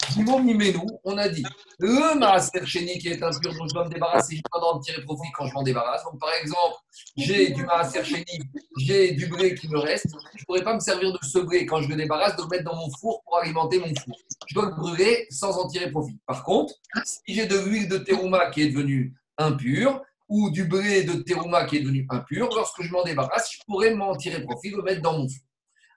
on 1.04 1.18
a 1.18 1.28
dit 1.28 1.44
le 1.78 2.18
maaser 2.18 2.64
chéni 2.64 2.99
qui 2.99 3.08
est 3.08 3.23
impur 3.23 3.52
dont 3.54 3.66
je 3.66 3.75
dois 3.75 3.85
me 3.85 3.90
débarrasser, 3.90 4.37
je 4.37 4.42
pas 4.50 4.61
d'en 4.61 4.78
tirer 4.78 5.02
profit 5.02 5.30
quand 5.37 5.46
je 5.46 5.54
m'en 5.54 5.62
débarrasse. 5.62 6.04
Donc, 6.04 6.18
par 6.20 6.30
exemple, 6.40 6.76
j'ai 7.16 7.50
du 7.50 7.64
maaser 7.64 8.04
chéni, 8.04 8.40
j'ai 8.78 9.12
du 9.12 9.26
blé 9.26 9.54
qui 9.54 9.68
me 9.68 9.78
reste, 9.78 10.08
je 10.35 10.40
ne 10.40 10.44
pourrais 10.46 10.62
pas 10.62 10.75
me 10.75 10.80
servir 10.80 11.12
de 11.12 11.18
ce 11.23 11.38
blé 11.38 11.66
quand 11.66 11.82
je 11.82 11.88
me 11.88 11.96
débarrasse, 11.96 12.37
de 12.37 12.42
le 12.42 12.49
mettre 12.49 12.64
dans 12.64 12.76
mon 12.76 12.90
four 12.99 13.23
pour 13.25 13.38
alimenter 13.38 13.78
mon 13.78 13.92
four. 14.04 14.16
Je 14.46 14.54
dois 14.54 14.66
le 14.66 14.75
brûler 14.75 15.26
sans 15.30 15.58
en 15.58 15.66
tirer 15.66 15.90
profit. 15.90 16.18
Par 16.26 16.44
contre, 16.44 16.75
si 17.04 17.35
j'ai 17.35 17.46
de 17.46 17.58
l'huile 17.58 17.88
de 17.88 17.99
terouma 17.99 18.50
qui 18.50 18.62
est 18.62 18.68
devenue 18.68 19.14
impure, 19.38 20.02
ou 20.28 20.50
du 20.50 20.64
blé 20.64 21.04
de 21.04 21.23
terouma 21.23 21.66
qui 21.66 21.76
est 21.76 21.80
devenu 21.80 22.06
impur, 22.11 22.49
lorsque 22.54 22.82
je 22.82 22.90
m'en 22.90 23.04
débarrasse, 23.04 23.52
je 23.52 23.58
pourrais 23.64 23.94
m'en 23.94 24.16
tirer 24.16 24.42
profit, 24.42 24.70
le 24.70 24.82
mettre 24.82 25.02
dans 25.02 25.18
mon 25.18 25.28
four. 25.28 25.42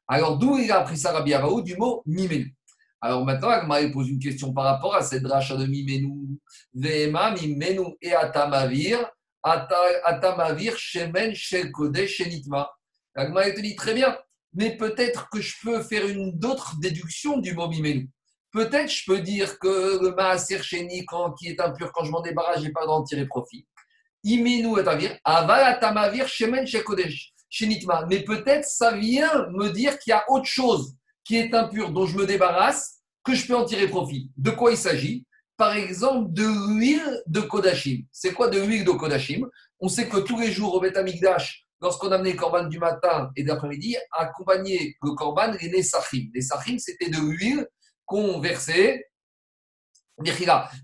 Alors, 0.07 0.38
d'où 0.38 0.57
il 0.57 0.71
a 0.71 0.79
appris 0.79 0.97
ça, 0.97 1.11
Rabbi 1.11 1.33
du 1.63 1.77
mot 1.77 2.01
mimenu 2.05 2.55
alors 3.01 3.25
maintenant, 3.25 3.50
Agma 3.50 3.77
pose 3.89 4.10
une 4.10 4.20
question 4.20 4.53
par 4.53 4.65
rapport 4.65 4.94
à 4.94 5.01
cette 5.01 5.24
dracha 5.24 5.56
de 5.56 5.65
Mimenu. 5.65 6.38
Vema, 6.74 7.32
Mimenu 7.32 7.96
et 8.01 8.13
Atamavir, 8.13 9.10
Atamavir, 9.41 10.77
Shemen, 10.77 11.34
Shel 11.34 11.72
Shenitma. 12.08 12.70
Agma 13.15 13.50
te 13.51 13.62
dit 13.62 13.75
très 13.75 13.93
bien, 13.93 14.17
mais 14.54 14.76
peut-être 14.76 15.30
que 15.30 15.39
je 15.39 15.56
peux 15.63 15.82
faire 15.82 16.06
une 16.08 16.38
d'autres 16.38 16.76
déduction 16.80 17.38
du 17.38 17.54
mot 17.54 17.69
Mimenu. 17.69 18.10
Peut-être 18.52 18.91
je 18.91 19.04
peux 19.06 19.21
dire 19.21 19.60
que 19.60 20.04
le 20.04 20.13
Maaser 20.15 20.62
Sheni, 20.62 21.06
qui 21.39 21.47
est 21.47 21.62
impur, 21.62 21.91
quand 21.93 22.04
je 22.04 22.12
m'en 22.12 22.21
débarrasse, 22.21 22.60
je 22.60 22.65
n'ai 22.65 22.71
pas 22.71 22.86
d'en 22.86 23.04
tirer 23.04 23.28
profit. 23.28 23.65
Imenu 24.26 24.78
Atavir, 24.78 25.17
Aval 25.23 25.63
Atamavir, 25.63 26.28
Shemen, 26.28 26.65
Shenitma. 27.50 28.06
Mais 28.10 28.23
peut-être 28.26 28.65
ça 28.65 28.91
vient 28.91 29.47
me 29.52 29.69
dire 29.69 29.97
qu'il 30.00 30.12
y 30.12 30.13
a 30.13 30.26
autre 30.30 30.45
chose 30.45 30.95
qui 31.23 31.38
est 31.38 31.54
impur, 31.54 31.91
dont 31.91 32.08
je 32.08 32.17
me 32.17 32.26
débarrasse, 32.26 32.98
que 33.30 33.36
je 33.36 33.48
peux 33.48 33.56
en 33.56 33.65
tirer 33.65 33.88
profit. 33.88 34.32
De 34.38 34.52
quoi 34.52 34.72
il 34.72 34.78
s'agit? 34.78 35.26
Par 35.58 35.76
exemple, 35.76 36.32
de 36.32 36.44
l'huile 36.44 37.22
de 37.28 37.42
Kodachim. 37.42 38.04
C'est 38.12 38.34
quoi 38.34 38.48
de 38.48 38.60
l'huile 38.60 38.86
de 38.86 38.92
Kodachim 38.92 39.48
On 39.80 39.89
sait 39.89 40.08
que 40.08 40.18
tous 40.18 40.39
les 40.39 40.52
jours 40.52 40.74
au 40.74 40.80
Beth 40.80 40.98
Amikdash, 40.98 41.65
lorsqu'on 41.82 42.12
amenait 42.12 42.32
le 42.32 42.38
korban 42.38 42.68
du 42.68 42.80
matin 42.80 43.30
et 43.36 43.44
d'après-midi, 43.44 43.98
accompagné 44.12 44.96
le 45.04 45.12
korban 45.12 45.52
les 45.62 45.70
Nesachim. 45.70 46.30
Les 46.34 46.42
Nesachim, 46.42 46.78
c'était 46.80 47.10
de 47.10 47.18
l'huile 47.18 47.68
qu'on 48.06 48.39
versait. 48.39 49.06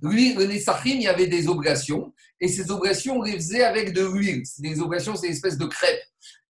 L'huile, 0.02 0.38
le 0.38 0.46
Nesachim, 0.46 0.96
il 0.96 1.02
y 1.04 1.08
avait 1.08 1.28
des 1.28 1.48
obligations, 1.48 2.14
et 2.40 2.48
ces 2.48 2.72
obligations, 2.72 3.18
on 3.18 3.22
les 3.22 3.34
faisait 3.34 3.64
avec 3.64 3.92
de 3.92 4.06
l'huile. 4.06 4.44
Des 4.60 4.80
obligations, 4.80 5.16
c'est 5.16 5.28
une 5.28 5.34
espèce 5.34 5.58
de 5.58 5.66
crêpe 5.66 6.02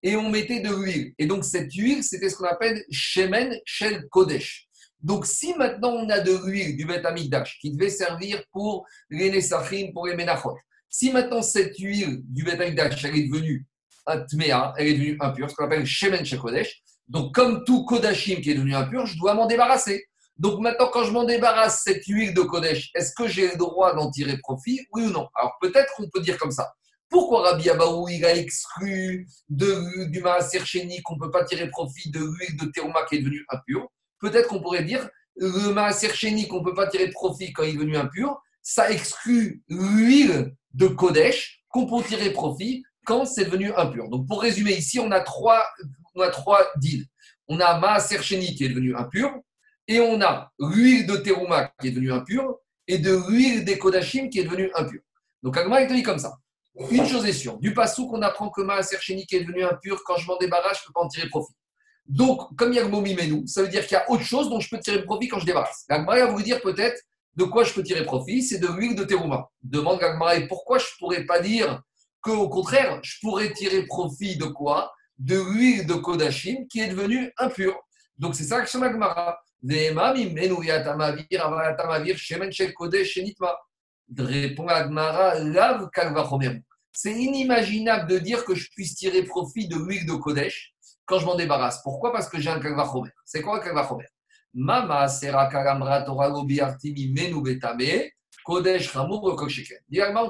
et 0.06 0.16
on 0.16 0.30
mettait 0.30 0.60
de 0.60 0.70
l'huile. 0.70 1.14
Et 1.18 1.26
donc, 1.26 1.44
cette 1.44 1.74
huile, 1.74 2.04
c'était 2.04 2.30
ce 2.30 2.36
qu'on 2.36 2.46
appelle 2.46 2.84
Shemen 2.92 3.60
Shel 3.66 4.08
Kodesh. 4.10 4.65
Donc, 5.06 5.28
si 5.28 5.54
maintenant 5.54 5.92
on 5.92 6.10
a 6.10 6.20
de 6.20 6.32
l'huile 6.32 6.76
du 6.76 6.84
Beth 6.84 7.06
Amikdash 7.06 7.60
qui 7.62 7.70
devait 7.70 7.92
servir 7.92 8.42
pour 8.52 8.88
les 9.12 9.30
Nesachim, 9.30 9.92
pour 9.94 10.08
les 10.08 10.16
Menachot, 10.16 10.58
si 10.90 11.12
maintenant 11.12 11.44
cette 11.44 11.78
huile 11.78 12.22
du 12.24 12.44
Beth 12.44 12.60
Amikdash, 12.60 13.06
elle 13.06 13.16
est 13.16 13.28
devenue 13.28 13.68
Atmea, 14.08 14.74
elle 14.78 14.88
est 14.88 14.94
devenue 14.94 15.18
impure, 15.20 15.48
ce 15.48 15.56
qu'on 15.56 15.66
appelle 15.66 15.86
Shemen 15.86 16.26
Shel 16.26 16.40
Kodesh, 16.40 16.82
donc 17.08 17.36
comme 17.36 17.64
tout 17.66 17.86
Kodashim 17.86 18.42
qui 18.42 18.50
est 18.50 18.56
devenu 18.56 18.74
impur, 18.74 19.06
je 19.06 19.16
dois 19.20 19.36
m'en 19.36 19.46
débarrasser. 19.46 20.08
Donc 20.40 20.60
maintenant, 20.60 20.90
quand 20.92 21.04
je 21.04 21.12
m'en 21.12 21.24
débarrasse 21.24 21.84
cette 21.84 22.04
huile 22.08 22.34
de 22.34 22.42
Kodesh, 22.42 22.90
est-ce 22.96 23.14
que 23.14 23.28
j'ai 23.28 23.50
le 23.50 23.58
droit 23.58 23.94
d'en 23.94 24.10
tirer 24.10 24.40
profit 24.40 24.88
Oui 24.92 25.04
ou 25.04 25.12
non? 25.12 25.28
Alors 25.36 25.56
peut-être 25.62 25.94
qu'on 25.96 26.10
peut 26.10 26.22
dire 26.22 26.40
comme 26.40 26.50
ça. 26.50 26.74
Pourquoi 27.10 27.52
Rabbi 27.52 27.70
Abaou 27.70 28.10
il 28.10 28.26
a 28.26 28.36
exclu 28.36 29.28
de, 29.50 30.06
du 30.06 30.20
Maaser 30.22 30.62
qu'on 31.04 31.14
ne 31.14 31.20
peut 31.20 31.30
pas 31.30 31.44
tirer 31.44 31.70
profit 31.70 32.10
de 32.10 32.22
l'huile 32.22 32.58
de 32.58 32.66
Théoma 32.72 33.06
qui 33.08 33.18
est 33.18 33.20
devenue 33.20 33.46
impure? 33.50 33.88
Peut-être 34.26 34.48
qu'on 34.48 34.60
pourrait 34.60 34.84
dire 34.84 35.08
le 35.36 35.72
Maaser 35.72 36.12
Chéni 36.12 36.48
qu'on 36.48 36.62
ne 36.62 36.64
peut 36.64 36.74
pas 36.74 36.88
tirer 36.88 37.12
profit 37.12 37.54
quand 37.54 37.62
il 37.62 37.70
est 37.70 37.74
devenu 37.74 37.96
impur, 37.96 38.42
ça 38.64 38.90
exclut 38.90 39.62
l'huile 39.70 40.56
de 40.74 40.88
Kodesh 40.88 41.64
qu'on 41.70 41.86
peut 41.86 42.04
tirer 42.08 42.32
profit 42.32 42.84
quand 43.06 43.26
c'est 43.26 43.46
devenu 43.46 43.72
impur. 43.74 44.10
Donc 44.10 44.28
pour 44.28 44.42
résumer, 44.42 44.74
ici, 44.74 45.00
on 45.00 45.12
a 45.12 45.20
trois, 45.20 45.64
on 46.16 46.22
a 46.22 46.30
trois 46.30 46.66
deals. 46.78 47.06
On 47.48 47.60
a 47.60 47.78
Maaser 47.78 48.24
Chéni 48.24 48.56
qui 48.56 48.66
est 48.66 48.70
devenu 48.70 48.96
impur, 48.96 49.32
et 49.88 50.00
on 50.00 50.20
a 50.24 50.52
l'huile 50.58 51.06
de 51.06 51.18
Teruma 51.18 51.72
qui 51.80 51.90
est 51.90 51.92
devenue 51.92 52.12
impure, 52.12 52.58
et 52.88 52.98
de 52.98 53.16
l'huile 53.30 53.64
des 53.64 53.78
Kodashim 53.78 54.30
qui 54.30 54.40
est 54.40 54.46
devenue 54.46 54.72
impure. 54.74 55.02
Donc 55.44 55.56
Agma 55.56 55.84
est 55.84 55.88
dit 55.88 56.02
comme 56.02 56.18
ça. 56.18 56.34
Une 56.90 57.06
chose 57.06 57.28
est 57.28 57.34
sûre, 57.34 57.60
du 57.60 57.76
passou 57.76 58.08
qu'on 58.10 58.24
apprend 58.24 58.50
que 58.50 58.62
Maaser 58.62 58.98
Chéni 59.00 59.28
qui 59.28 59.36
est 59.36 59.42
devenu 59.42 59.64
impur, 59.64 60.02
quand 60.04 60.18
je 60.18 60.26
m'en 60.26 60.38
débarrasse, 60.38 60.80
je 60.80 60.82
ne 60.82 60.88
peux 60.88 60.94
pas 60.94 61.02
en 61.02 61.08
tirer 61.10 61.30
profit. 61.30 61.54
Donc, 62.08 62.56
comme 62.56 62.72
il 62.72 62.76
y 62.76 62.80
a 62.80 62.88
mimenou, 62.88 63.48
ça 63.48 63.64
veut 63.64 63.68
dire 63.68 63.86
qu'il 63.88 63.96
y 63.96 64.00
a 64.00 64.10
autre 64.10 64.24
chose 64.24 64.50
dont 64.50 64.60
je 64.60 64.70
peux 64.70 64.80
tirer 64.80 65.04
profit 65.04 65.28
quand 65.28 65.40
je 65.40 65.46
débarrasse. 65.46 65.86
Gagmara 65.90 66.20
va 66.20 66.32
vous 66.32 66.42
dire 66.42 66.62
peut-être 66.62 67.02
de 67.36 67.44
quoi 67.44 67.64
je 67.64 67.74
peux 67.74 67.84
tirer 67.84 68.06
profit, 68.06 68.44
c'est 68.44 68.60
de 68.60 68.68
l'huile 68.68 68.96
de 68.96 69.04
terouma. 69.04 69.50
Demande 69.64 70.00
Gagmara, 70.00 70.40
pourquoi 70.48 70.78
je 70.78 70.86
ne 70.86 71.00
pourrais 71.00 71.26
pas 71.26 71.40
dire 71.40 71.82
qu'au 72.22 72.48
contraire, 72.48 73.00
je 73.04 73.20
pourrais 73.22 73.52
tirer 73.54 73.86
profit 73.86 74.38
de 74.38 74.46
quoi? 74.46 74.94
De 75.18 75.36
l'huile 75.36 75.88
de 75.88 75.94
Kodashim 75.96 76.68
qui 76.70 76.82
est 76.82 76.90
devenue 76.90 77.32
impure. 77.38 77.80
Donc, 78.18 78.36
c'est 78.36 78.44
ça 78.44 78.62
que 78.62 78.70
je 78.70 78.78
Gagmara. 78.78 79.40
Répond 84.18 84.68
Agmara, 84.68 85.40
lave 85.40 85.90
C'est 86.92 87.14
inimaginable 87.14 88.12
de 88.12 88.20
dire 88.20 88.46
que 88.46 88.54
je 88.54 88.70
puisse 88.70 88.96
tirer 88.96 89.24
profit 89.24 89.68
de 89.68 89.76
l'huile 89.76 90.06
de 90.06 90.14
Kodesh 90.14 90.75
quand 91.06 91.20
je 91.20 91.26
m'en 91.26 91.36
débarrasse. 91.36 91.82
Pourquoi? 91.84 92.12
Parce 92.12 92.30
que 92.30 92.40
j'ai 92.40 92.50
un 92.50 92.60
kalvachomer. 92.60 93.10
C'est 93.26 93.42
quoi 93.42 93.58
un 93.58 93.60
kalvachomer 93.60 94.06
Mama 94.54 95.08
sera 95.08 95.48
kalamra 95.48 96.02
torago 96.04 96.44
biartimi 96.44 97.12
menu 97.12 97.42
betame 97.42 98.12
kodesh 98.46 98.92
ramur 98.92 99.36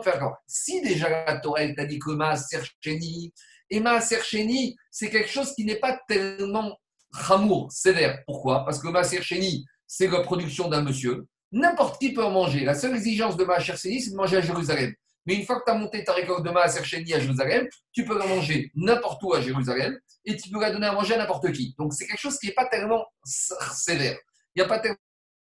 faire 0.04 0.20
quoi? 0.20 0.40
Si 0.48 0.82
déjà 0.82 1.10
la 1.10 1.38
Torah 1.40 1.74
t'a 1.76 1.86
dit 1.86 2.00
que 2.00 2.12
ma 2.12 2.36
sercheni, 2.36 3.34
et 3.70 3.80
ma 3.80 4.02
sercheni, 4.02 4.76
c'est 4.90 5.10
quelque 5.10 5.30
chose 5.30 5.54
qui 5.54 5.66
n'est 5.66 5.80
pas 5.80 6.00
tellement 6.08 6.78
ramour, 7.12 7.72
sévère. 7.72 8.24
Pourquoi? 8.26 8.66
Parce 8.66 8.80
que 8.80 8.88
ma 8.88 9.04
sercheni, 9.04 9.66
c'est 9.86 10.08
la 10.08 10.22
production 10.22 10.70
d'un 10.70 10.82
monsieur. 10.82 11.28
N'importe 11.52 12.00
qui 12.00 12.14
peut 12.14 12.24
en 12.24 12.32
manger. 12.32 12.66
La 12.66 12.74
seule 12.74 12.96
exigence 12.96 13.38
de 13.38 13.44
ma 13.44 13.60
sercheni, 13.60 14.02
c'est 14.02 14.12
de 14.12 14.16
manger 14.16 14.38
à 14.38 14.42
Jérusalem. 14.42 14.94
Mais 15.26 15.36
une 15.36 15.46
fois 15.46 15.60
que 15.60 15.66
tu 15.66 15.72
as 15.72 15.76
monté 15.76 16.04
ta 16.04 16.14
récolte 16.14 16.44
de 16.46 16.52
Maaser 16.52 16.84
Sheni 16.84 17.14
à 17.14 17.20
Jérusalem, 17.20 17.68
tu 17.92 18.06
peux 18.06 18.18
la 18.18 18.28
manger 18.28 18.72
n'importe 18.76 19.22
où 19.24 19.34
à 19.34 19.42
Jérusalem 19.42 19.98
et 20.26 20.36
tu 20.36 20.50
peux 20.50 20.60
la 20.60 20.72
donner 20.72 20.88
à 20.88 20.94
manger 20.94 21.14
à 21.16 21.18
n'importe 21.18 21.52
qui. 21.52 21.76
Donc 21.78 21.94
c'est 21.94 22.08
quelque 22.08 22.20
chose 22.20 22.38
qui 22.38 22.48
n'est 22.48 22.54
pas 22.54 22.68
tellement 22.68 23.06
sévère. 23.24 24.18
Il 24.56 24.62
n'y 24.62 24.66
a 24.66 24.68
pas 24.68 24.80
tellement 24.80 24.98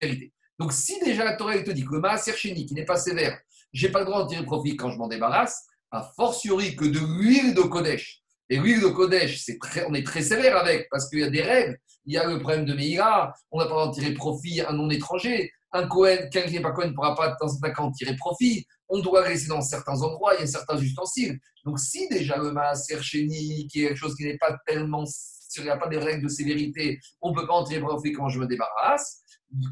de 0.02 0.06
vérité. 0.06 0.32
Donc, 0.60 0.74
si 0.74 1.00
déjà 1.00 1.24
la 1.24 1.36
Torah 1.36 1.58
te 1.62 1.70
dit 1.70 1.86
que 1.86 1.94
le 1.94 2.00
Maaser 2.00 2.34
qui 2.34 2.74
n'est 2.74 2.84
pas 2.84 2.98
sévère, 2.98 3.40
j'ai 3.72 3.88
pas 3.88 4.00
le 4.00 4.04
droit 4.04 4.18
d'en 4.18 4.26
tirer 4.26 4.44
profit 4.44 4.76
quand 4.76 4.90
je 4.90 4.98
m'en 4.98 5.08
débarrasse, 5.08 5.64
a 5.90 6.02
fortiori 6.14 6.76
que 6.76 6.84
de 6.84 6.98
l'huile 6.98 7.54
de 7.54 7.62
Kodesh. 7.62 8.20
Et 8.50 8.58
l'huile 8.58 8.82
de 8.82 8.88
Kodesh, 8.88 9.42
c'est 9.42 9.58
très, 9.58 9.86
on 9.88 9.94
est 9.94 10.04
très 10.04 10.20
sévère 10.20 10.58
avec, 10.58 10.88
parce 10.90 11.08
qu'il 11.08 11.20
y 11.20 11.24
a 11.24 11.30
des 11.30 11.40
règles. 11.40 11.78
Il 12.04 12.12
y 12.12 12.18
a 12.18 12.26
le 12.26 12.38
problème 12.40 12.66
de 12.66 12.74
Meïra, 12.74 13.32
on 13.50 13.58
n'a 13.58 13.64
pas 13.64 13.70
le 13.70 13.74
droit 13.74 13.86
d'en 13.86 13.92
tirer 13.92 14.12
profit 14.12 14.60
à 14.60 14.68
un 14.68 14.74
non-étranger. 14.74 15.50
Un 15.72 15.86
Cohen, 15.86 16.16
quelqu'un 16.32 16.48
qui 16.48 16.54
n'est 16.54 16.60
pas 16.60 16.72
Cohen 16.72 16.88
ne 16.88 16.92
pourra 16.92 17.14
pas 17.14 17.28
de 17.28 17.36
temps 17.38 17.84
en 17.84 17.92
tirer 17.92 18.16
profit. 18.16 18.66
On 18.88 18.98
doit 18.98 19.28
laisser 19.28 19.46
dans 19.46 19.60
certains 19.60 20.00
endroits, 20.02 20.34
il 20.34 20.40
y 20.40 20.44
a 20.44 20.46
certains 20.46 20.76
ustensiles. 20.78 21.38
Donc, 21.64 21.78
si 21.78 22.08
déjà 22.08 22.36
le 22.38 22.50
Maaser 22.52 23.00
Chéni, 23.02 23.68
qui 23.68 23.84
est 23.84 23.88
quelque 23.88 23.96
chose 23.98 24.16
qui 24.16 24.24
n'est 24.24 24.38
pas 24.38 24.56
tellement 24.66 25.04
s'il 25.06 25.64
n'y 25.64 25.70
a 25.70 25.76
pas 25.76 25.88
des 25.88 25.98
règles 25.98 26.24
de 26.24 26.28
sévérité, 26.28 26.98
on 27.20 27.30
ne 27.30 27.34
peut 27.34 27.46
pas 27.46 27.54
en 27.54 27.64
tirer 27.64 27.80
profit 27.80 28.12
quand 28.12 28.28
je 28.28 28.38
me 28.38 28.46
débarrasse. 28.46 29.22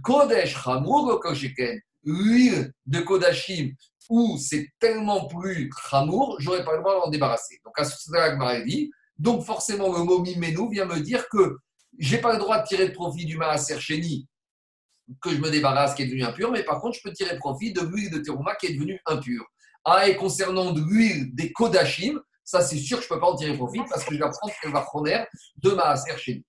Kodesh 0.03 0.57
Hamour 0.67 1.21
Kosheken, 1.21 1.79
l'huile 2.05 2.73
de 2.87 3.01
Kodashim, 3.01 3.73
où 4.11 4.39
c'est 4.39 4.69
tellement 4.81 5.27
plus 5.27 5.71
Hamour, 5.93 6.37
j'aurais 6.41 6.65
pas 6.65 6.75
le 6.75 6.81
droit 6.81 7.01
d'en 7.01 7.11
débarrasser. 7.11 7.61
Donc, 7.65 7.79
à 7.79 7.85
ce 7.85 8.11
moment 8.11 8.65
dit, 8.65 8.91
donc 9.19 9.45
forcément, 9.45 9.97
le 9.97 10.05
mot 10.05 10.21
Mimenu 10.21 10.71
vient 10.71 10.85
me 10.85 11.01
dire 11.01 11.29
que 11.29 11.57
j'ai 11.99 12.19
pas 12.19 12.33
le 12.33 12.39
droit 12.39 12.61
de 12.61 12.67
tirer 12.67 12.93
profit 12.93 13.25
du 13.25 13.37
Maaser 13.37 13.81
Sheni 13.81 14.29
que 15.23 15.31
je 15.31 15.39
me 15.39 15.51
débarrasse, 15.51 15.95
qui 15.95 16.03
est 16.03 16.07
devenu 16.07 16.25
impur, 16.25 16.51
mais 16.53 16.63
par 16.63 16.81
contre, 16.81 16.97
je 16.97 17.03
peux 17.03 17.13
tirer 17.13 17.37
profit 17.37 17.73
de 17.73 17.81
l'huile 17.81 18.11
de 18.11 18.19
Teruma 18.19 18.55
qui 18.57 18.67
est 18.67 18.75
devenue 18.75 19.01
impure. 19.07 19.47
Ah, 19.85 20.09
et 20.09 20.17
concernant 20.17 20.75
l'huile 20.75 21.35
des 21.35 21.53
Kodashim, 21.53 22.21
ça, 22.45 22.63
c'est 22.63 22.79
sûr 22.79 22.99
que 22.99 23.05
je 23.05 23.09
ne 23.11 23.15
peux 23.15 23.21
pas 23.21 23.27
en 23.27 23.37
tirer 23.37 23.55
profit 23.55 23.83
parce 23.91 24.05
que 24.05 24.15
je 24.15 24.19
vais 24.19 24.31
prendre 24.31 24.55
Kalvachomer 24.63 25.25
de 25.63 25.71
Maaser 25.71 26.17
chez 26.17 26.43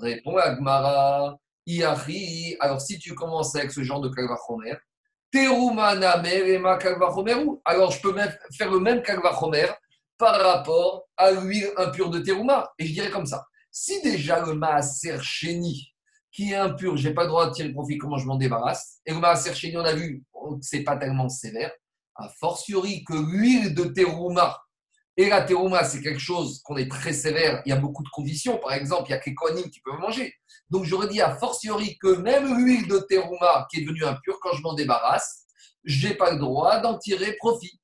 Répond 0.00 0.36
Agmara, 0.36 1.36
Iachi. 1.66 2.56
Alors, 2.60 2.80
si 2.80 3.00
tu 3.00 3.14
commences 3.14 3.56
avec 3.56 3.72
ce 3.72 3.82
genre 3.82 4.00
de 4.00 4.08
Kalvachomer, 4.08 4.76
Teruma 5.32 5.96
Namer 5.96 6.58
ma 6.58 6.78
Alors, 7.64 7.90
je 7.90 8.00
peux 8.00 8.12
même 8.12 8.32
faire 8.56 8.70
le 8.70 8.78
même 8.78 9.02
Kalvachomer 9.02 9.66
par 10.18 10.40
rapport 10.40 11.08
à 11.16 11.32
l'huile 11.32 11.70
impure 11.76 12.10
de 12.10 12.20
Teruma. 12.20 12.70
Et 12.78 12.86
je 12.86 12.92
dirais 12.92 13.10
comme 13.10 13.26
ça. 13.26 13.44
Si 13.72 14.00
déjà 14.02 14.44
le 14.44 14.54
Maaser 14.54 15.18
Sheni, 15.20 15.92
qui 16.32 16.52
est 16.52 16.56
impur, 16.56 16.96
je 16.96 17.08
n'ai 17.08 17.14
pas 17.14 17.22
le 17.22 17.28
droit 17.28 17.48
de 17.48 17.52
tirer 17.52 17.72
profit, 17.72 17.98
comment 17.98 18.18
je 18.18 18.26
m'en 18.26 18.36
débarrasse? 18.36 19.00
Et 19.06 19.12
le 19.12 19.18
Maaser 19.18 19.54
Sheni, 19.54 19.76
on 19.76 19.84
a 19.84 19.92
vu, 19.92 20.22
c'est 20.60 20.82
pas 20.82 20.96
tellement 20.96 21.28
sévère. 21.28 21.72
A 22.14 22.28
fortiori 22.28 23.04
que 23.04 23.14
l'huile 23.14 23.74
de 23.74 23.84
Teruma, 23.84 24.56
et 25.20 25.28
la 25.28 25.42
terouma, 25.42 25.84
c'est 25.84 26.00
quelque 26.00 26.20
chose 26.20 26.62
qu'on 26.64 26.78
est 26.78 26.90
très 26.90 27.12
sévère. 27.12 27.60
Il 27.66 27.68
y 27.68 27.72
a 27.72 27.76
beaucoup 27.76 28.02
de 28.02 28.08
conditions. 28.08 28.56
Par 28.56 28.72
exemple, 28.72 29.08
il 29.08 29.10
y 29.10 29.14
a 29.14 29.18
que 29.18 29.28
les 29.28 29.70
qui 29.70 29.80
peuvent 29.80 30.00
manger. 30.00 30.32
Donc, 30.70 30.84
j'aurais 30.84 31.08
dit 31.08 31.20
a 31.20 31.36
fortiori 31.36 31.98
que 31.98 32.16
même 32.16 32.56
l'huile 32.56 32.88
de 32.88 32.98
terouma 33.00 33.66
qui 33.70 33.80
est 33.80 33.84
devenue 33.84 34.04
impure, 34.04 34.38
quand 34.40 34.54
je 34.54 34.62
m'en 34.62 34.72
débarrasse, 34.72 35.44
je 35.84 36.08
n'ai 36.08 36.14
pas 36.14 36.30
le 36.30 36.38
droit 36.38 36.78
d'en 36.78 36.96
tirer 36.96 37.34
profit. 37.34 37.78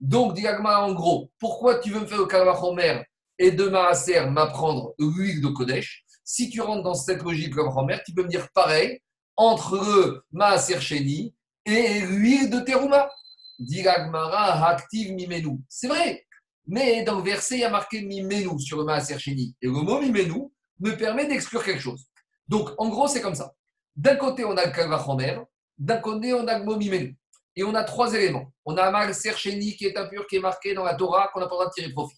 Donc, 0.00 0.34
Diagma, 0.34 0.80
en 0.80 0.92
gros, 0.92 1.30
pourquoi 1.38 1.78
tu 1.78 1.90
veux 1.90 2.00
me 2.00 2.06
faire 2.06 2.18
le 2.18 2.26
kalvachomer 2.26 3.04
et 3.38 3.52
de 3.52 3.68
maaser 3.68 4.26
m'apprendre 4.26 4.92
l'huile 4.98 5.40
de 5.40 5.48
Kodesh? 5.48 6.01
Si 6.24 6.50
tu 6.50 6.60
rentres 6.60 6.82
dans 6.82 6.94
cette 6.94 7.22
logique 7.22 7.54
kalvachomer, 7.54 7.98
tu 8.04 8.12
peux 8.12 8.22
me 8.22 8.28
dire 8.28 8.48
pareil 8.54 9.00
entre 9.36 9.76
le 9.76 10.24
maaser 10.32 10.80
sheni 10.80 11.34
et 11.64 12.00
l'huile 12.00 12.50
de 12.50 12.60
terouma. 12.60 13.10
Diagmara 13.58 14.68
active 14.68 15.12
mimenu. 15.12 15.60
C'est 15.68 15.86
vrai, 15.86 16.24
mais 16.66 17.02
dans 17.02 17.16
le 17.16 17.22
verset, 17.22 17.56
il 17.56 17.60
y 17.60 17.64
a 17.64 17.70
marqué 17.70 18.02
Mimenu 18.02 18.58
sur 18.60 18.78
le 18.78 18.84
Maaser 18.84 19.18
Sheni. 19.18 19.56
Et 19.60 19.66
le 19.66 19.72
mot 19.72 20.00
Mimenu 20.00 20.50
me 20.80 20.96
permet 20.96 21.26
d'exclure 21.26 21.64
quelque 21.64 21.80
chose. 21.80 22.06
Donc, 22.48 22.70
en 22.78 22.88
gros, 22.88 23.08
c'est 23.08 23.20
comme 23.20 23.34
ça. 23.34 23.52
D'un 23.96 24.16
côté, 24.16 24.44
on 24.44 24.56
a 24.56 24.66
le 24.66 24.72
Kalvachomer, 24.72 25.40
d'un 25.78 25.98
côté, 25.98 26.32
on 26.32 26.46
a 26.46 26.58
le 26.58 26.64
mot 26.64 26.76
Mimenu. 26.76 27.16
Et 27.56 27.64
on 27.64 27.74
a 27.74 27.84
trois 27.84 28.14
éléments. 28.14 28.52
On 28.64 28.76
a 28.76 28.90
Maaser 28.90 29.32
Sheni 29.36 29.76
qui 29.76 29.86
est 29.86 29.96
impur, 29.96 30.26
qui 30.26 30.36
est 30.36 30.40
marqué 30.40 30.72
dans 30.74 30.84
la 30.84 30.94
Torah, 30.94 31.30
qu'on 31.32 31.40
n'a 31.40 31.46
pas 31.46 31.54
le 31.54 31.56
droit 31.56 31.66
de 31.66 31.72
tirer 31.72 31.92
profit. 31.92 32.16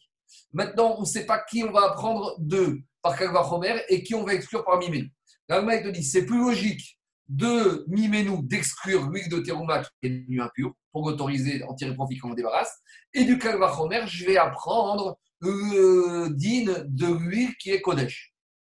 Maintenant, 0.53 0.97
on 0.99 1.01
ne 1.01 1.07
sait 1.07 1.27
pas 1.27 1.39
qui 1.39 1.65
on 1.65 1.73
va 1.73 1.87
apprendre 1.87 2.37
de 2.39 2.79
par 3.05 3.17
Kalvachomer 3.17 3.83
et 3.91 4.03
qui 4.03 4.15
on 4.15 4.25
va 4.25 4.35
exclure 4.35 4.65
par 4.65 4.79
Mimenu. 4.79 5.13
L'Allemagne 5.49 5.85
te 5.85 5.89
dit 5.89 6.03
c'est 6.03 6.25
plus 6.25 6.39
logique 6.39 6.99
de 7.29 7.85
Mimenu 7.87 8.43
d'exclure 8.43 9.09
l'huile 9.09 9.29
de 9.29 9.41
terouma 9.41 9.83
qui 9.83 9.91
est 10.03 10.09
devenue 10.09 10.41
impure 10.41 10.73
pour 10.91 11.05
autoriser 11.05 11.63
en 11.65 11.75
tirer 11.75 11.95
profit 11.95 12.19
quand 12.19 12.31
on 12.31 12.35
débarrasse. 12.35 12.73
Et 13.13 13.25
du 13.25 13.39
Kalvachomer, 13.39 14.07
je 14.07 14.25
vais 14.25 14.39
apprendre 14.39 15.19
le 15.41 16.31
din 16.31 16.85
de 16.87 17.07
l'huile 17.07 17.55
qui 17.57 17.71
est 17.71 17.83
Kodesh. 17.83 18.33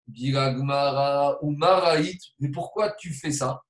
Diragmara 0.08 1.44
ou 1.44 1.52
Maraït, 1.52 2.22
mais 2.40 2.50
pourquoi 2.50 2.92
tu 2.92 3.14
fais 3.14 3.32
ça? 3.32 3.62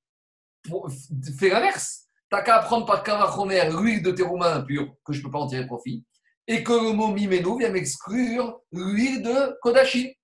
Fais 1.38 1.50
l'inverse. 1.50 2.08
Tu 2.30 2.36
n'as 2.36 2.42
qu'à 2.42 2.58
apprendre 2.58 2.86
par 2.86 3.04
Kalvachomer 3.04 3.70
l'huile 3.70 4.04
de 4.04 4.12
terouma 4.12 4.56
impure, 4.56 4.94
que 5.06 5.14
je 5.14 5.20
ne 5.20 5.24
peux 5.24 5.32
pas 5.32 5.40
en 5.40 5.48
tirer 5.48 5.66
profit, 5.66 6.06
et 6.48 6.64
que 6.64 6.74
le 6.74 6.92
mot 6.94 7.14
Mimenu 7.14 7.60
vient 7.60 7.70
m'exclure 7.70 8.60
l'huile 8.74 9.22
de 9.24 9.58
Kodashi. 9.62 10.19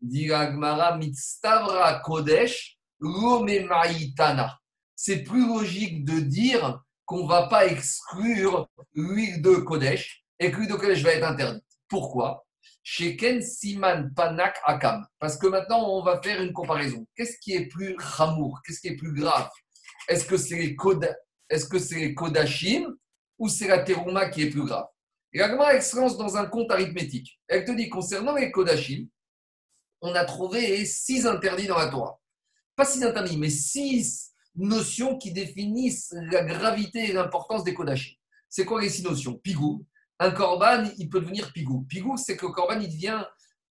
Diragmara 0.00 0.96
mitstavra 0.96 2.00
Kodesh 2.00 2.78
Maïtana. 3.00 4.58
C'est 4.94 5.22
plus 5.22 5.46
logique 5.46 6.04
de 6.04 6.20
dire 6.20 6.80
qu'on 7.04 7.24
ne 7.24 7.28
va 7.28 7.48
pas 7.48 7.66
exclure 7.66 8.68
l'huile 8.94 9.42
de 9.42 9.56
Kodesh 9.56 10.24
et 10.38 10.50
que 10.50 10.56
l'huile 10.56 10.70
de 10.70 10.74
Kodesh 10.74 11.02
va 11.02 11.12
être 11.12 11.28
interdite. 11.28 11.64
Pourquoi? 11.88 12.46
Sheken 12.82 13.42
Siman 13.42 14.12
Panak 14.14 14.58
Akam. 14.64 15.04
Parce 15.18 15.36
que 15.36 15.46
maintenant, 15.46 15.88
on 15.90 16.02
va 16.02 16.20
faire 16.22 16.40
une 16.40 16.52
comparaison. 16.52 17.06
Qu'est-ce 17.16 17.38
qui 17.40 17.52
est 17.52 17.66
plus 17.66 17.96
chamour 18.16 18.60
Qu'est-ce 18.64 18.80
qui 18.80 18.88
est 18.88 18.96
plus 18.96 19.12
grave? 19.12 19.50
Est-ce 20.08 20.24
que 20.24 20.36
c'est 20.36 20.56
les, 20.56 20.76
Est 21.48 21.68
que 21.68 21.78
c'est 21.78 22.14
Kodashim 22.14 22.94
ou 23.38 23.48
c'est 23.48 23.68
la 23.68 23.80
Teruma 23.80 24.28
qui 24.28 24.42
est 24.42 24.50
plus 24.50 24.64
grave? 24.64 24.86
Et 25.32 25.38
la 25.38 25.48
dans 25.48 26.36
un 26.36 26.46
compte 26.46 26.70
arithmétique. 26.70 27.40
Elle 27.48 27.64
te 27.64 27.72
dit, 27.72 27.88
concernant 27.88 28.34
les 28.34 28.50
Kodashim, 28.50 29.06
on 30.06 30.14
a 30.14 30.24
trouvé 30.24 30.84
six 30.84 31.26
interdits 31.26 31.66
dans 31.66 31.78
la 31.78 31.88
Torah 31.88 32.18
pas 32.76 32.84
six 32.84 33.02
interdits, 33.02 33.38
mais 33.38 33.50
six 33.50 34.32
notions 34.54 35.16
qui 35.16 35.32
définissent 35.32 36.14
la 36.30 36.44
gravité 36.44 37.08
et 37.08 37.12
l'importance 37.12 37.64
des 37.64 37.74
Kodashim. 37.74 38.14
C'est 38.48 38.64
quoi 38.64 38.80
les 38.80 38.90
six 38.90 39.02
notions? 39.02 39.34
Pigou. 39.34 39.84
Un 40.18 40.30
korban, 40.30 40.84
il 40.98 41.08
peut 41.08 41.20
devenir 41.20 41.52
pigou. 41.52 41.84
Pigou, 41.88 42.16
c'est 42.16 42.36
que 42.36 42.46
le 42.46 42.52
korban, 42.52 42.78
il 42.80 42.88
devient 42.88 43.24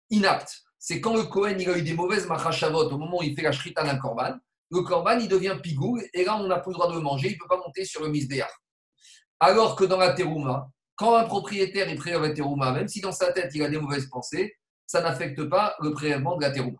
inapte. 0.09 0.61
C'est 0.79 0.99
quand 0.99 1.15
le 1.15 1.23
Kohen, 1.23 1.59
il 1.59 1.69
a 1.69 1.77
eu 1.77 1.81
des 1.81 1.93
mauvaises 1.93 2.27
machachavot 2.27 2.89
au 2.91 2.97
moment 2.97 3.19
où 3.19 3.23
il 3.23 3.35
fait 3.35 3.41
la 3.41 3.53
shrita 3.53 3.83
d'un 3.83 3.97
korban, 3.97 4.35
le 4.71 4.81
korban, 4.81 5.19
il 5.19 5.29
devient 5.29 5.57
pigou, 5.61 5.99
et 6.13 6.25
là, 6.25 6.37
on 6.37 6.47
n'a 6.47 6.59
plus 6.59 6.71
le 6.71 6.73
droit 6.73 6.89
de 6.89 6.95
le 6.95 7.01
manger, 7.01 7.29
il 7.29 7.33
ne 7.33 7.37
peut 7.37 7.47
pas 7.47 7.57
monter 7.57 7.85
sur 7.85 8.01
le 8.01 8.09
misbéach. 8.09 8.51
Alors 9.39 9.75
que 9.75 9.85
dans 9.85 9.97
la 9.97 10.13
terouma, 10.13 10.69
quand 10.95 11.15
un 11.15 11.23
propriétaire 11.23 11.87
est 11.87 11.95
prélève 11.95 12.21
la 12.21 12.33
terouma, 12.33 12.71
même 12.71 12.87
si 12.87 12.99
dans 12.99 13.11
sa 13.11 13.31
tête, 13.31 13.51
il 13.53 13.63
a 13.63 13.69
des 13.69 13.79
mauvaises 13.79 14.07
pensées, 14.07 14.57
ça 14.93 15.01
n'affecte 15.01 15.43
pas 15.45 15.75
le 15.81 15.91
prélèvement 15.91 16.37
de 16.37 16.43
la 16.43 16.51
terouma. 16.51 16.77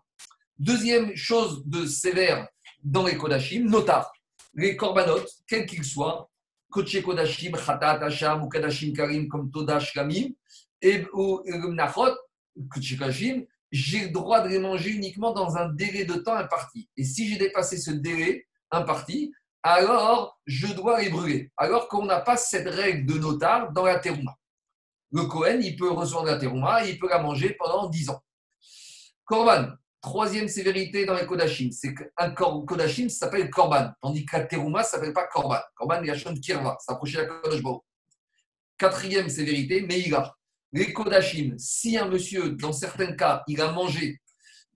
Deuxième 0.56 1.16
chose 1.16 1.66
de 1.66 1.84
sévère 1.84 2.46
dans 2.84 3.04
les 3.04 3.16
Kodashim, 3.16 3.68
notar. 3.68 4.12
Les 4.54 4.76
korbanot, 4.76 5.24
quels 5.48 5.66
qu'ils 5.66 5.84
soient, 5.84 6.30
Koché 6.70 7.02
Kodashim, 7.02 7.50
Khatat 7.50 8.04
Hasham 8.04 8.44
ou 8.44 8.48
Kodashim 8.48 8.92
Karim 8.92 9.26
comme 9.26 9.50
Todash 9.50 9.92
Kamim, 9.92 10.28
et 10.80 11.04
ou 11.12 11.42
Nachot, 11.72 12.14
Koché 12.70 12.96
Kodashim, 12.96 13.46
j'ai 13.72 14.04
le 14.04 14.10
droit 14.10 14.42
de 14.42 14.48
les 14.48 14.60
manger 14.60 14.90
uniquement 14.90 15.32
dans 15.32 15.56
un 15.56 15.70
délai 15.72 16.04
de 16.04 16.14
temps 16.14 16.36
imparti. 16.36 16.88
Et 16.96 17.02
si 17.02 17.28
j'ai 17.28 17.36
dépassé 17.36 17.78
ce 17.78 17.90
délai 17.90 18.46
imparti, 18.70 19.32
alors 19.64 20.38
je 20.46 20.68
dois 20.68 21.00
les 21.00 21.10
brûler. 21.10 21.50
Alors 21.56 21.88
qu'on 21.88 22.04
n'a 22.04 22.20
pas 22.20 22.36
cette 22.36 22.68
règle 22.68 23.12
de 23.12 23.18
notar 23.18 23.72
dans 23.72 23.86
la 23.86 23.98
terouma. 23.98 24.36
Le 25.14 25.26
Kohen, 25.26 25.62
il 25.62 25.76
peut 25.76 25.90
recevoir 25.90 26.24
la 26.24 26.36
terouma 26.36 26.84
et 26.84 26.90
il 26.90 26.98
peut 26.98 27.08
la 27.08 27.22
manger 27.22 27.54
pendant 27.58 27.88
10 27.88 28.10
ans. 28.10 28.20
Korban, 29.24 29.68
Troisième 30.04 30.48
sévérité 30.48 31.06
dans 31.06 31.14
les 31.14 31.24
Kodashim, 31.24 31.70
c'est 31.72 31.94
qu'un 31.94 32.30
Kodashim 32.32 33.08
s'appelle 33.08 33.48
Korban, 33.48 33.90
tandis 34.02 34.26
que 34.26 34.36
la 34.36 34.44
Teruma 34.44 34.80
ne 34.80 34.84
s'appelle 34.84 35.14
pas 35.14 35.26
Korban. 35.28 35.60
Korban, 35.74 36.02
il 36.02 36.08
y 36.08 36.10
a 36.10 36.14
Shon 36.14 36.34
Kirva, 36.34 36.76
s'approcher 36.78 37.16
la 37.16 37.24
Kodash 37.24 37.62
Quatrième 38.76 39.30
sévérité, 39.30 39.80
Meïga. 39.80 40.34
Les 40.72 40.92
Kodashim, 40.92 41.54
si 41.56 41.96
un 41.96 42.06
monsieur, 42.06 42.50
dans 42.50 42.74
certains 42.74 43.12
cas, 43.12 43.42
il 43.48 43.62
a 43.62 43.72
mangé, 43.72 44.20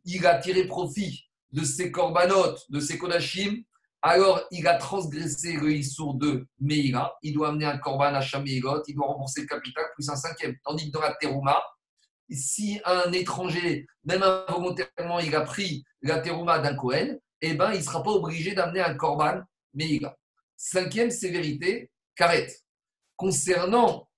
il 0.07 0.27
a 0.27 0.38
tiré 0.38 0.66
profit 0.66 1.29
de 1.53 1.62
ses 1.62 1.92
Korbanot, 1.92 2.57
de 2.70 2.81
ses 2.81 2.96
Kodashim, 2.96 3.64
alors 4.03 4.43
il 4.51 4.67
a 4.69 4.77
transgressé 4.77 5.55
le 5.55 5.73
Issour 5.73 6.15
de 6.15 6.47
Meïga, 6.61 7.13
il 7.23 7.35
doit 7.35 7.49
amener 7.49 7.67
un 7.67 7.79
Korban 7.79 8.15
à 8.15 8.21
Shaméigot, 8.21 8.83
il 8.87 8.95
doit 8.95 9.07
rembourser 9.07 9.43
le 9.43 9.47
capital 9.47 9.85
plus 9.95 10.09
un 10.09 10.17
cinquième. 10.17 10.57
Tandis 10.65 10.91
que 10.91 10.93
dans 10.93 11.01
la 11.01 11.15
Teruma, 11.15 11.61
si 12.31 12.81
un 12.85 13.11
étranger, 13.13 13.87
même 14.05 14.23
involontairement, 14.23 15.19
il 15.21 15.35
a 15.35 15.41
pris 15.43 15.85
la 16.03 16.21
terouma 16.21 16.59
d'un 16.59 16.75
Cohen, 16.75 17.17
eh 17.41 17.55
ben, 17.55 17.73
il 17.73 17.79
ne 17.79 17.83
sera 17.83 18.03
pas 18.03 18.11
obligé 18.11 18.55
d'amener 18.55 18.81
un 18.81 18.95
korban 18.95 19.43
a. 19.81 20.17
Cinquième 20.57 21.11
sévérité, 21.11 21.91
karet. 22.17 22.49
Concernant 23.17 24.09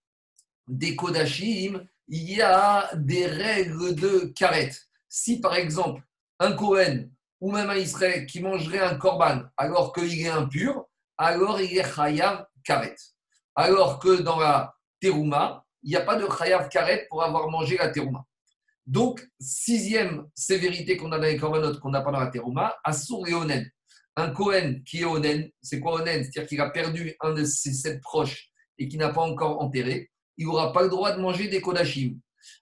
des 0.67 0.97
kodashim, 0.97 1.87
il 2.09 2.33
y 2.33 2.43
a 2.43 2.91
des 2.95 3.27
règles 3.27 3.95
de 3.95 4.33
karet. 4.35 4.73
Si 5.09 5.41
par 5.41 5.55
exemple, 5.55 6.03
un 6.39 6.53
Cohen 6.53 7.09
ou 7.41 7.53
même 7.53 7.71
un 7.71 7.77
Israël 7.77 8.27
qui 8.27 8.41
mangerait 8.41 8.81
un 8.81 8.97
korban 8.97 9.43
alors 9.57 9.93
qu'il 9.93 10.21
est 10.21 10.29
impur, 10.29 10.87
alors 11.17 11.61
il 11.61 11.77
est 11.77 11.95
chayav 11.95 12.47
karet. 12.65 12.97
Alors 13.55 13.99
que 13.99 14.21
dans 14.21 14.39
la 14.39 14.75
terouma, 15.01 15.65
il 15.83 15.91
n'y 15.91 15.97
a 15.97 16.03
pas 16.03 16.17
de 16.17 16.27
chayav 16.31 16.69
karet 16.69 17.07
pour 17.09 17.23
avoir 17.23 17.49
mangé 17.49 17.77
la 17.77 17.89
terouma. 17.89 18.25
Donc, 18.87 19.27
sixième 19.39 20.27
sévérité 20.35 20.97
qu'on 20.97 21.13
a 21.13 21.19
dans 21.19 21.25
les 21.25 21.37
korbanot 21.37 21.79
qu'on 21.79 21.91
n'a 21.91 22.01
pas 22.01 22.11
dans 22.11 22.21
la 22.21 22.27
terouma, 22.27 22.77
assour 22.85 23.27
et 23.29 23.35
onen. 23.35 23.71
Un 24.17 24.31
Kohen 24.31 24.83
qui 24.83 25.03
est 25.03 25.05
onen, 25.05 25.49
c'est 25.63 25.81
quoi 25.81 26.01
onen? 26.01 26.25
C'est-à-dire 26.25 26.49
qu'il 26.49 26.61
a 26.61 26.71
perdu 26.71 27.15
un 27.21 27.33
de 27.33 27.45
ses 27.45 27.73
sept 27.73 28.01
proches 28.01 28.51
et 28.79 28.89
qui 28.89 28.97
n'a 28.97 29.11
pas 29.11 29.21
encore 29.23 29.63
enterré, 29.63 30.11
il 30.37 30.47
n'aura 30.47 30.73
pas 30.73 30.83
le 30.83 30.89
droit 30.89 31.13
de 31.13 31.21
manger 31.21 31.49
des 31.49 31.61
kodashim. 31.61 32.19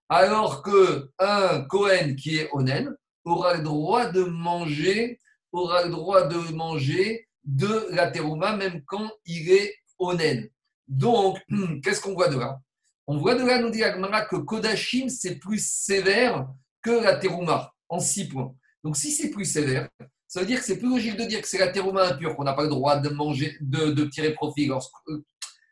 Alors 0.08 0.62
qu'un 0.62 1.62
Kohen 1.68 2.16
qui 2.16 2.38
est 2.38 2.48
onen 2.52 2.94
aura 3.28 3.54
le 3.54 3.62
droit 3.62 4.06
de 4.06 4.22
manger, 4.22 5.18
aura 5.52 5.84
le 5.84 5.90
droit 5.90 6.26
de 6.26 6.36
manger 6.52 7.28
de 7.44 7.88
la 7.90 8.10
terouma 8.10 8.56
même 8.56 8.82
quand 8.86 9.10
il 9.24 9.50
est 9.50 9.74
onen. 9.98 10.48
Donc, 10.86 11.38
qu'est-ce 11.82 12.00
qu'on 12.00 12.14
voit 12.14 12.28
de 12.28 12.38
là? 12.38 12.60
On 13.06 13.18
voit 13.18 13.34
de 13.34 13.44
là, 13.44 13.60
nous 13.60 13.70
dit 13.70 13.82
Agmara, 13.82 14.26
que 14.26 14.36
Kodashim, 14.36 15.08
c'est 15.08 15.36
plus 15.36 15.66
sévère 15.66 16.46
que 16.82 16.90
la 16.90 17.16
terouma, 17.16 17.72
en 17.88 18.00
six 18.00 18.28
points. 18.28 18.54
Donc, 18.84 18.96
si 18.96 19.12
c'est 19.12 19.30
plus 19.30 19.46
sévère, 19.46 19.88
ça 20.26 20.40
veut 20.40 20.46
dire 20.46 20.60
que 20.60 20.66
c'est 20.66 20.78
plus 20.78 20.90
logique 20.90 21.16
de 21.16 21.24
dire 21.24 21.40
que 21.40 21.48
c'est 21.48 21.58
la 21.58 21.68
terouma 21.68 22.04
impure 22.04 22.36
qu'on 22.36 22.44
n'a 22.44 22.52
pas 22.52 22.64
le 22.64 22.68
droit 22.68 22.98
de 22.98 23.08
manger, 23.08 23.56
de, 23.60 24.04
tirer 24.04 24.34
profit. 24.34 24.70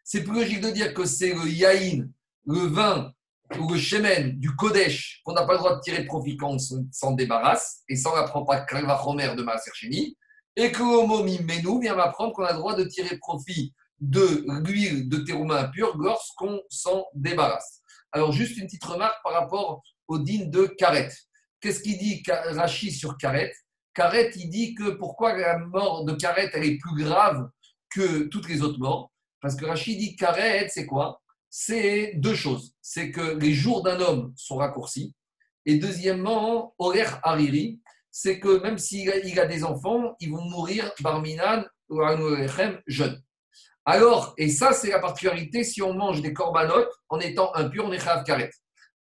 C'est 0.03 0.25
plus 0.25 0.35
logique 0.35 0.63
de 0.63 0.71
dire 0.71 0.95
que 0.95 1.05
c'est 1.05 1.35
le 1.35 1.47
yaïn, 1.47 2.11
le 2.47 2.61
vin 2.61 3.13
ou 3.59 3.73
le 3.73 3.79
shemen 3.79 4.39
du 4.39 4.55
Kodesh 4.55 5.21
qu'on 5.25 5.33
n'a 5.33 5.47
pas 5.47 5.53
le 5.55 5.59
droit 5.59 5.77
de 5.77 5.81
tirer 5.81 6.05
profit 6.05 6.37
quand 6.37 6.51
on 6.51 6.59
s'en 6.91 7.13
débarrasse, 7.13 7.83
et 7.89 7.97
ça 7.97 8.11
on 8.13 8.17
n'apprend 8.17 8.45
pas 8.45 8.61
Kalvachomer 8.61 9.35
de 9.37 9.43
Maaser 9.43 9.71
et 10.57 10.73
que 10.73 10.83
Homo 10.83 11.23
Menou 11.23 11.81
vient 11.81 11.95
m'apprendre 11.95 12.33
qu'on 12.33 12.45
a 12.45 12.53
le 12.53 12.59
droit 12.59 12.75
de 12.75 12.85
tirer 12.85 13.19
profit 13.19 13.75
de 14.01 14.45
l'huile 14.65 15.09
de 15.09 15.19
terouma 15.19 15.61
impure 15.61 15.97
lorsqu'on 15.99 16.61
s'en 16.69 17.05
débarrasse. 17.15 17.83
Alors, 18.13 18.33
juste 18.33 18.57
une 18.57 18.65
petite 18.65 18.85
remarque 18.85 19.23
par 19.23 19.33
rapport 19.33 19.83
au 20.09 20.19
din 20.19 20.47
de 20.47 20.67
Karet. 20.67 21.11
Qu'est-ce 21.61 21.81
qu'il 21.81 21.99
dit 21.99 22.23
Rachi 22.27 22.91
sur 22.91 23.17
Karet? 23.19 23.53
Karet, 23.95 24.31
il 24.37 24.49
dit 24.49 24.75
que 24.75 24.91
pourquoi 24.91 25.37
la 25.37 25.59
mort 25.59 26.05
de 26.05 26.13
Karet, 26.15 26.51
elle 26.55 26.65
est 26.65 26.79
plus 26.79 27.05
grave 27.05 27.49
que 27.91 28.25
toutes 28.25 28.49
les 28.49 28.63
autres 28.63 28.79
morts? 28.79 29.11
Parce 29.41 29.57
que 29.57 29.67
Rachi 29.67 29.97
dit 29.97 30.17
Karet, 30.17 30.69
c'est 30.69 30.87
quoi? 30.87 31.21
C'est 31.59 32.13
deux 32.17 32.35
choses. 32.35 32.75
C'est 32.83 33.11
que 33.11 33.39
les 33.39 33.55
jours 33.55 33.83
d'un 33.83 33.99
homme 33.99 34.35
sont 34.37 34.57
raccourcis. 34.57 35.15
Et 35.65 35.79
deuxièmement, 35.79 36.75
Orer 36.77 37.07
Hariri, 37.23 37.81
c'est 38.11 38.39
que 38.39 38.63
même 38.63 38.77
s'il 38.77 39.11
a, 39.11 39.15
a, 39.41 39.47
des 39.47 39.65
enfants, 39.65 40.15
ils 40.21 40.31
vont 40.31 40.45
mourir 40.45 40.93
barminan 41.01 41.65
ou 41.89 42.03
jeunes. 42.87 43.23
Alors, 43.87 44.35
et 44.37 44.51
ça, 44.51 44.75
c'est 44.75 44.91
la 44.91 44.99
particularité, 44.99 45.65
si 45.65 45.81
on 45.81 45.95
mange 45.95 46.21
des 46.21 46.35
corbanotes 46.35 46.93
en 47.09 47.21
étant 47.21 47.55
impur, 47.55 47.87
on 47.87 47.93
est 47.93 48.05
chayav 48.05 48.25
karet. 48.25 48.51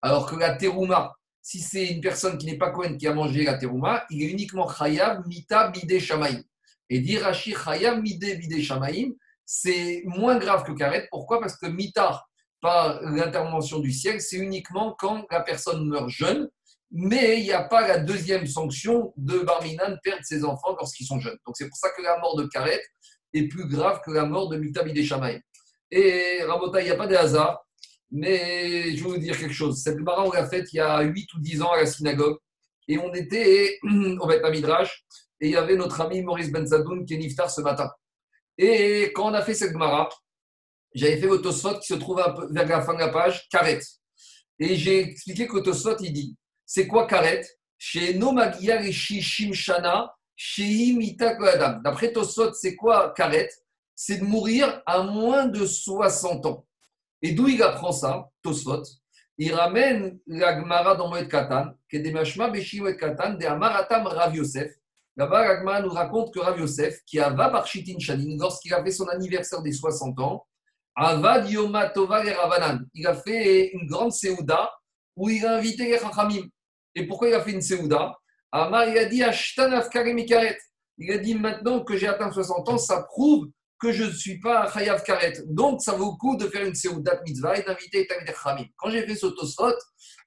Alors 0.01 0.25
que 0.25 0.37
la 0.37 0.57
terouma, 0.57 1.13
si 1.43 1.61
c'est 1.61 1.89
une 1.89 2.01
personne 2.01 2.39
qui 2.39 2.47
n'est 2.47 2.57
pas 2.57 2.71
Cohen 2.71 2.97
qui 2.97 3.07
a 3.07 3.13
mangé 3.13 3.45
la 3.45 3.59
terouma, 3.59 4.07
il 4.09 4.23
est 4.23 4.31
uniquement 4.31 4.67
chayav 4.67 5.27
mita 5.27 5.69
bide 5.69 5.99
shamaim. 5.99 6.43
Et 6.89 7.01
dire 7.01 7.21
rashi 7.21 7.53
chayav 7.53 8.01
mide 8.01 8.39
bide 8.39 8.63
shamaim, 8.63 9.13
c'est 9.45 10.03
moins 10.07 10.39
grave 10.39 10.65
que 10.65 10.73
karet. 10.73 11.07
Pourquoi? 11.11 11.39
Parce 11.39 11.59
que 11.59 11.67
mita, 11.67 12.25
par 12.61 13.01
l'intervention 13.03 13.79
du 13.79 13.93
ciel, 13.93 14.21
c'est 14.21 14.37
uniquement 14.37 14.95
quand 14.99 15.27
la 15.31 15.41
personne 15.41 15.87
meurt 15.87 16.09
jeune, 16.09 16.49
mais 16.91 17.41
il 17.41 17.45
n'y 17.45 17.53
a 17.53 17.63
pas 17.63 17.87
la 17.87 17.99
deuxième 17.99 18.47
sanction 18.47 19.13
de 19.17 19.41
Barminan 19.41 19.97
perdre 20.03 20.25
ses 20.25 20.45
enfants 20.45 20.75
lorsqu'ils 20.79 21.07
sont 21.07 21.21
jeunes. 21.21 21.39
Donc 21.47 21.57
c'est 21.57 21.69
pour 21.69 21.77
ça 21.77 21.91
que 21.97 22.03
la 22.03 22.19
mort 22.19 22.37
de 22.37 22.47
karet, 22.47 22.83
est 23.35 23.49
plus 23.49 23.69
grave 23.69 24.01
que 24.05 24.11
la 24.11 24.25
mort 24.25 24.49
de 24.49 24.57
Mitabi 24.57 25.05
Shamaï. 25.05 25.41
Et 25.91 26.43
Rabota, 26.45 26.81
il 26.81 26.85
n'y 26.85 26.91
a 26.91 26.97
pas 26.97 27.07
de 27.07 27.15
hasard, 27.15 27.65
mais 28.11 28.97
je 28.97 29.05
vais 29.05 29.11
vous 29.11 29.19
dire 29.19 29.39
quelque 29.39 29.55
chose. 29.55 29.83
Cette 29.83 29.99
Gemara, 29.99 30.25
on 30.25 30.33
l'a 30.33 30.49
faite 30.49 30.73
il 30.73 30.77
y 30.77 30.81
a 30.81 31.01
8 31.03 31.35
ou 31.35 31.41
10 31.41 31.63
ans 31.63 31.73
à 31.73 31.79
la 31.79 31.87
synagogue, 31.87 32.39
et 32.89 32.99
on 32.99 33.13
était 33.13 33.79
au 33.85 34.27
Beth 34.27 34.45
Midrash, 34.51 35.05
et 35.41 35.49
il 35.49 35.53
y 35.53 35.57
avait 35.57 35.77
notre 35.77 36.01
ami 36.01 36.23
Maurice 36.23 36.51
Benzadoun 36.51 37.05
qui 37.05 37.15
est 37.15 37.19
niftar 37.19 37.51
ce 37.51 37.61
matin. 37.61 37.91
Et 38.59 39.13
quand 39.15 39.31
on 39.31 39.35
a 39.35 39.43
fait 39.43 39.55
cette 39.55 39.73
Gemara, 39.73 40.09
j'avais 40.97 41.19
fait 41.19 41.43
Tosfot 41.43 41.79
qui 41.79 41.87
se 41.87 41.95
trouve 41.95 42.17
vers 42.51 42.69
la 42.69 42.83
fin 42.83 42.95
de 42.95 43.01
la 43.01 43.09
page, 43.09 43.49
Karet. 43.51 43.81
Et 44.59 44.77
j'ai 44.77 45.01
expliqué 45.01 45.47
que 45.47 45.59
Tosfot, 45.59 45.97
il 46.01 46.13
dit 46.13 46.37
c'est 46.65 46.87
quoi 46.87 47.07
Karet? 47.07 47.47
Chez 47.79 48.15
Nomagia 48.15 48.83
Shimshana, 48.91 50.13
D'après 51.83 52.13
Tosot, 52.13 52.53
c'est 52.55 52.77
quoi 52.77 53.13
Karet? 53.17 53.49
C'est 53.95 54.19
de 54.19 54.25
mourir 54.25 54.83
à 54.85 55.03
moins 55.03 55.47
de 55.47 55.65
60 55.65 56.47
ans. 56.47 56.67
Et 57.23 57.33
d'où 57.33 57.49
il 57.49 57.63
apprend 57.63 57.93
ça, 57.93 58.29
Tosfot 58.43 58.83
Il 59.39 59.55
ramène 59.55 60.19
la 60.27 60.59
Gemara 60.59 60.95
dans 60.95 61.09
Moed 61.09 61.29
Katan, 61.29 61.73
qui 61.89 61.97
est 61.97 62.01
des 62.01 62.13
Mashma 62.13 62.51
Beshi 62.51 62.81
Moed 62.81 62.97
Katan, 62.97 63.35
des 63.35 63.47
Amaratam 63.47 64.07
Rav 64.07 64.35
Yosef. 64.35 64.73
Là-bas, 65.17 65.49
la 65.49 65.59
Gemara 65.61 65.81
nous 65.81 65.91
raconte 65.91 66.35
que 66.35 66.41
Rav 66.41 66.59
Yosef, 66.61 67.03
qui 67.07 67.19
a 67.19 67.31
va 67.31 67.49
par 67.49 67.67
Shitin 67.67 67.99
Shanin, 67.99 68.37
lorsqu'il 68.39 68.75
a 68.75 68.85
fait 68.85 68.91
son 68.91 69.09
anniversaire 69.09 69.63
des 69.63 69.73
60 69.73 70.19
ans, 70.21 70.47
Avad 70.97 71.49
Yoma. 71.49 71.93
Il 72.95 73.07
a 73.07 73.15
fait 73.15 73.71
une 73.73 73.87
grande 73.87 74.13
Seouda 74.13 74.71
où 75.15 75.29
il 75.29 75.45
a 75.45 75.57
invité 75.57 75.85
les 75.85 75.99
Chachamim. 75.99 76.47
Et 76.95 77.07
pourquoi 77.07 77.29
il 77.29 77.35
a 77.35 77.43
fait 77.43 77.53
une 77.53 77.63
Seouda 77.63 78.17
Amar, 78.53 78.89
il 78.89 78.97
a 78.97 79.05
dit 79.05 79.23
Il 80.99 81.13
a 81.13 81.19
dit 81.19 81.35
maintenant 81.35 81.85
que 81.85 81.97
j'ai 81.97 82.09
atteint 82.09 82.31
60 82.31 82.69
ans, 82.69 82.79
ça 82.79 83.03
prouve 83.03 83.49
que 83.79 83.93
je 83.93 84.05
ne 84.05 84.11
suis 84.11 84.39
pas 84.39 84.71
Chayav 84.73 85.03
Karet. 85.03 85.35
Donc, 85.47 85.83
ça 85.83 85.93
vaut 85.93 86.13
le 86.13 86.17
coup 86.17 86.37
de 86.37 86.47
faire 86.47 86.65
une 86.65 86.75
Seudat 86.75 87.21
Mitzvah 87.27 87.59
et 87.59 87.63
d'inviter 87.63 88.07
Tamid 88.07 88.33
Khamim. 88.33 88.65
Quand 88.77 88.91
j'ai 88.91 89.07
fait 89.07 89.15
ce 89.15 89.27
Tosfot, 89.27 89.75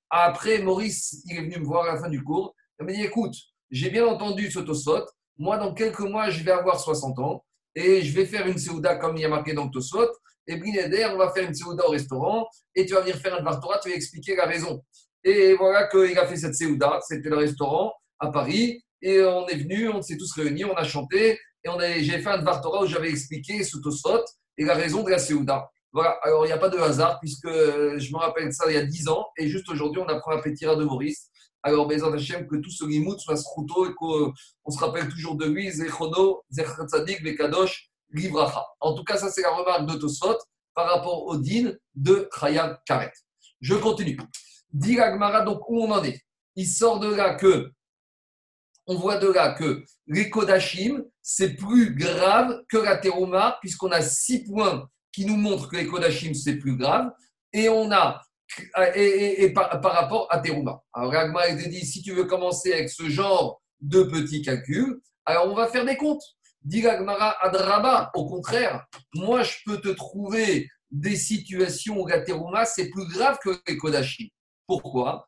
après 0.09 0.59
Maurice, 0.59 1.23
il 1.25 1.37
est 1.37 1.41
venu 1.41 1.59
me 1.59 1.65
voir 1.65 1.85
à 1.85 1.95
la 1.95 1.99
fin 1.99 2.09
du 2.09 2.23
cours. 2.23 2.55
Il 2.79 2.85
m'a 2.85 2.93
dit 2.93 3.03
écoute, 3.03 3.33
j'ai 3.71 3.89
bien 3.89 4.05
entendu 4.05 4.51
ce 4.51 4.59
Tosfot. 4.59 5.05
Moi, 5.37 5.57
dans 5.57 5.73
quelques 5.73 5.99
mois, 6.01 6.29
je 6.29 6.43
vais 6.43 6.51
avoir 6.51 6.79
60 6.79 7.17
ans 7.19 7.43
et 7.73 8.01
je 8.01 8.13
vais 8.13 8.25
faire 8.25 8.45
une 8.45 8.57
Seuda 8.57 8.95
comme 8.95 9.17
il 9.17 9.21
y 9.21 9.25
a 9.25 9.29
marqué 9.29 9.53
dans 9.53 9.65
le 9.65 9.71
Tosfot. 9.71 10.09
Et 10.49 10.57
Brinéder, 10.57 11.05
on 11.13 11.17
va 11.17 11.31
faire 11.31 11.47
une 11.47 11.53
Seuda 11.53 11.85
au 11.85 11.91
restaurant 11.91 12.47
et 12.73 12.83
tu 12.83 12.95
vas 12.95 13.01
venir 13.01 13.15
faire 13.17 13.35
un 13.35 13.43
Vartora, 13.43 13.77
tu 13.77 13.89
vas 13.89 13.95
expliquer 13.95 14.35
la 14.35 14.45
raison. 14.45 14.83
Et 15.23 15.53
voilà 15.53 15.87
qu'il 15.87 16.17
a 16.17 16.25
fait 16.25 16.37
cette 16.37 16.55
Seuda, 16.55 16.99
c'était 17.07 17.29
le 17.29 17.37
restaurant 17.37 17.93
à 18.17 18.31
Paris. 18.31 18.83
Et 19.03 19.21
on 19.21 19.47
est 19.47 19.57
venu, 19.57 19.89
on 19.89 20.01
s'est 20.01 20.17
tous 20.17 20.33
réunis, 20.33 20.65
on 20.65 20.73
a 20.73 20.83
chanté. 20.83 21.37
Et 21.63 22.03
j'ai 22.03 22.19
fait 22.19 22.29
un 22.29 22.39
Dvartora 22.39 22.81
où 22.83 22.87
j'avais 22.87 23.11
expliqué 23.11 23.63
ce 23.63 23.77
Tosfot 23.77 24.23
et 24.57 24.65
la 24.65 24.73
raison 24.73 25.03
de 25.03 25.11
la 25.11 25.19
Seouda. 25.19 25.69
Voilà, 25.91 26.17
alors 26.23 26.45
il 26.45 26.47
n'y 26.47 26.53
a 26.53 26.57
pas 26.57 26.69
de 26.69 26.79
hasard 26.79 27.19
puisque 27.19 27.47
je 27.47 28.11
me 28.11 28.17
rappelle 28.17 28.51
ça 28.51 28.65
il 28.67 28.73
y 28.73 28.77
a 28.77 28.85
10 28.85 29.07
ans 29.07 29.27
et 29.37 29.47
juste 29.47 29.69
aujourd'hui 29.69 30.01
on 30.01 30.07
apprend 30.07 30.31
la 30.31 30.41
Pétira 30.41 30.75
de 30.75 30.83
Maurice. 30.83 31.29
Alors, 31.61 31.87
Bézant 31.87 32.13
Hachem, 32.13 32.47
que 32.47 32.55
tout 32.55 32.71
ce 32.71 32.85
limout 32.85 33.19
soit 33.19 33.37
routeau 33.53 33.85
et 33.85 33.93
qu'on 33.93 34.33
se 34.71 34.79
rappelle 34.79 35.09
toujours 35.09 35.35
de 35.35 35.45
lui, 35.45 35.69
Zechono, 35.69 36.41
Zechatzadik, 36.49 37.21
Bekadosh, 37.21 37.89
Livracha. 38.11 38.65
En 38.79 38.93
tout 38.93 39.03
cas, 39.03 39.17
ça 39.17 39.29
c'est 39.29 39.41
la 39.41 39.51
remarque 39.51 39.85
de 39.87 39.95
Tosfot 39.95 40.37
par 40.73 40.89
rapport 40.89 41.25
au 41.25 41.37
din 41.37 41.73
de 41.95 42.29
Chayam 42.39 42.77
Karet. 42.85 43.11
Je 43.61 43.75
continue. 43.75 44.17
Dit 44.71 44.97
donc 45.45 45.69
où 45.69 45.83
on 45.83 45.91
en 45.91 46.03
est? 46.03 46.21
Il 46.55 46.67
sort 46.67 46.99
de 46.99 47.13
là 47.13 47.35
que 47.35 47.71
on 48.87 48.95
voit 48.95 49.17
de 49.17 49.27
là 49.27 49.53
que 49.53 49.83
les 50.07 50.31
Kodashim, 50.31 51.03
c'est 51.21 51.55
plus 51.55 51.93
grave 51.95 52.63
que 52.67 52.77
la 52.77 52.97
Teruma, 52.97 53.57
puisqu'on 53.61 53.91
a 53.91 54.01
six 54.01 54.43
points 54.45 54.89
qui 55.11 55.25
nous 55.25 55.37
montrent 55.37 55.69
que 55.69 55.77
les 55.77 55.85
Kodashim, 55.85 56.33
c'est 56.33 56.55
plus 56.55 56.75
grave. 56.75 57.11
Et 57.53 57.69
on 57.69 57.91
a, 57.91 58.21
et, 58.95 59.53
par, 59.53 59.69
rapport 59.81 60.27
à 60.31 60.39
Teruma. 60.39 60.81
Alors, 60.93 61.13
a 61.13 61.51
dit 61.51 61.85
si 61.85 62.01
tu 62.01 62.13
veux 62.13 62.25
commencer 62.25 62.73
avec 62.73 62.89
ce 62.89 63.09
genre 63.09 63.61
de 63.79 64.03
petits 64.03 64.41
calculs, 64.41 64.99
alors 65.25 65.47
on 65.47 65.55
va 65.55 65.67
faire 65.67 65.85
des 65.85 65.95
comptes. 65.95 66.23
Dit 66.61 66.85
Adraba, 66.87 68.11
au 68.13 68.27
contraire, 68.27 68.85
moi 69.13 69.43
je 69.43 69.57
peux 69.65 69.79
te 69.79 69.89
trouver 69.89 70.69
des 70.91 71.15
situations 71.15 71.99
où 71.99 72.07
la 72.07 72.21
Teruma, 72.21 72.65
c'est 72.65 72.89
plus 72.89 73.07
grave 73.07 73.37
que 73.43 73.61
les 73.67 73.77
Kodashim. 73.77 74.27
Pourquoi? 74.67 75.27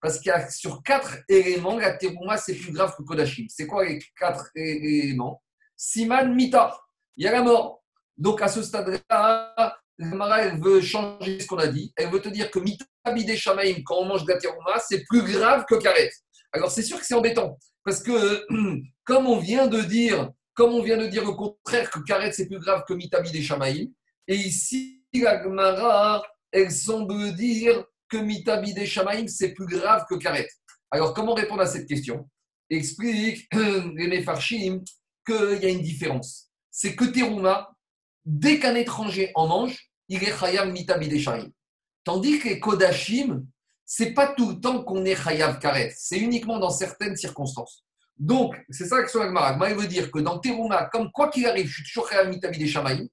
Parce 0.00 0.18
qu'il 0.18 0.28
y 0.28 0.30
a 0.30 0.50
sur 0.50 0.82
quatre 0.82 1.16
éléments, 1.28 1.78
la 1.78 1.96
terouma, 1.96 2.36
c'est 2.36 2.54
plus 2.54 2.72
grave 2.72 2.94
que 2.94 3.02
Kodashim. 3.02 3.46
C'est 3.48 3.66
quoi 3.66 3.86
les 3.86 3.98
quatre 4.18 4.50
éléments? 4.54 5.42
Siman 5.74 6.34
Mita, 6.34 6.78
il 7.16 7.24
y 7.24 7.28
a 7.28 7.32
la 7.32 7.40
mort. 7.40 7.82
Donc 8.18 8.42
à 8.42 8.48
ce 8.48 8.62
stade-là, 8.62 9.78
elle 9.98 10.60
veut 10.60 10.82
changer 10.82 11.40
ce 11.40 11.46
qu'on 11.46 11.56
a 11.56 11.68
dit. 11.68 11.94
Elle 11.96 12.10
veut 12.10 12.20
te 12.20 12.28
dire 12.28 12.50
que 12.50 12.58
Mita 12.58 12.84
Bidé 13.14 13.38
Shamaim, 13.38 13.82
quand 13.82 13.96
on 13.96 14.04
mange 14.04 14.24
de 14.24 14.32
la 14.32 14.38
terouma, 14.38 14.78
c'est 14.80 15.02
plus 15.04 15.22
grave 15.22 15.64
que 15.64 15.76
Karet. 15.76 16.10
Alors 16.54 16.70
c'est 16.70 16.82
sûr 16.82 16.98
que 16.98 17.04
c'est 17.04 17.14
embêtant. 17.14 17.58
Parce 17.84 18.02
que, 18.02 18.46
comme 19.04 19.26
on 19.26 19.38
vient 19.38 19.66
de 19.66 19.80
dire, 19.80 20.30
comme 20.54 20.72
on 20.72 20.82
vient 20.82 20.96
de 20.96 21.06
dire 21.06 21.28
au 21.28 21.34
contraire 21.34 21.90
que 21.90 21.98
Karet, 21.98 22.32
c'est 22.32 22.46
plus 22.46 22.60
grave 22.60 22.84
que 22.88 22.94
Mita 22.94 23.20
Bidé 23.20 23.42
Shamaim, 23.42 23.88
et 24.26 24.36
ici, 24.36 25.02
la 25.12 25.42
Gemara, 25.42 26.22
elle 26.50 26.70
semble 26.70 27.34
dire 27.34 27.84
que 28.08 28.16
Mitabi 28.16 28.74
des 28.74 28.86
Shamaim, 28.86 29.26
c'est 29.28 29.52
plus 29.52 29.66
grave 29.66 30.04
que 30.08 30.14
Karet. 30.14 30.48
Alors, 30.90 31.12
comment 31.12 31.34
répondre 31.34 31.62
à 31.62 31.66
cette 31.66 31.86
question? 31.86 32.28
Explique 32.70 33.46
les 33.52 34.08
Mefarshim 34.08 34.82
qu'il 35.26 35.58
y 35.62 35.66
a 35.66 35.68
une 35.68 35.82
différence. 35.82 36.50
C'est 36.70 36.94
que 36.94 37.04
Terouma, 37.04 37.70
dès 38.24 38.58
qu'un 38.58 38.74
étranger 38.74 39.30
en 39.34 39.46
mange, 39.46 39.90
il 40.08 40.22
est 40.22 40.38
Chayam 40.38 40.72
Mitabi 40.72 41.08
des 41.08 41.18
Shamaim. 41.18 41.50
Tandis 42.04 42.38
que 42.38 42.54
Kodashim, 42.54 43.44
c'est 43.86 44.12
pas 44.12 44.28
tout 44.28 44.50
le 44.50 44.60
temps 44.60 44.82
qu'on 44.82 45.04
est 45.04 45.16
Chayav 45.16 45.58
Karet, 45.58 45.92
c'est 45.96 46.18
uniquement 46.18 46.58
dans 46.58 46.70
certaines 46.70 47.16
circonstances. 47.16 47.84
Donc, 48.16 48.56
c'est 48.70 48.86
ça 48.86 48.98
l'action 48.98 49.20
Agmara. 49.20 49.56
il 49.70 49.76
veut 49.76 49.86
dire 49.86 50.10
que 50.10 50.20
dans 50.20 50.38
Terouma, 50.38 50.88
comme 50.92 51.10
quoi 51.10 51.28
qu'il 51.28 51.46
arrive, 51.46 51.66
je 51.66 51.74
suis 51.74 51.84
toujours 51.84 52.08
Chayav 52.08 52.28
Mitabi 52.28 52.58
des 52.58 52.68
Shamaim, 52.68 53.06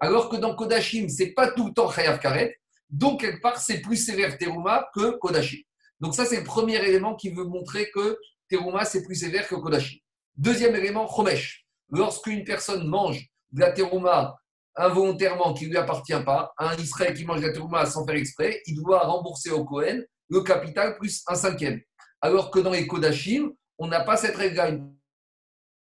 alors 0.00 0.28
que 0.28 0.36
dans 0.36 0.54
Kodashim, 0.54 1.08
c'est 1.08 1.32
pas 1.32 1.50
tout 1.50 1.68
le 1.68 1.72
temps 1.72 1.90
Chayav 1.90 2.18
Karet. 2.20 2.58
Donc, 2.90 3.20
quelque 3.20 3.40
part, 3.40 3.58
c'est 3.58 3.80
plus 3.80 3.96
sévère 3.96 4.36
Teruma 4.38 4.88
que 4.94 5.18
Kodashim. 5.18 5.60
Donc, 6.00 6.14
ça, 6.14 6.24
c'est 6.24 6.38
le 6.38 6.44
premier 6.44 6.76
élément 6.76 7.14
qui 7.16 7.30
veut 7.30 7.44
montrer 7.44 7.90
que 7.90 8.18
Teruma, 8.48 8.84
c'est 8.84 9.02
plus 9.04 9.16
sévère 9.16 9.46
que 9.46 9.54
Kodashim. 9.54 9.98
Deuxième 10.36 10.74
élément, 10.74 11.06
Chomesh. 11.08 11.66
Lorsqu'une 11.90 12.44
personne 12.44 12.86
mange 12.86 13.28
de 13.52 13.60
la 13.60 13.72
Teruma 13.72 14.36
involontairement 14.76 15.54
qui 15.54 15.64
ne 15.64 15.70
lui 15.70 15.76
appartient 15.76 16.20
pas, 16.24 16.52
un 16.58 16.76
Israël 16.76 17.14
qui 17.14 17.24
mange 17.24 17.40
de 17.40 17.46
la 17.46 17.52
Teruma 17.52 17.84
sans 17.86 18.06
faire 18.06 18.14
exprès, 18.14 18.62
il 18.66 18.76
doit 18.76 19.00
rembourser 19.00 19.50
au 19.50 19.64
Kohen 19.64 20.04
le 20.28 20.40
capital 20.42 20.96
plus 20.96 21.22
un 21.26 21.34
cinquième. 21.34 21.80
Alors 22.20 22.50
que 22.50 22.58
dans 22.58 22.72
les 22.72 22.86
Kodashim, 22.86 23.52
on 23.78 23.86
n'a 23.86 24.00
pas 24.00 24.16
cette 24.16 24.36
règle-là 24.36 24.72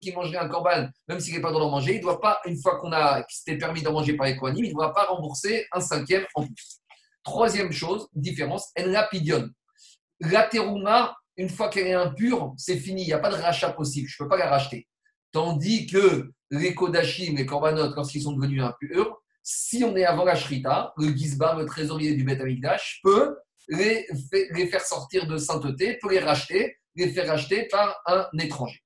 qui 0.00 0.12
mangerait 0.12 0.38
un 0.38 0.48
corban, 0.48 0.88
même 1.09 1.20
s'il 1.20 1.35
n'est 1.35 1.40
pas 1.40 1.50
dans 1.50 1.61
d'en 1.61 1.70
manger, 1.70 1.94
il 1.94 1.98
ne 1.98 2.02
doit 2.02 2.20
pas, 2.20 2.40
une 2.44 2.61
fois 2.61 2.78
qu'on 2.78 2.92
a, 2.92 3.24
permis 3.59 3.83
d'en 3.83 3.92
manger 3.92 4.14
par 4.14 4.26
les 4.26 4.35
il 4.35 4.68
ne 4.68 4.72
doit 4.72 4.92
pas 4.92 5.07
rembourser 5.07 5.66
un 5.72 5.80
cinquième 5.80 6.24
en 6.35 6.46
plus. 6.46 6.80
Troisième 7.22 7.72
chose, 7.72 8.09
différence, 8.12 8.70
en 8.78 8.87
lapidion. 8.87 9.48
La 10.20 10.42
terouma, 10.42 11.16
une 11.37 11.48
fois 11.48 11.68
qu'elle 11.68 11.87
est 11.87 11.94
impure, 11.94 12.52
c'est 12.59 12.76
fini, 12.76 13.02
il 13.02 13.07
n'y 13.07 13.12
a 13.14 13.18
pas 13.18 13.30
de 13.30 13.37
rachat 13.37 13.70
possible, 13.70 14.09
je 14.09 14.16
ne 14.22 14.24
peux 14.24 14.28
pas 14.28 14.37
la 14.37 14.50
racheter. 14.50 14.87
Tandis 15.33 15.87
que 15.87 16.30
les 16.50 16.74
kodashim, 16.74 17.35
les 17.37 17.46
corbanotes, 17.46 17.96
lorsqu'ils 17.96 18.22
sont 18.22 18.33
devenus 18.33 18.62
impurs, 18.62 19.16
si 19.42 19.85
on 19.85 19.96
est 19.96 20.04
avant 20.04 20.24
la 20.24 20.37
shrita, 20.37 20.92
le 20.96 21.09
gizbar, 21.09 21.59
le 21.59 21.66
trésorier 21.66 22.14
du 22.14 22.24
Bet 22.24 22.38
peut 23.02 23.37
les, 23.68 24.07
faire 24.70 24.85
sortir 24.85 25.27
de 25.27 25.37
sainteté, 25.37 25.98
peut 26.00 26.11
les 26.11 26.20
racheter, 26.20 26.77
les 26.94 27.09
faire 27.11 27.29
racheter 27.29 27.68
par 27.70 28.00
un 28.07 28.27
étranger. 28.38 28.81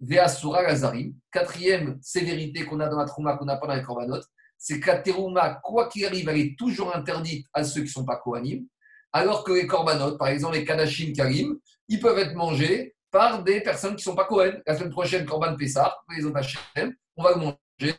Veasura 0.00 0.62
Lazarim. 0.62 1.14
Quatrième 1.30 1.98
sévérité 2.00 2.64
qu'on 2.64 2.80
a 2.80 2.88
dans 2.88 2.98
la 2.98 3.04
Trouma 3.04 3.36
qu'on 3.36 3.44
n'a 3.44 3.56
pas 3.56 3.66
dans 3.66 3.74
les 3.74 3.82
Korbanot, 3.82 4.22
c'est 4.56 4.80
que 4.80 4.90
la 5.34 5.60
quoi 5.62 5.88
qu'il 5.88 6.04
arrive, 6.04 6.28
elle 6.28 6.38
est 6.38 6.58
toujours 6.58 6.94
interdite 6.94 7.46
à 7.52 7.64
ceux 7.64 7.80
qui 7.80 7.88
ne 7.88 7.92
sont 7.92 8.04
pas 8.04 8.16
Kohanim, 8.16 8.66
alors 9.12 9.44
que 9.44 9.52
les 9.52 9.66
Korbanot, 9.66 10.16
par 10.16 10.28
exemple 10.28 10.56
les 10.56 10.64
Kadashim 10.64 11.12
Karim, 11.12 11.58
ils 11.88 12.00
peuvent 12.00 12.18
être 12.18 12.34
mangés 12.34 12.94
par 13.10 13.42
des 13.42 13.60
personnes 13.60 13.96
qui 13.96 14.02
ne 14.02 14.12
sont 14.12 14.14
pas 14.14 14.24
Kohen. 14.24 14.62
La 14.66 14.76
semaine 14.76 14.90
prochaine, 14.90 15.24
Korban 15.24 15.56
Pessah, 15.56 15.96
les 16.16 16.24
on 16.24 17.22
va 17.22 17.32
le 17.32 17.36
manger 17.36 17.94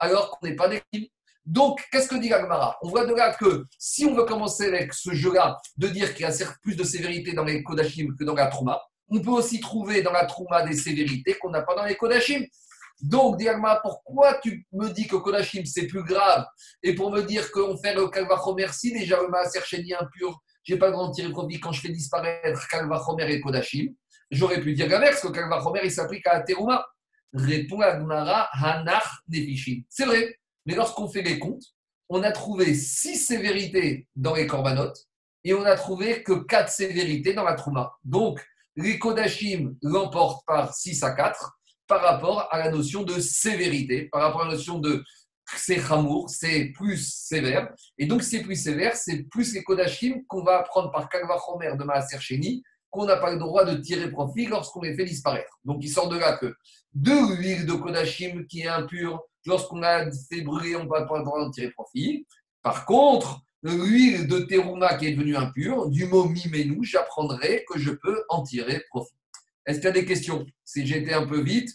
alors 0.00 0.30
qu'on 0.30 0.46
n'est 0.46 0.56
pas 0.56 0.68
des 0.68 0.82
donc, 1.48 1.82
qu'est-ce 1.90 2.08
que 2.08 2.16
dit 2.16 2.28
l'Agmara 2.28 2.76
On 2.82 2.90
voit 2.90 3.06
de 3.06 3.14
là 3.14 3.34
que 3.34 3.64
si 3.78 4.04
on 4.04 4.14
veut 4.14 4.24
commencer 4.24 4.66
avec 4.66 4.92
ce 4.92 5.14
jeu-là, 5.14 5.56
de 5.78 5.88
dire 5.88 6.12
qu'il 6.12 6.26
y 6.26 6.28
a 6.28 6.46
plus 6.62 6.76
de 6.76 6.84
sévérité 6.84 7.32
dans 7.32 7.44
les 7.44 7.62
Kodashim 7.62 8.14
que 8.18 8.24
dans 8.24 8.34
la 8.34 8.48
Trouma, 8.48 8.82
on 9.08 9.18
peut 9.22 9.30
aussi 9.30 9.58
trouver 9.58 10.02
dans 10.02 10.12
la 10.12 10.26
Trouma 10.26 10.60
des 10.60 10.76
sévérités 10.76 11.38
qu'on 11.38 11.48
n'a 11.48 11.62
pas 11.62 11.74
dans 11.74 11.86
les 11.86 11.96
Kodashim. 11.96 12.44
Donc, 13.00 13.38
Diagma, 13.38 13.80
pourquoi 13.82 14.34
tu 14.42 14.66
me 14.72 14.90
dis 14.90 15.06
que 15.06 15.16
Kodashim 15.16 15.64
c'est 15.64 15.86
plus 15.86 16.04
grave 16.04 16.44
Et 16.82 16.94
pour 16.94 17.10
me 17.10 17.22
dire 17.22 17.50
qu'on 17.50 17.78
fait 17.78 17.94
le 17.94 18.08
Kalvachomer, 18.08 18.68
si 18.70 18.92
déjà 18.92 19.18
le 19.22 19.28
Maaser 19.28 19.62
Sheni 19.64 19.94
impur, 19.94 20.38
je 20.64 20.74
n'ai 20.74 20.78
pas 20.78 20.88
le 20.88 20.92
grand 20.92 21.10
tiré 21.12 21.30
profit 21.30 21.58
quand 21.60 21.72
je 21.72 21.80
fais 21.80 21.88
disparaître 21.88 22.68
Kalvachomer 22.68 23.32
et 23.32 23.40
Kodashim, 23.40 23.94
j'aurais 24.30 24.60
pu 24.60 24.74
dire 24.74 24.86
l'inverse, 24.86 25.22
que 25.22 25.28
Kalvachomer 25.28 25.80
il 25.82 25.92
s'applique 25.92 26.26
à 26.26 26.34
la 26.34 26.40
Teruma. 26.42 26.84
Répond 27.32 27.80
Agmara 27.80 28.50
Hanach 28.52 29.06
Nefishim. 29.28 29.82
C'est 29.88 30.04
vrai, 30.04 30.38
mais 30.68 30.74
lorsqu'on 30.74 31.08
fait 31.08 31.22
les 31.22 31.38
comptes, 31.38 31.64
on 32.10 32.22
a 32.22 32.30
trouvé 32.30 32.74
six 32.74 33.16
sévérités 33.16 34.06
dans 34.14 34.34
les 34.34 34.46
Korbanot 34.46 34.92
et 35.42 35.54
on 35.54 35.64
a 35.64 35.74
trouvé 35.76 36.22
que 36.22 36.44
quatre 36.44 36.70
sévérités 36.70 37.32
dans 37.32 37.44
la 37.44 37.54
Trouma. 37.54 37.94
Donc, 38.04 38.46
les 38.76 38.98
Kodashim 38.98 39.76
l'emportent 39.80 40.44
par 40.46 40.74
6 40.74 41.02
à 41.04 41.12
4 41.12 41.58
par 41.86 42.02
rapport 42.02 42.48
à 42.52 42.58
la 42.58 42.70
notion 42.70 43.02
de 43.02 43.18
sévérité, 43.18 44.10
par 44.12 44.20
rapport 44.20 44.42
à 44.42 44.44
la 44.44 44.52
notion 44.52 44.78
de 44.78 45.02
c'est 45.56 45.80
c'est 46.26 46.66
plus 46.76 47.14
sévère. 47.14 47.72
Et 47.96 48.04
donc, 48.04 48.22
c'est 48.22 48.42
plus 48.42 48.62
sévère, 48.62 48.94
c'est 48.94 49.22
plus 49.30 49.54
les 49.54 49.64
Kodashim 49.64 50.22
qu'on 50.28 50.44
va 50.44 50.58
apprendre 50.58 50.92
par 50.92 51.08
Kalvachomer 51.08 51.78
de 51.78 51.84
Maaser 51.84 52.20
Sheni, 52.20 52.62
qu'on 52.90 53.06
n'a 53.06 53.16
pas 53.16 53.32
le 53.32 53.38
droit 53.38 53.64
de 53.64 53.78
tirer 53.78 54.10
profit 54.10 54.44
lorsqu'on 54.44 54.82
les 54.82 54.94
fait 54.94 55.06
disparaître. 55.06 55.58
Donc, 55.64 55.78
il 55.80 55.88
sort 55.88 56.10
de 56.10 56.18
là 56.18 56.36
que 56.36 56.54
de 56.92 57.36
l'huile 57.36 57.64
de 57.64 57.72
Kodashim 57.72 58.44
qui 58.46 58.60
est 58.60 58.68
impure, 58.68 59.22
lorsqu'on 59.46 59.82
a 59.82 60.10
fait 60.10 60.42
brûler, 60.42 60.76
on 60.76 60.84
ne 60.84 60.88
va 60.88 61.02
pas 61.02 61.18
le 61.18 61.24
droit 61.24 61.44
de 61.44 61.50
tirer 61.50 61.70
profit. 61.70 62.26
Par 62.62 62.84
contre, 62.86 63.40
l'huile 63.62 64.26
de 64.26 64.40
terouma 64.40 64.94
qui 64.94 65.06
est 65.06 65.12
devenue 65.12 65.36
impure, 65.36 65.88
du 65.88 66.06
mot 66.06 66.24
miménou, 66.24 66.82
j'apprendrai 66.82 67.64
que 67.68 67.78
je 67.78 67.90
peux 67.90 68.24
en 68.28 68.42
tirer 68.42 68.82
profit. 68.90 69.14
Est-ce 69.66 69.78
qu'il 69.78 69.86
y 69.86 69.88
a 69.88 69.92
des 69.92 70.04
questions? 70.04 70.46
Si 70.64 70.86
j'ai 70.86 70.98
été 70.98 71.12
un 71.12 71.26
peu 71.26 71.40
vite, 71.40 71.70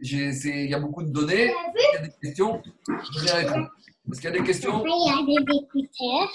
il 0.00 0.66
y 0.68 0.74
a 0.74 0.78
beaucoup 0.78 1.02
de 1.02 1.10
données. 1.10 1.52
Il 1.74 1.94
y 1.94 1.96
a 1.96 2.02
des 2.02 2.12
questions? 2.22 2.62
Je 2.86 3.24
vais 3.24 3.32
répondre. 3.32 3.68
Est-ce 4.10 4.20
qu'il 4.20 4.30
y 4.30 4.32
a 4.34 4.38
des 4.38 4.44
questions? 4.44 4.84
Il 4.84 5.06
y 5.06 5.10
a 5.10 5.26
des 5.26 5.56
écouteurs. 5.56 6.32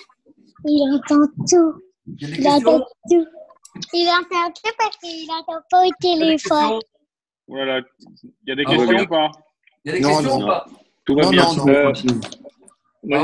Il 0.66 0.94
entend 0.94 1.28
tout. 1.50 1.82
Il, 2.06 2.22
y 2.22 2.26
a 2.26 2.28
des 2.30 2.44
questions 2.44 2.72
entend 2.72 2.86
tout. 3.10 3.26
Il 3.94 4.10
entend 4.10 4.52
tout 4.52 4.72
parce 4.78 4.98
qu'il 4.98 5.28
n'entend 5.28 5.62
pas 5.70 5.86
au 5.86 5.92
téléphone. 6.00 6.80
Voilà. 7.48 7.82
Il 8.24 8.32
y 8.48 8.52
a 8.52 8.56
des 8.56 8.66
questions 8.66 9.00
ou 9.00 9.08
pas? 9.08 9.32
Il 9.86 9.92
y 9.92 9.96
a 9.96 9.98
des 9.98 10.04
questions 10.04 10.42
ou 10.42 10.48
pas 10.48 10.66
Tout 11.06 11.16
va 11.16 11.30
bien. 11.30 11.46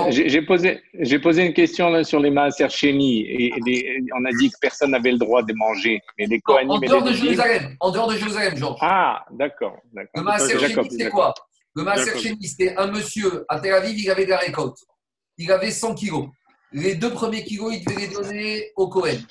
J'ai 0.10 0.42
posé, 0.42 0.82
posé 1.22 1.46
une 1.46 1.54
question 1.54 1.90
là, 1.90 2.04
sur 2.04 2.20
les 2.20 2.30
Maaser 2.30 2.70
Sheni 2.70 3.22
et, 3.22 3.54
on 4.14 4.26
a 4.26 4.32
dit 4.38 4.50
que 4.50 4.58
personne 4.60 4.92
n'avait 4.92 5.12
le 5.12 5.18
droit 5.18 5.42
de 5.42 5.54
manger. 5.54 6.02
Mais 6.18 6.26
les 6.26 6.42
Kohanim 6.42 6.72
en, 6.72 6.80
dehors 6.80 7.04
de 7.04 7.14
Jérusalem, 7.14 7.76
en 7.80 7.92
dehors 7.92 8.08
de 8.08 8.18
Jérusalem, 8.18 8.58
Georges. 8.58 8.80
Ah, 8.82 9.26
d'accord. 9.32 9.78
Le 9.94 10.22
Maaser 10.22 10.60
Sheni, 10.60 10.90
c'est 10.98 11.10
quoi? 11.10 11.34
Le 11.76 11.84
Maaser 11.84 12.20
Sheni, 12.20 12.46
c'était 12.46 12.76
un 12.76 12.88
monsieur 12.88 13.46
à 13.48 13.60
Tel 13.60 13.74
Aviv, 13.74 13.98
il 13.98 14.12
avait 14.12 14.26
de 14.26 14.32
la 14.32 14.38
récolte. 14.38 14.78
Il 15.38 15.50
avait 15.52 15.72
100 15.72 15.96
kilos. 15.96 16.28
Les 16.74 16.96
deux 16.96 17.12
premiers 17.12 17.44
kilos, 17.44 17.74
il 17.74 17.86
devait 17.86 18.02
les 18.02 18.14
donner 18.14 18.72
au 18.76 18.90
Kohen. 18.90 19.22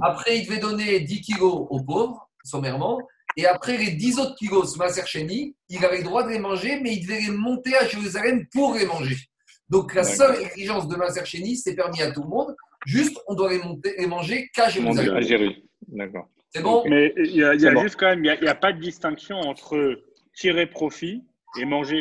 Après, 0.00 0.38
il 0.38 0.46
devait 0.46 0.60
donner 0.60 1.00
10 1.00 1.20
kilos 1.20 1.66
aux 1.68 1.82
pauvres, 1.82 2.28
sommairement. 2.44 3.00
Et 3.36 3.46
après, 3.46 3.76
les 3.76 3.92
10 3.92 4.18
autres 4.18 4.34
kilos, 4.36 4.78
Sheni, 5.06 5.54
il 5.68 5.84
avait 5.84 5.98
le 5.98 6.04
droit 6.04 6.22
de 6.22 6.30
les 6.30 6.38
manger, 6.38 6.80
mais 6.80 6.94
il 6.94 7.06
devait 7.06 7.20
les 7.20 7.30
monter 7.30 7.76
à 7.76 7.86
Jérusalem 7.86 8.46
pour 8.52 8.74
les 8.74 8.86
manger. 8.86 9.16
Donc 9.68 9.94
la 9.94 10.04
seule 10.04 10.40
exigence 10.42 10.88
de 10.88 10.96
Maser 10.96 11.24
Chéni, 11.24 11.56
c'est 11.56 11.74
permis 11.74 12.00
à 12.02 12.12
tout 12.12 12.22
le 12.22 12.28
monde. 12.28 12.54
Juste, 12.86 13.18
on 13.26 13.34
doit 13.34 13.50
les, 13.50 13.58
monter, 13.58 14.00
et 14.00 14.06
manger 14.06 14.48
qu'à 14.54 14.68
Jérusalem. 14.68 15.54
D'accord. 15.88 16.28
C'est 16.50 16.62
bon? 16.62 16.84
Mais 16.88 17.12
il 17.16 17.36
y 17.36 17.44
a, 17.44 17.56
juste 17.82 17.96
quand 17.96 18.06
même, 18.06 18.24
il 18.24 18.38
n'y 18.40 18.48
a, 18.48 18.54
pas 18.54 18.72
de 18.72 18.80
distinction 18.80 19.36
entre 19.40 20.00
tirer 20.34 20.66
profit 20.66 21.24
et 21.60 21.64
manger. 21.64 22.00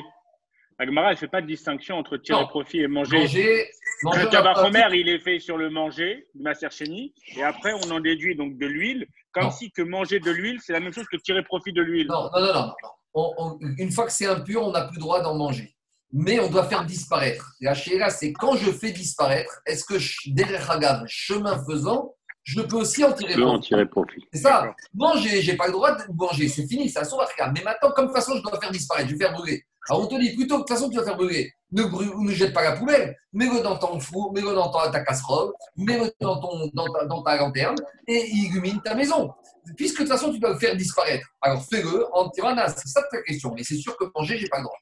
Agmara, 0.77 1.11
ne 1.11 1.15
fait 1.15 1.27
pas 1.27 1.41
de 1.41 1.47
distinction 1.47 1.95
entre 1.95 2.17
tirer 2.17 2.45
profit 2.47 2.81
et 2.81 2.87
manger. 2.87 3.17
Manger. 3.17 3.65
Le 4.13 4.29
tabac 4.29 4.69
il 4.93 5.09
est 5.09 5.19
fait 5.19 5.39
sur 5.39 5.57
le 5.57 5.69
manger, 5.69 6.27
Maser 6.35 6.69
Chéni, 6.71 7.13
et 7.35 7.43
après 7.43 7.73
on 7.73 7.91
en 7.91 7.99
déduit 7.99 8.35
donc 8.35 8.57
de 8.57 8.65
l'huile, 8.65 9.07
comme 9.31 9.51
si 9.51 9.71
que 9.71 9.81
manger 9.81 10.19
de 10.19 10.31
l'huile, 10.31 10.59
c'est 10.61 10.73
la 10.73 10.79
même 10.79 10.93
chose 10.93 11.05
que 11.11 11.17
tirer 11.17 11.43
profit 11.43 11.73
de 11.73 11.81
l'huile. 11.81 12.07
Non, 12.07 12.29
non, 12.33 12.53
non. 12.53 12.73
non. 13.13 13.59
une 13.77 13.91
fois 13.91 14.05
que 14.05 14.11
c'est 14.11 14.25
impur, 14.25 14.63
on 14.63 14.71
n'a 14.71 14.87
plus 14.87 14.95
le 14.95 15.01
droit 15.01 15.21
d'en 15.21 15.35
manger 15.35 15.75
mais 16.17 16.39
on 16.39 16.49
doit 16.49 16.63
faire 16.67 16.85
disparaître. 16.85 17.51
La 17.59 17.73
chéra, 17.73 18.09
c'est 18.09 18.31
quand 18.31 18.55
je 18.55 18.71
fais 18.71 18.91
disparaître, 18.91 19.59
est-ce 19.65 19.83
que 19.83 19.95
derrière 20.33 20.71
Hagav, 20.71 21.03
chemin 21.07 21.61
faisant, 21.65 22.15
je 22.43 22.61
peux 22.61 22.77
aussi 22.77 23.03
en 23.03 23.11
tirer 23.11 23.33
profit. 23.33 23.43
En 23.43 23.59
tirer 23.59 23.85
profit. 23.85 24.23
C'est 24.31 24.41
ça. 24.41 24.73
Manger, 24.93 25.41
j'ai 25.41 25.57
pas 25.57 25.65
le 25.65 25.73
droit 25.73 25.91
de 25.93 26.03
manger, 26.13 26.47
c'est 26.47 26.67
fini, 26.67 26.89
c'est 26.89 26.99
à 26.99 27.03
son 27.03 27.17
Mais 27.53 27.63
maintenant, 27.63 27.91
comme 27.91 28.13
façon, 28.13 28.37
je 28.37 28.41
dois 28.43 28.59
faire 28.61 28.71
disparaître, 28.71 29.09
je 29.09 29.15
vais 29.15 29.25
faire 29.25 29.33
brûler. 29.33 29.63
Alors 29.89 30.03
on 30.03 30.07
te 30.07 30.19
dit 30.19 30.35
plutôt, 30.35 30.55
de 30.55 30.59
toute 30.61 30.69
façon, 30.69 30.89
tu 30.89 30.97
vas 30.97 31.03
faire 31.03 31.15
brûler. 31.15 31.53
Ne, 31.71 31.83
brûle, 31.83 32.11
ne 32.17 32.31
jette 32.31 32.53
pas 32.53 32.63
la 32.63 32.71
poubelle, 32.73 33.15
mets-le 33.33 33.61
dans 33.61 33.77
ton 33.77 33.99
four, 33.99 34.33
mets-le 34.33 34.53
dans 34.53 34.71
ta, 34.71 35.03
casserole, 35.03 35.51
mets-le 35.75 36.11
dans, 36.19 36.39
ton, 36.39 36.69
dans, 36.73 36.91
ta, 36.91 37.05
dans 37.05 37.21
ta 37.21 37.37
lanterne 37.37 37.75
et 38.07 38.27
illumine 38.29 38.81
ta 38.81 38.95
maison. 38.95 39.33
Puisque 39.75 39.97
de 39.97 40.03
toute 40.03 40.11
façon, 40.11 40.31
tu 40.31 40.39
dois 40.39 40.53
le 40.53 40.59
faire 40.59 40.75
disparaître. 40.75 41.27
Alors 41.41 41.63
fais-le 41.63 42.05
en 42.13 42.29
tirant 42.29 42.55
C'est 42.67 42.87
ça 42.87 43.03
ta 43.11 43.21
question. 43.23 43.53
Mais 43.55 43.63
c'est 43.63 43.77
sûr 43.77 43.97
que 43.97 44.05
manger, 44.15 44.37
j'ai 44.37 44.47
pas 44.47 44.57
le 44.57 44.63
droit. 44.63 44.77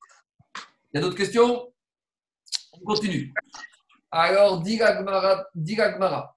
Il 0.94 0.98
y 0.98 0.98
a 1.00 1.02
d'autres 1.02 1.18
questions? 1.18 1.68
On 2.74 2.86
continue. 2.86 3.34
Alors, 4.12 4.62
Digagmara. 4.62 5.46
Digagmara. 5.56 6.36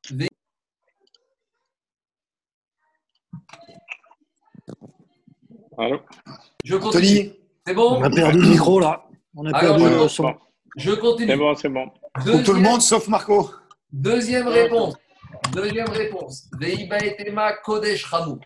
Allô? 5.78 6.00
Je 6.64 6.76
continue. 6.76 7.32
C'est 7.66 7.74
bon 7.74 7.98
On 7.98 8.02
a 8.02 8.10
perdu 8.10 8.40
le 8.40 8.48
micro 8.48 8.78
là. 8.78 9.04
On 9.34 9.44
a 9.46 9.58
perdu 9.58 9.84
le 9.84 10.08
son. 10.08 10.34
Je 10.76 10.92
continue. 10.92 11.30
C'est 11.30 11.36
bon, 11.36 11.54
c'est 11.56 11.68
bon. 11.68 11.90
Pour 12.14 12.42
tout 12.44 12.52
le 12.52 12.60
monde 12.60 12.80
sauf 12.80 13.08
Marco. 13.08 13.50
Deuxième 13.90 14.46
réponse. 14.46 14.94
Deuxième 15.52 15.88
réponse. 15.88 16.48
Veiba 16.60 16.98
etema 16.98 17.54
kodesh 17.54 18.06
chamou. 18.06 18.38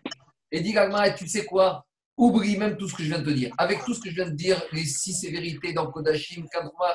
Et 0.51 0.61
dit 0.61 0.73
Gagmara, 0.73 1.11
tu 1.11 1.29
sais 1.29 1.45
quoi? 1.45 1.85
Oublie 2.17 2.57
même 2.57 2.77
tout 2.77 2.89
ce 2.89 2.95
que 2.95 3.03
je 3.03 3.09
viens 3.09 3.19
de 3.19 3.25
te 3.25 3.31
dire. 3.31 3.53
Avec 3.59 3.85
tout 3.85 3.95
ce 3.95 4.01
que 4.01 4.11
je 4.11 4.15
viens 4.15 4.29
de 4.29 4.35
dire, 4.35 4.63
les 4.73 4.85
six 4.85 5.13
sévérités 5.13 5.73
dans 5.73 5.91
Kodashim, 5.91 6.45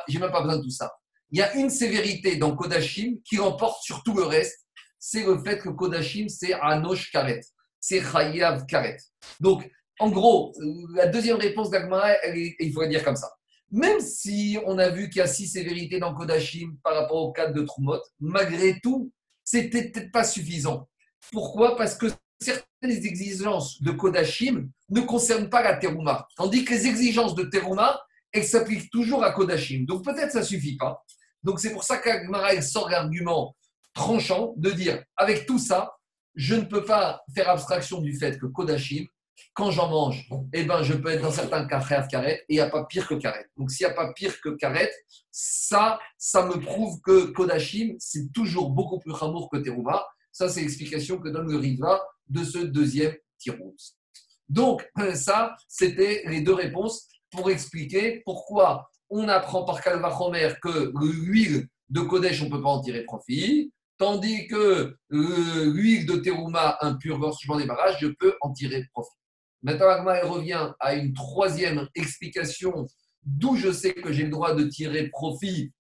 j'ai 0.07 0.19
même 0.19 0.31
pas 0.31 0.41
besoin 0.41 0.57
de 0.57 0.63
tout 0.63 0.69
ça. 0.69 0.91
Il 1.31 1.39
y 1.39 1.41
a 1.41 1.53
une 1.55 1.69
sévérité 1.69 2.37
dans 2.37 2.55
Kodashim 2.55 3.17
qui 3.23 3.37
remporte 3.37 3.81
sur 3.81 4.03
tout 4.03 4.15
le 4.15 4.23
reste. 4.23 4.67
C'est 4.99 5.25
le 5.25 5.37
fait 5.43 5.59
que 5.59 5.69
Kodashim, 5.69 6.27
c'est 6.27 6.53
Anosh 6.53 7.11
Karet. 7.11 7.41
C'est 7.79 8.01
Chayav 8.01 8.65
Karet. 8.65 8.97
Donc, 9.39 9.69
en 9.99 10.09
gros, 10.09 10.53
la 10.93 11.07
deuxième 11.07 11.37
réponse 11.37 11.69
d'Agmara, 11.69 12.09
il 12.25 12.71
faudrait 12.73 12.89
dire 12.89 13.03
comme 13.03 13.15
ça. 13.15 13.31
Même 13.71 13.99
si 13.99 14.57
on 14.65 14.77
a 14.77 14.89
vu 14.89 15.09
qu'il 15.09 15.19
y 15.19 15.21
a 15.21 15.27
six 15.27 15.47
sévérités 15.47 15.99
dans 15.99 16.13
Kodashim 16.13 16.77
par 16.83 16.95
rapport 16.95 17.17
au 17.17 17.31
cadre 17.31 17.53
de 17.53 17.61
Trumot, 17.61 17.99
malgré 18.19 18.79
tout, 18.81 19.11
c'était 19.43 19.89
peut-être 19.89 20.11
pas 20.11 20.23
suffisant. 20.23 20.87
Pourquoi? 21.31 21.75
Parce 21.75 21.95
que 21.95 22.07
certaines 22.39 23.05
exigences 23.05 23.81
de 23.81 23.91
Kodashim 23.91 24.69
ne 24.89 25.01
concernent 25.01 25.49
pas 25.49 25.63
la 25.63 25.75
Teruma. 25.75 26.27
Tandis 26.35 26.65
que 26.65 26.73
les 26.73 26.87
exigences 26.87 27.35
de 27.35 27.43
Teruma, 27.43 28.01
elles 28.31 28.45
s'appliquent 28.45 28.91
toujours 28.91 29.23
à 29.23 29.31
Kodashim. 29.31 29.85
Donc 29.85 30.03
peut-être 30.03 30.31
ça 30.31 30.43
suffit 30.43 30.77
pas. 30.77 31.03
Donc 31.43 31.59
c'est 31.59 31.71
pour 31.71 31.83
ça 31.83 31.97
qu'Agmara 31.97 32.61
sort 32.61 32.89
l'argument 32.89 33.55
tranchant 33.93 34.53
de 34.57 34.71
dire 34.71 35.03
avec 35.15 35.45
tout 35.45 35.59
ça, 35.59 35.95
je 36.35 36.55
ne 36.55 36.61
peux 36.61 36.83
pas 36.83 37.23
faire 37.33 37.49
abstraction 37.49 38.01
du 38.01 38.13
fait 38.17 38.37
que 38.37 38.45
Kodashim, 38.45 39.05
quand 39.53 39.71
j'en 39.71 39.89
mange, 39.89 40.27
eh 40.53 40.63
ben, 40.63 40.83
je 40.83 40.93
peux 40.93 41.09
être 41.09 41.21
dans 41.21 41.31
certains 41.31 41.65
cas 41.65 41.81
carrette 41.81 42.43
et 42.49 42.53
il 42.53 42.55
n'y 42.55 42.61
a 42.61 42.69
pas 42.69 42.85
pire 42.85 43.07
que 43.07 43.15
carrette. 43.15 43.49
Donc 43.57 43.71
s'il 43.71 43.85
n'y 43.85 43.91
a 43.91 43.95
pas 43.95 44.11
pire 44.13 44.39
que 44.41 44.49
carrette, 44.49 44.93
ça, 45.31 45.99
ça 46.17 46.45
me 46.45 46.59
prouve 46.59 46.99
que 47.01 47.25
Kodashim, 47.31 47.95
c'est 47.99 48.31
toujours 48.33 48.71
beaucoup 48.71 48.99
plus 48.99 49.13
amour 49.21 49.49
que 49.49 49.57
Teruma. 49.57 50.05
Ça, 50.31 50.49
c'est 50.49 50.61
l'explication 50.61 51.19
que 51.19 51.29
donne 51.29 51.49
le 51.49 51.57
Riva 51.57 52.01
de 52.27 52.43
ce 52.43 52.59
deuxième 52.59 53.15
tirous. 53.37 53.75
Donc, 54.49 54.87
ça, 55.13 55.55
c'était 55.67 56.23
les 56.27 56.41
deux 56.41 56.53
réponses 56.53 57.07
pour 57.31 57.49
expliquer 57.49 58.21
pourquoi 58.25 58.89
on 59.09 59.27
apprend 59.27 59.63
par 59.63 59.81
Calvachomer 59.81 60.53
que 60.61 60.91
l'huile 60.99 61.67
de 61.89 62.01
Kodesh, 62.01 62.41
on 62.41 62.45
ne 62.45 62.51
peut 62.51 62.61
pas 62.61 62.69
en 62.69 62.81
tirer 62.81 63.03
profit, 63.03 63.71
tandis 63.97 64.47
que 64.47 64.97
l'huile 65.09 66.05
de 66.05 66.17
Teruma 66.17 66.77
lorsque 67.05 67.43
je 67.43 67.47
m'en 67.47 67.57
débarrasse, 67.57 67.97
je 67.99 68.07
peux 68.07 68.35
en 68.41 68.51
tirer 68.51 68.83
profit. 68.91 69.15
Maintenant, 69.65 69.89
Agma 69.89 70.21
revient 70.21 70.71
à 70.79 70.93
une 70.93 71.13
troisième 71.13 71.87
explication 71.95 72.85
d'où 73.23 73.55
je 73.55 73.71
sais 73.71 73.95
que 73.95 74.13
j'ai 74.13 74.23
le 74.23 74.29
droit 74.29 74.53
de 74.53 74.63
tirer 74.65 75.09
profit 75.09 75.73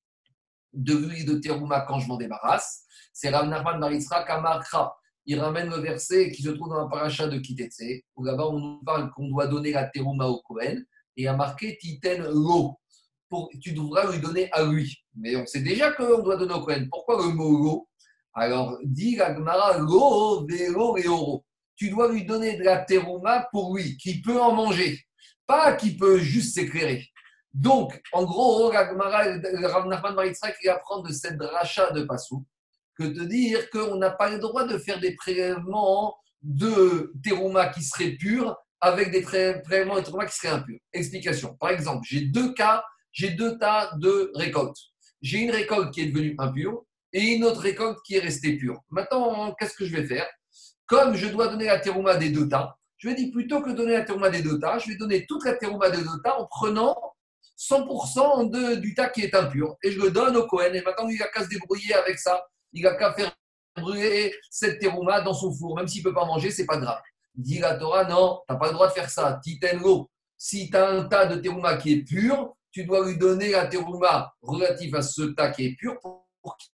de 0.73 0.95
l'huile 0.95 1.25
de 1.25 1.35
Teruma 1.35 1.81
quand 1.81 1.99
je 1.99 2.07
m'en 2.07 2.17
débarrasse. 2.17 2.83
C'est 3.13 3.29
Rav 3.29 3.47
Nachman 3.47 3.79
Kamakra 4.27 4.95
il 5.27 5.39
ramène 5.39 5.69
le 5.69 5.77
verset 5.77 6.31
qui 6.31 6.41
se 6.41 6.49
trouve 6.49 6.69
dans 6.69 6.81
la 6.81 6.87
paracha 6.87 7.27
de 7.27 7.37
Kitetse, 7.37 8.03
où 8.15 8.23
là-bas 8.23 8.47
on 8.47 8.59
nous 8.59 8.83
parle 8.83 9.11
qu'on 9.11 9.27
doit 9.27 9.47
donner 9.47 9.71
la 9.71 9.85
terouma 9.85 10.25
au 10.25 10.41
Kohen, 10.41 10.83
et 11.17 11.27
a 11.27 11.35
marqué 11.35 11.77
Titen 11.77 12.23
lo. 12.23 12.75
Tu 13.61 13.73
devras 13.73 14.11
lui 14.11 14.19
donner 14.19 14.51
à 14.51 14.63
lui. 14.63 14.95
Mais 15.15 15.35
on 15.35 15.45
sait 15.45 15.61
déjà 15.61 15.91
qu'on 15.91 16.23
doit 16.23 16.37
donner 16.37 16.53
au 16.53 16.61
Kohen. 16.61 16.87
Pourquoi 16.89 17.23
le 17.23 17.33
mot 17.33 17.63
lo? 17.63 17.87
Alors, 18.33 18.77
dit 18.83 19.15
la 19.15 19.33
Gemara 19.33 19.77
lo, 19.77 20.45
velo 20.47 20.97
et 20.97 21.07
oro. 21.07 21.44
Tu 21.75 21.89
dois 21.89 22.11
lui 22.11 22.25
donner 22.25 22.57
de 22.57 22.63
la 22.63 22.79
terouma 22.79 23.47
pour 23.51 23.75
lui, 23.75 23.97
qui 23.97 24.21
peut 24.21 24.39
en 24.39 24.53
manger, 24.53 25.01
pas 25.45 25.73
qui 25.73 25.97
peut 25.97 26.17
juste 26.17 26.55
s'éclairer. 26.55 27.07
Donc, 27.53 28.01
en 28.11 28.23
gros, 28.23 28.71
Gemara, 28.71 29.23
Rav 29.63 29.87
Nachman 29.87 30.31
qui 30.61 30.67
apprend 30.69 31.01
de 31.01 31.11
cette 31.11 31.41
rachat 31.41 31.91
de 31.91 32.03
Passou, 32.03 32.45
que 32.97 33.03
de 33.03 33.23
dire 33.23 33.69
qu'on 33.69 33.95
n'a 33.95 34.11
pas 34.11 34.29
le 34.29 34.39
droit 34.39 34.65
de 34.65 34.77
faire 34.77 34.99
des 34.99 35.15
prélèvements 35.15 36.17
de 36.41 37.13
terouma 37.23 37.67
qui 37.69 37.81
seraient 37.81 38.11
purs 38.11 38.55
avec 38.81 39.11
des 39.11 39.21
prélèvements 39.21 39.95
de 39.95 40.01
terouma 40.01 40.25
qui 40.25 40.35
seraient 40.35 40.53
impurs. 40.53 40.79
Explication. 40.93 41.55
Par 41.55 41.69
exemple, 41.69 42.05
j'ai 42.09 42.21
deux 42.21 42.53
cas, 42.53 42.83
j'ai 43.11 43.31
deux 43.31 43.57
tas 43.57 43.91
de 43.97 44.31
récoltes. 44.35 44.77
J'ai 45.21 45.39
une 45.39 45.51
récolte 45.51 45.93
qui 45.93 46.01
est 46.01 46.07
devenue 46.07 46.35
impure 46.37 46.83
et 47.13 47.21
une 47.21 47.45
autre 47.45 47.61
récolte 47.61 47.99
qui 48.05 48.15
est 48.15 48.19
restée 48.19 48.57
pure. 48.57 48.81
Maintenant, 48.89 49.53
qu'est-ce 49.57 49.75
que 49.75 49.85
je 49.85 49.95
vais 49.95 50.05
faire? 50.05 50.27
Comme 50.87 51.15
je 51.15 51.27
dois 51.27 51.47
donner 51.47 51.65
la 51.65 51.79
terouma 51.79 52.15
des 52.15 52.29
deux 52.29 52.47
tas, 52.47 52.77
je 52.97 53.09
vais 53.09 53.15
dire 53.15 53.31
plutôt 53.31 53.61
que 53.61 53.71
donner 53.71 53.93
la 53.93 54.03
terouma 54.03 54.29
des 54.29 54.41
deux 54.41 54.59
tas, 54.59 54.79
je 54.79 54.89
vais 54.89 54.95
donner 54.95 55.25
toute 55.25 55.43
la 55.45 55.53
terouma 55.53 55.89
des 55.89 56.01
deux 56.01 56.21
tas 56.23 56.39
en 56.39 56.45
prenant 56.45 56.95
100% 57.57 58.49
de, 58.49 58.75
du 58.75 58.93
tas 58.93 59.09
qui 59.09 59.21
est 59.21 59.35
impur. 59.35 59.75
Et 59.83 59.91
je 59.91 59.99
le 59.99 60.11
donne 60.11 60.35
au 60.35 60.45
Cohen. 60.45 60.73
Et 60.73 60.81
maintenant, 60.81 61.07
il 61.07 61.21
a 61.21 61.27
qu'à 61.27 61.43
se 61.43 61.49
débrouiller 61.49 61.93
avec 61.93 62.19
ça 62.19 62.41
il 62.75 62.83
n'a 62.83 62.93
qu'à 62.95 63.13
faire 63.13 63.35
brûler 63.75 64.35
cette 64.49 64.79
terouma 64.79 65.21
dans 65.21 65.33
son 65.33 65.51
four. 65.51 65.75
Même 65.75 65.87
s'il 65.87 66.03
ne 66.03 66.09
peut 66.09 66.13
pas 66.13 66.25
manger, 66.25 66.51
c'est 66.51 66.65
pas 66.65 66.77
grave. 66.77 67.01
Dit 67.33 67.59
la 67.59 67.75
Torah, 67.75 68.03
non, 68.05 68.41
tu 68.47 68.53
n'as 68.53 68.59
pas 68.59 68.67
le 68.67 68.73
droit 68.73 68.87
de 68.87 68.93
faire 68.93 69.09
ça. 69.09 69.39
Titengo, 69.41 70.09
si 70.37 70.69
tu 70.69 70.77
as 70.77 70.89
un 70.89 71.05
tas 71.05 71.25
de 71.25 71.41
terouma 71.41 71.77
qui 71.77 71.93
est 71.93 72.03
pur, 72.03 72.53
tu 72.71 72.83
dois 72.83 73.07
lui 73.07 73.17
donner 73.17 73.51
la 73.51 73.67
terouma 73.67 74.33
relative 74.41 74.95
à 74.95 75.01
ce 75.01 75.23
tas 75.23 75.51
qui 75.51 75.65
est 75.65 75.75
pur 75.75 75.97
pour, 76.01 76.27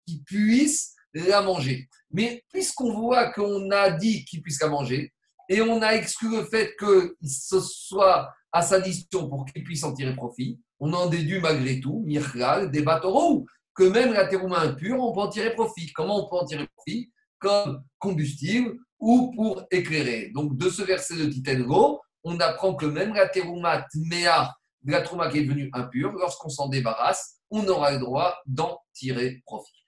qu'il 0.06 0.22
puisse 0.22 0.94
la 1.28 1.42
manger. 1.42 1.88
Mais 2.10 2.44
puisqu'on 2.52 2.92
voit 2.92 3.32
qu'on 3.32 3.70
a 3.70 3.90
dit 3.90 4.24
qu'il 4.24 4.42
puisse 4.42 4.60
la 4.60 4.68
manger, 4.68 5.12
et 5.48 5.60
on 5.60 5.80
a 5.82 5.94
exclu 5.94 6.30
le 6.30 6.44
fait 6.44 6.74
qu'il 6.76 7.30
soit 7.30 8.30
à 8.52 8.62
sa 8.62 8.80
disposition 8.80 9.28
pour 9.28 9.44
qu'il 9.46 9.64
puisse 9.64 9.84
en 9.84 9.92
tirer 9.92 10.14
profit, 10.14 10.58
on 10.80 10.92
en 10.92 11.06
déduit 11.06 11.40
malgré 11.40 11.80
tout, 11.80 12.02
Michal, 12.04 12.70
des 12.70 12.82
bateaux 12.82 13.46
que 13.74 13.84
même 13.84 14.12
la 14.12 14.26
terouma 14.26 14.60
impure, 14.60 15.00
on 15.00 15.12
peut 15.12 15.20
en 15.20 15.28
tirer 15.28 15.54
profit. 15.54 15.92
Comment 15.92 16.24
on 16.24 16.28
peut 16.28 16.36
en 16.36 16.44
tirer 16.44 16.66
profit? 16.74 17.12
Comme 17.38 17.82
combustible 17.98 18.74
ou 18.98 19.32
pour 19.36 19.64
éclairer. 19.70 20.30
Donc, 20.34 20.56
de 20.56 20.70
ce 20.70 20.82
verset 20.82 21.16
de 21.16 21.26
Titengo, 21.26 22.00
on 22.24 22.40
apprend 22.40 22.74
que 22.74 22.86
même 22.86 23.14
la 23.14 23.28
terouma 23.28 23.86
tmea, 23.92 24.54
la 24.86 25.02
terouma 25.02 25.28
qui 25.30 25.38
est 25.38 25.44
devenue 25.44 25.70
impure, 25.74 26.12
lorsqu'on 26.12 26.48
s'en 26.48 26.68
débarrasse, 26.68 27.36
on 27.50 27.66
aura 27.68 27.92
le 27.92 27.98
droit 27.98 28.34
d'en 28.46 28.78
tirer 28.94 29.42
profit. 29.44 29.85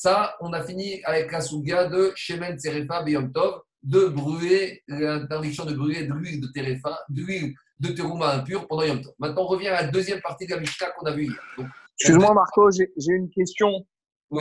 Ça, 0.00 0.36
on 0.40 0.52
a 0.52 0.62
fini 0.62 1.02
avec 1.02 1.32
la 1.32 1.40
souga 1.40 1.86
de 1.86 2.12
Shemen 2.14 2.56
Tserefa 2.56 3.02
Beyom 3.02 3.32
Tov, 3.32 3.62
de 3.82 4.04
brûler, 4.06 4.84
l'interdiction 4.86 5.64
de 5.64 5.74
brûler 5.74 6.06
de 6.06 6.12
l'huile 6.12 6.40
de 6.40 6.46
terefa, 6.54 7.00
de 7.08 7.20
l'huile 7.20 7.54
de 7.80 7.88
terouma 7.88 8.34
impure 8.34 8.68
pendant 8.68 8.84
Yom 8.84 9.00
Tov. 9.00 9.12
Maintenant, 9.18 9.42
on 9.42 9.46
revient 9.48 9.66
à 9.66 9.82
la 9.82 9.88
deuxième 9.88 10.20
partie 10.20 10.46
de 10.46 10.54
la 10.54 10.60
Mishnah 10.60 10.90
qu'on 10.90 11.06
a 11.06 11.10
vue 11.10 11.24
hier. 11.24 11.68
Excuse-moi, 11.98 12.32
Marco, 12.32 12.70
j'ai 12.70 13.12
une 13.12 13.28
question. 13.28 13.84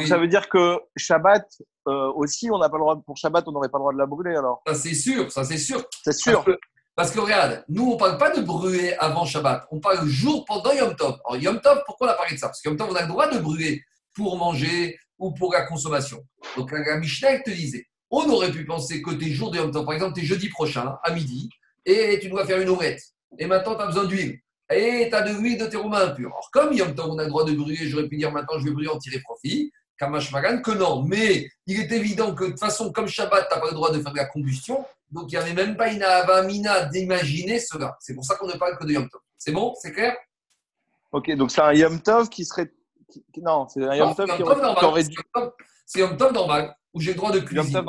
Ça 0.05 0.19
veut 0.19 0.27
dire 0.27 0.47
que 0.47 0.77
Shabbat 0.95 1.47
euh, 1.87 2.11
aussi, 2.13 2.51
on 2.51 2.59
n'a 2.59 2.69
pas 2.69 2.77
le 2.77 2.81
droit 2.81 3.01
pour 3.03 3.17
Shabbat, 3.17 3.47
on 3.47 3.51
n'aurait 3.51 3.69
pas 3.69 3.79
le 3.79 3.81
droit 3.81 3.93
de 3.93 3.97
la 3.97 4.05
brûler 4.05 4.35
alors? 4.35 4.61
Ça 4.67 4.75
c'est 4.75 4.93
sûr, 4.93 5.31
ça 5.31 5.43
c'est 5.43 5.57
sûr. 5.57 5.83
C'est 6.03 6.13
sûr. 6.13 6.45
Parce 6.93 7.09
que, 7.09 7.19
regarde, 7.19 7.63
nous 7.67 7.83
on 7.83 7.93
ne 7.95 7.99
parle 7.99 8.19
pas 8.19 8.29
de 8.29 8.43
brûler 8.43 8.93
avant 8.99 9.25
Shabbat, 9.25 9.65
on 9.71 9.79
parle 9.79 10.05
le 10.05 10.07
jour 10.07 10.45
pendant 10.45 10.71
Yom 10.71 10.95
Tov. 10.95 11.17
Alors 11.27 11.41
Yom 11.41 11.59
Tov, 11.61 11.81
pourquoi 11.87 12.09
on 12.09 12.11
a 12.11 12.13
parlé 12.13 12.35
de 12.35 12.39
ça? 12.39 12.45
Parce 12.45 12.61
que 12.61 12.69
Yom 12.69 12.77
Tov, 12.77 12.89
on 12.91 12.95
a 12.95 13.01
le 13.01 13.07
droit 13.07 13.27
de 13.27 13.39
brûler 13.39 13.81
pour 14.23 14.37
manger 14.37 14.97
ou 15.19 15.31
pour 15.31 15.53
la 15.53 15.61
consommation. 15.61 16.25
Donc 16.55 16.71
la 16.71 16.97
Mishnah 16.97 17.39
te 17.39 17.51
disait, 17.51 17.85
on 18.09 18.27
aurait 18.29 18.51
pu 18.51 18.65
penser 18.65 19.01
que 19.01 19.11
tes 19.11 19.31
jours 19.31 19.51
de 19.51 19.57
Yom 19.57 19.71
Tov, 19.71 19.85
par 19.85 19.93
exemple, 19.93 20.13
tes 20.13 20.25
jeudi 20.25 20.49
prochain 20.49 20.97
à 21.03 21.13
midi, 21.13 21.49
et 21.85 22.19
tu 22.19 22.29
dois 22.29 22.45
faire 22.45 22.59
une 22.59 22.69
omelette. 22.69 23.01
Et 23.37 23.45
maintenant, 23.45 23.75
tu 23.75 23.81
as 23.81 23.85
besoin 23.85 24.05
d'huile 24.05 24.39
et 24.69 25.07
tu 25.09 25.15
as 25.15 25.21
de 25.21 25.39
l'huile 25.39 25.57
de 25.57 25.65
terouma 25.65 26.03
impure. 26.03 26.29
Alors, 26.29 26.49
comme 26.51 26.73
Yom 26.73 26.93
Tov, 26.93 27.11
on 27.11 27.17
a 27.19 27.23
le 27.23 27.29
droit 27.29 27.45
de 27.45 27.53
brûler, 27.53 27.87
j'aurais 27.87 28.07
pu 28.07 28.17
dire 28.17 28.31
maintenant 28.31 28.59
je 28.59 28.65
vais 28.65 28.71
brûler 28.71 28.89
en 28.89 28.97
tirer 28.97 29.19
profit, 29.21 29.71
Kamash 29.97 30.31
Magan, 30.31 30.61
que 30.61 30.71
non. 30.71 31.03
Mais 31.03 31.49
il 31.67 31.79
est 31.79 31.91
évident 31.91 32.35
que 32.35 32.45
de 32.45 32.49
toute 32.49 32.59
façon, 32.59 32.91
comme 32.91 33.07
Shabbat, 33.07 33.47
tu 33.47 33.55
n'as 33.55 33.61
pas 33.61 33.67
le 33.67 33.73
droit 33.73 33.91
de 33.91 34.01
faire 34.01 34.11
de 34.11 34.17
la 34.17 34.25
combustion, 34.25 34.85
donc 35.11 35.31
il 35.31 35.35
n'y 35.35 35.41
avait 35.41 35.53
même 35.53 35.77
pas 35.77 35.89
une 35.91 36.03
avamina 36.03 36.85
d'imaginer 36.85 37.59
cela. 37.59 37.95
C'est 38.01 38.13
pour 38.13 38.25
ça 38.25 38.35
qu'on 38.35 38.47
ne 38.47 38.57
parle 38.57 38.77
que 38.77 38.85
de 38.85 38.93
Yom 38.93 39.07
Tov. 39.09 39.21
C'est 39.37 39.51
bon? 39.51 39.73
C'est 39.81 39.93
clair? 39.93 40.15
Ok, 41.11 41.31
donc 41.35 41.51
c'est 41.51 41.61
un 41.61 41.73
Yom 41.73 42.01
Tov 42.01 42.27
qui 42.29 42.43
serait. 42.43 42.71
Non, 43.41 43.67
c'est 43.67 43.83
un 43.83 43.95
Yom 43.95 44.15
Tov 44.15 44.35
qui 44.35 44.43
aurait. 44.43 45.03
C'est 45.85 45.99
Yom 45.99 46.17
Tov 46.17 46.33
normal, 46.33 46.75
où 46.93 46.99
j'ai 46.99 47.11
le 47.11 47.17
droit 47.17 47.31
de 47.31 47.39
cuisiner. 47.39 47.81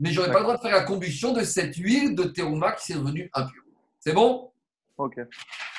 Mais 0.00 0.10
je 0.10 0.20
n'aurais 0.20 0.32
pas 0.32 0.38
le 0.38 0.44
droit 0.44 0.56
de 0.56 0.62
faire 0.62 0.72
la 0.72 0.82
combustion 0.82 1.32
de 1.32 1.42
cette 1.44 1.76
huile 1.76 2.16
de 2.16 2.24
terouma 2.24 2.72
qui 2.72 2.86
s'est 2.86 2.94
devenue 2.94 3.30
impure. 3.34 3.62
C'est 4.00 4.12
bon? 4.12 4.50
Ok. 4.96 5.14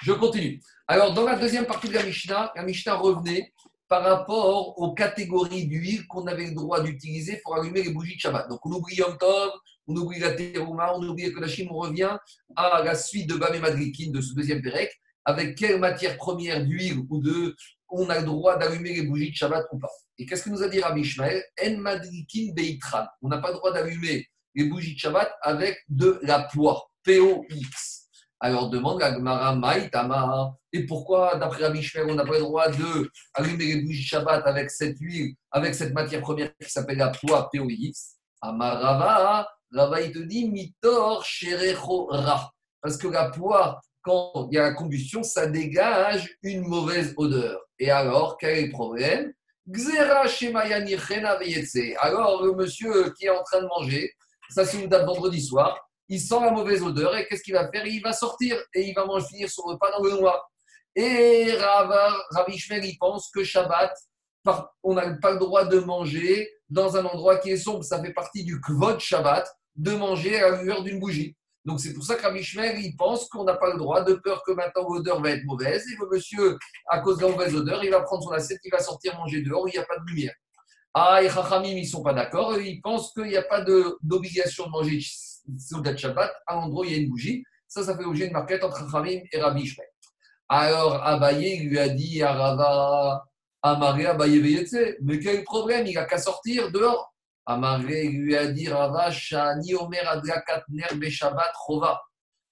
Je 0.01 0.13
continue. 0.13 0.61
Alors, 0.87 1.13
dans 1.13 1.25
la 1.25 1.35
deuxième 1.35 1.65
partie 1.65 1.89
de 1.89 1.93
la 1.93 2.03
Mishnah, 2.03 2.51
la 2.55 2.63
Mishnah 2.63 2.95
revenait 2.95 3.53
par 3.89 4.03
rapport 4.03 4.79
aux 4.79 4.93
catégories 4.93 5.67
d'huile 5.67 6.07
qu'on 6.07 6.25
avait 6.25 6.47
le 6.47 6.55
droit 6.55 6.81
d'utiliser 6.81 7.41
pour 7.43 7.55
allumer 7.55 7.83
les 7.83 7.91
bougies 7.91 8.15
de 8.15 8.21
Shabbat. 8.21 8.49
Donc, 8.49 8.65
on 8.65 8.71
oublie 8.71 8.95
Yom 8.95 9.17
Tov, 9.17 9.51
on 9.87 9.95
oublie 9.95 10.19
la 10.19 10.31
Terouma, 10.31 10.93
on 10.95 11.03
oublie 11.03 11.31
Kodashim, 11.33 11.67
on 11.69 11.79
revient 11.79 12.17
à 12.55 12.81
la 12.81 12.95
suite 12.95 13.29
de 13.29 13.35
Bamé 13.35 13.59
Madrikin 13.59 14.11
de 14.11 14.21
ce 14.21 14.33
deuxième 14.33 14.61
Pérec. 14.61 14.89
Avec 15.25 15.57
quelle 15.57 15.79
matière 15.79 16.17
première 16.17 16.65
d'huile 16.65 17.05
ou 17.09 17.21
de 17.21 17.55
on 17.93 18.09
a 18.09 18.19
le 18.19 18.25
droit 18.25 18.57
d'allumer 18.57 18.93
les 18.93 19.03
bougies 19.03 19.31
de 19.31 19.35
Shabbat 19.35 19.65
ou 19.71 19.79
pas. 19.79 19.89
Et 20.17 20.25
qu'est-ce 20.25 20.43
que 20.43 20.49
nous 20.49 20.63
a 20.63 20.67
dit 20.67 20.81
Rabbi 20.81 21.01
Ishmael? 21.01 21.43
En 21.63 21.77
Madrikin 21.77 22.53
Beitran. 22.53 23.05
On 23.21 23.29
n'a 23.29 23.37
pas 23.39 23.49
le 23.49 23.55
droit 23.55 23.71
d'allumer 23.71 24.27
les 24.55 24.65
bougies 24.65 24.95
de 24.95 24.99
Shabbat 24.99 25.31
avec 25.41 25.79
de 25.89 26.19
la 26.23 26.43
poix, 26.43 26.89
POX. 27.03 28.07
Alors 28.39 28.69
demande 28.69 28.99
la 28.99 29.13
Gemara 29.13 29.55
Maïtama. 29.55 30.53
Et 30.71 30.85
pourquoi, 30.85 31.35
d'après 31.37 31.63
Rabbi 31.65 31.81
Shmer, 31.81 32.11
on 32.11 32.15
n'a 32.15 32.25
pas 32.25 32.33
le 32.33 32.39
droit 32.39 32.67
de 32.67 33.09
allumer 33.33 33.65
les 33.65 33.81
bougies 33.81 34.03
Shabbat 34.03 34.45
avec 34.45 34.69
cette 34.69 34.99
huile, 34.99 35.33
avec 35.51 35.73
cette 35.75 35.93
matière 35.93 36.21
première 36.21 36.51
qui 36.61 36.69
s'appelle 36.69 36.97
la 36.97 37.09
poix 37.09 37.49
POX 37.53 38.17
Amarava, 38.41 39.47
Rava, 39.73 40.01
il 40.01 40.11
te 40.11 40.19
dit 40.19 40.49
Mitor. 40.49 41.25
Parce 42.81 42.97
que 42.97 43.07
la 43.07 43.29
poix, 43.29 43.79
quand 44.01 44.49
il 44.51 44.55
y 44.55 44.59
a 44.59 44.63
la 44.63 44.73
combustion, 44.73 45.23
ça 45.23 45.47
dégage 45.47 46.29
une 46.43 46.67
mauvaise 46.67 47.13
odeur. 47.17 47.62
Et 47.79 47.91
alors, 47.91 48.37
quel 48.37 48.57
est 48.57 48.65
le 48.67 48.71
problème 48.71 49.33
Alors, 51.99 52.43
le 52.43 52.53
monsieur 52.53 53.13
qui 53.17 53.25
est 53.25 53.29
en 53.29 53.43
train 53.43 53.61
de 53.61 53.67
manger, 53.67 54.11
ça 54.49 54.65
c'est 54.65 54.81
une 54.81 54.89
date 54.89 55.05
vendredi 55.05 55.41
soir, 55.41 55.79
il 56.09 56.19
sent 56.19 56.39
la 56.41 56.51
mauvaise 56.51 56.81
odeur 56.83 57.15
et 57.15 57.27
qu'est-ce 57.27 57.43
qu'il 57.43 57.53
va 57.53 57.69
faire? 57.71 57.85
Il 57.85 58.01
va 58.01 58.13
sortir 58.13 58.57
et 58.73 58.81
il 58.81 58.93
va 58.93 59.05
manger, 59.05 59.27
finir 59.27 59.49
son 59.49 59.63
repas 59.63 59.91
dans 59.91 60.03
le 60.03 60.11
noir. 60.11 60.49
Et 60.95 61.53
Ravi 62.31 62.57
Shmer, 62.57 62.81
il 62.83 62.97
pense 62.97 63.31
que 63.31 63.43
Shabbat, 63.43 63.93
on 64.83 64.93
n'a 64.93 65.13
pas 65.13 65.31
le 65.31 65.39
droit 65.39 65.65
de 65.65 65.79
manger 65.79 66.51
dans 66.69 66.97
un 66.97 67.05
endroit 67.05 67.37
qui 67.37 67.51
est 67.51 67.57
sombre. 67.57 67.83
Ça 67.83 68.01
fait 68.01 68.13
partie 68.13 68.43
du 68.43 68.59
kvod 68.59 68.99
Shabbat 68.99 69.47
de 69.75 69.91
manger 69.91 70.39
à 70.39 70.51
la 70.51 70.61
lueur 70.61 70.83
d'une 70.83 70.99
bougie. 70.99 71.35
Donc 71.65 71.79
c'est 71.79 71.93
pour 71.93 72.03
ça 72.03 72.15
que 72.15 72.79
il 72.81 72.95
pense 72.97 73.29
qu'on 73.29 73.45
n'a 73.45 73.55
pas 73.55 73.71
le 73.71 73.77
droit, 73.77 74.03
de 74.03 74.15
peur 74.15 74.43
que 74.45 74.51
maintenant 74.51 74.87
l'odeur 74.89 75.21
va 75.21 75.31
être 75.31 75.45
mauvaise. 75.45 75.85
Et 75.87 75.95
le 75.99 76.07
monsieur, 76.11 76.57
à 76.89 76.99
cause 76.99 77.17
de 77.17 77.25
la 77.25 77.31
mauvaise 77.31 77.55
odeur, 77.55 77.83
il 77.83 77.91
va 77.91 78.01
prendre 78.01 78.23
son 78.23 78.31
assiette, 78.31 78.59
il 78.65 78.71
va 78.71 78.79
sortir 78.79 79.17
manger 79.17 79.41
dehors 79.41 79.63
où 79.63 79.67
il 79.67 79.71
n'y 79.71 79.77
a 79.77 79.85
pas 79.85 79.97
de 79.97 80.05
lumière. 80.05 80.33
Ah, 80.93 81.23
et 81.23 81.29
Chachamim, 81.29 81.69
ils 81.69 81.83
ne 81.83 81.87
sont 81.87 82.03
pas 82.03 82.13
d'accord. 82.13 82.59
Ils 82.59 82.81
pensent 82.81 83.13
qu'il 83.13 83.23
n'y 83.23 83.37
a 83.37 83.43
pas 83.43 83.61
d'obligation 84.01 84.65
de, 84.65 84.71
manger 84.71 84.99
Soudat 85.57 85.95
Shabbat 85.95 86.31
à 86.45 86.55
l'endroit 86.55 86.81
où 86.81 86.85
il 86.85 86.91
y 86.91 86.95
a 86.95 86.97
une 86.97 87.09
bougie. 87.09 87.43
Ça, 87.67 87.83
ça 87.83 87.97
fait 87.97 88.03
l'objet 88.03 88.27
de 88.27 88.33
marquette 88.33 88.63
entre 88.63 88.79
Chachamim 88.79 89.21
et 89.31 89.41
Rabbi 89.41 89.65
Shmer. 89.65 89.85
Alors 90.49 91.01
Abaye 91.03 91.61
lui 91.61 91.79
a 91.79 91.89
dit 91.89 92.21
à 92.21 92.33
Rava, 92.33 93.25
Amaré 93.61 94.05
Abaye 94.05 94.39
Veyetse, 94.39 94.97
mais 95.01 95.19
quel 95.19 95.43
problème, 95.43 95.87
il 95.87 95.95
n'a 95.95 96.03
qu'à 96.03 96.17
sortir 96.17 96.71
dehors. 96.71 97.12
Amaré 97.45 98.07
lui 98.07 98.35
a 98.35 98.47
dit 98.47 98.69
Rava, 98.69 99.11
Shani 99.11 99.75
Omer 99.75 100.07
Adlakat 100.07 100.63
Ner 100.69 101.09
Shabbat 101.09 101.53
Chova. 101.65 102.01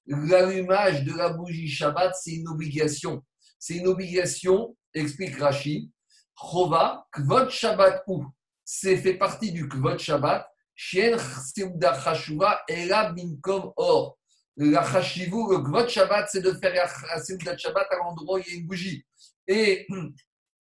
L'allumage 0.06 1.04
de 1.04 1.14
la 1.14 1.30
bougie 1.30 1.70
Shabbat, 1.70 2.14
c'est 2.16 2.34
une 2.34 2.48
obligation. 2.50 3.24
C'est 3.58 3.76
une 3.76 3.88
obligation, 3.88 4.76
explique 4.94 5.38
Rashi. 5.38 5.92
Chova, 6.36 7.06
Kvot 7.12 7.50
Shabbat 7.50 8.04
ou 8.08 8.26
C'est 8.66 8.98
fait 8.98 9.14
partie 9.14 9.52
du 9.52 9.68
Kvot 9.70 9.98
Shabbat. 9.98 10.48
Shien 10.76 11.18
Seuda 11.18 11.94
Chashuva, 12.00 12.62
Ela 12.68 13.12
Binkom 13.14 13.72
Or 13.76 14.18
la 14.58 14.84
chashivou, 14.84 15.52
le 15.52 15.60
gvot 15.60 15.88
Shabbat, 15.88 16.28
c'est 16.30 16.42
de 16.42 16.52
faire 16.54 16.74
la 16.74 17.24
Seudat 17.24 17.58
Shabbat 17.58 17.88
à 17.90 17.96
l'endroit 17.98 18.38
où 18.38 18.42
il 18.46 18.54
y 18.54 18.56
a 18.56 18.60
une 18.60 18.68
bougie. 18.68 19.06
Et 19.48 19.88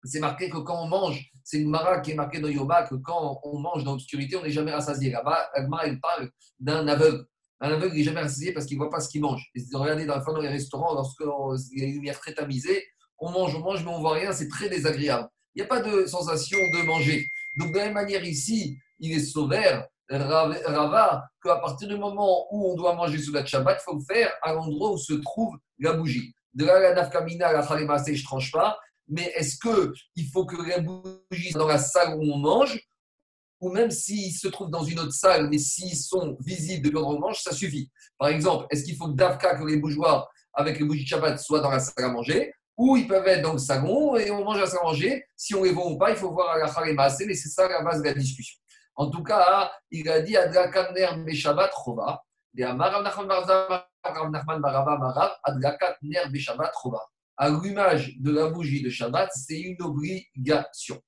c'est 0.04 0.20
marqué 0.20 0.50
que 0.50 0.58
quand 0.58 0.84
on 0.84 0.88
mange, 0.88 1.30
c'est 1.44 1.60
une 1.60 1.70
mara 1.70 2.00
qui 2.00 2.12
est 2.12 2.16
marquée 2.16 2.40
dans 2.40 2.48
Yoba, 2.48 2.84
que 2.84 2.96
quand 2.96 3.40
on 3.44 3.60
mange 3.60 3.84
dans 3.84 3.92
l'obscurité, 3.92 4.36
on 4.36 4.44
n'est 4.44 4.52
jamais 4.52 4.72
rassasié. 4.72 5.12
Là-bas, 5.12 5.50
elle 5.56 6.00
parle 6.00 6.30
d'un 6.60 6.88
aveugle. 6.88 7.26
Un 7.60 7.72
aveugle 7.72 7.96
n'est 7.96 8.04
jamais 8.04 8.22
rassasié 8.22 8.52
parce 8.52 8.66
qu'il 8.66 8.78
ne 8.78 8.84
voit 8.84 8.92
pas 8.92 9.00
ce 9.00 9.10
qu'il 9.10 9.22
mange. 9.22 9.50
Et 9.56 9.62
regardez 9.74 10.06
dans, 10.06 10.20
dans 10.20 10.42
les 10.42 10.50
restaurants, 10.50 10.94
lorsqu'il 10.94 11.28
y 11.80 11.84
a 11.84 11.86
une 11.86 11.94
lumière 11.94 12.20
très 12.20 12.34
tamisée, 12.34 12.84
on 13.20 13.32
mange, 13.32 13.56
on 13.56 13.60
mange, 13.60 13.84
mais 13.84 13.92
on 13.92 13.98
ne 13.98 14.02
voit 14.02 14.16
rien, 14.16 14.32
c'est 14.34 14.50
très 14.50 14.70
désagréable. 14.70 15.30
Il 15.56 15.62
n'y 15.62 15.66
a 15.66 15.68
pas 15.68 15.82
de 15.82 16.06
sensation 16.06 16.58
de 16.58 16.86
manger. 16.86 17.26
Donc, 17.58 17.72
de 17.72 17.78
la 17.78 17.86
même 17.86 17.94
manière, 17.94 18.24
ici, 18.24 18.78
il 19.00 19.14
est 19.14 19.20
sauveur 19.20 19.88
Rava 20.10 21.30
qu'à 21.42 21.56
partir 21.58 21.88
du 21.88 21.98
moment 21.98 22.48
où 22.52 22.72
on 22.72 22.76
doit 22.76 22.96
manger 22.96 23.18
sous 23.18 23.32
la 23.32 23.46
Shabbat, 23.46 23.80
il 23.82 23.84
faut 23.84 23.98
le 23.98 24.04
faire 24.04 24.32
à 24.42 24.54
l'endroit 24.54 24.92
où 24.92 24.98
se 24.98 25.14
trouve 25.14 25.56
la 25.80 25.94
bougie. 25.94 26.34
De 26.54 26.66
là, 26.66 26.80
la 26.80 26.94
nafkamina, 26.94 27.52
la 27.52 27.66
khalemase, 27.66 28.06
je 28.08 28.20
ne 28.20 28.24
tranche 28.24 28.52
pas, 28.52 28.78
mais 29.08 29.32
est-ce 29.36 29.58
qu'il 29.58 30.28
faut 30.32 30.46
que 30.46 30.56
la 30.68 30.80
bougie 30.80 31.52
soit 31.52 31.60
dans 31.60 31.68
la 31.68 31.78
salle 31.78 32.16
où 32.16 32.22
on 32.22 32.38
mange 32.38 32.80
ou 33.60 33.72
même 33.72 33.92
s'ils 33.92 34.34
se 34.34 34.50
trouvent 34.50 34.70
dans 34.70 34.84
une 34.84 35.00
autre 35.00 35.14
salle, 35.14 35.50
mais 35.50 35.58
s'ils 35.58 35.96
sont 35.96 36.38
visibles 36.42 36.90
de 36.90 36.94
l'endroit 36.94 37.14
où 37.14 37.18
on 37.18 37.22
mange, 37.22 37.40
ça 37.40 37.54
suffit. 37.54 37.90
Par 38.18 38.28
exemple, 38.28 38.68
est-ce 38.70 38.84
qu'il 38.84 38.98
faut 38.98 39.08
que 39.08 39.16
Davka, 39.16 39.56
que 39.56 39.66
les 39.66 39.78
bougeoirs 39.78 40.30
avec 40.54 40.80
les 40.80 40.86
bougies 40.86 41.04
de 41.04 41.08
Shabbat 41.08 41.40
soient 41.40 41.62
dans 41.62 41.72
la 41.72 41.80
salle 41.80 42.06
à 42.06 42.10
manger 42.10 42.54
ou 42.76 42.98
ils 42.98 43.08
peuvent 43.08 43.28
être 43.28 43.42
dans 43.42 43.54
le 43.54 43.60
salon 43.60 44.18
et 44.18 44.32
on 44.32 44.44
mange 44.44 44.58
à 44.58 44.62
la 44.62 44.68
salle 44.68 44.80
à 44.82 44.88
manger. 44.88 45.26
Si 45.38 45.56
on 45.56 45.64
les 45.64 45.72
voit 45.72 45.88
ou 45.88 45.98
pas, 45.98 46.10
il 46.10 46.18
faut 46.18 46.32
voir 46.32 46.50
à 46.50 46.58
la 46.58 46.70
Khalemase, 46.70 47.24
mais 47.26 47.36
c'est 47.36 47.50
ça 47.50 47.68
la 47.68 47.82
base 47.82 48.02
de 48.02 48.06
la 48.06 48.14
discussion. 48.14 48.60
En 48.96 49.10
tout 49.10 49.24
cas, 49.24 49.72
il 49.92 50.10
a 50.10 50.22
dit 50.22 50.36
Adlakaner 50.36 51.24
Beshabbat 51.24 51.72
Chova. 51.84 52.22
Allumage 57.38 58.18
de 58.20 58.32
la 58.32 58.48
bougie 58.48 58.82
de 58.82 58.90
Shabbat, 58.90 59.30
c'est 59.34 59.60
une 59.60 59.82
obligation. 59.82 61.02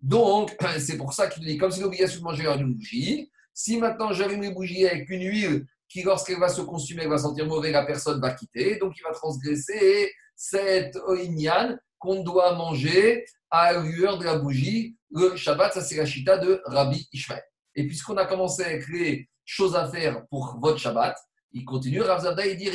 Donc, 0.00 0.56
c'est 0.78 0.96
pour 0.96 1.12
ça 1.12 1.28
qu'il 1.28 1.44
dit, 1.44 1.58
comme 1.58 1.70
c'est 1.70 1.80
l'obligation 1.80 2.20
de 2.20 2.24
manger 2.24 2.46
une 2.46 2.74
bougie, 2.74 3.30
si 3.52 3.78
maintenant 3.78 4.12
j'allume 4.12 4.42
une 4.42 4.54
bougie 4.54 4.86
avec 4.86 5.08
une 5.10 5.22
huile 5.22 5.66
qui, 5.88 6.02
lorsqu'elle 6.02 6.38
va 6.38 6.48
se 6.48 6.62
consumer, 6.62 7.06
va 7.06 7.18
sentir 7.18 7.46
mauvais, 7.46 7.72
la 7.72 7.84
personne 7.84 8.20
va 8.20 8.32
quitter, 8.32 8.76
donc 8.76 8.94
il 8.96 9.02
va 9.02 9.12
transgresser 9.12 10.12
cette 10.36 10.96
oignan 11.06 11.76
qu'on 11.98 12.22
doit 12.22 12.54
manger 12.54 13.24
à 13.50 13.72
la 13.72 13.82
de 13.82 14.24
la 14.24 14.38
bougie 14.38 14.96
le 15.10 15.36
Shabbat, 15.36 15.74
ça 15.74 15.80
c'est 15.82 15.96
la 15.96 16.06
chita 16.06 16.38
de 16.38 16.62
Rabbi 16.66 17.08
Ishmael. 17.12 17.42
Et 17.74 17.86
puisqu'on 17.86 18.16
a 18.16 18.26
commencé 18.26 18.62
avec 18.62 18.88
les 18.88 19.28
choses 19.44 19.74
à 19.74 19.88
faire 19.88 20.24
pour 20.28 20.56
votre 20.60 20.78
Shabbat, 20.78 21.16
il 21.52 21.64
continue, 21.64 22.00
Rav 22.00 22.36
il 22.46 22.56
dit 22.56 22.70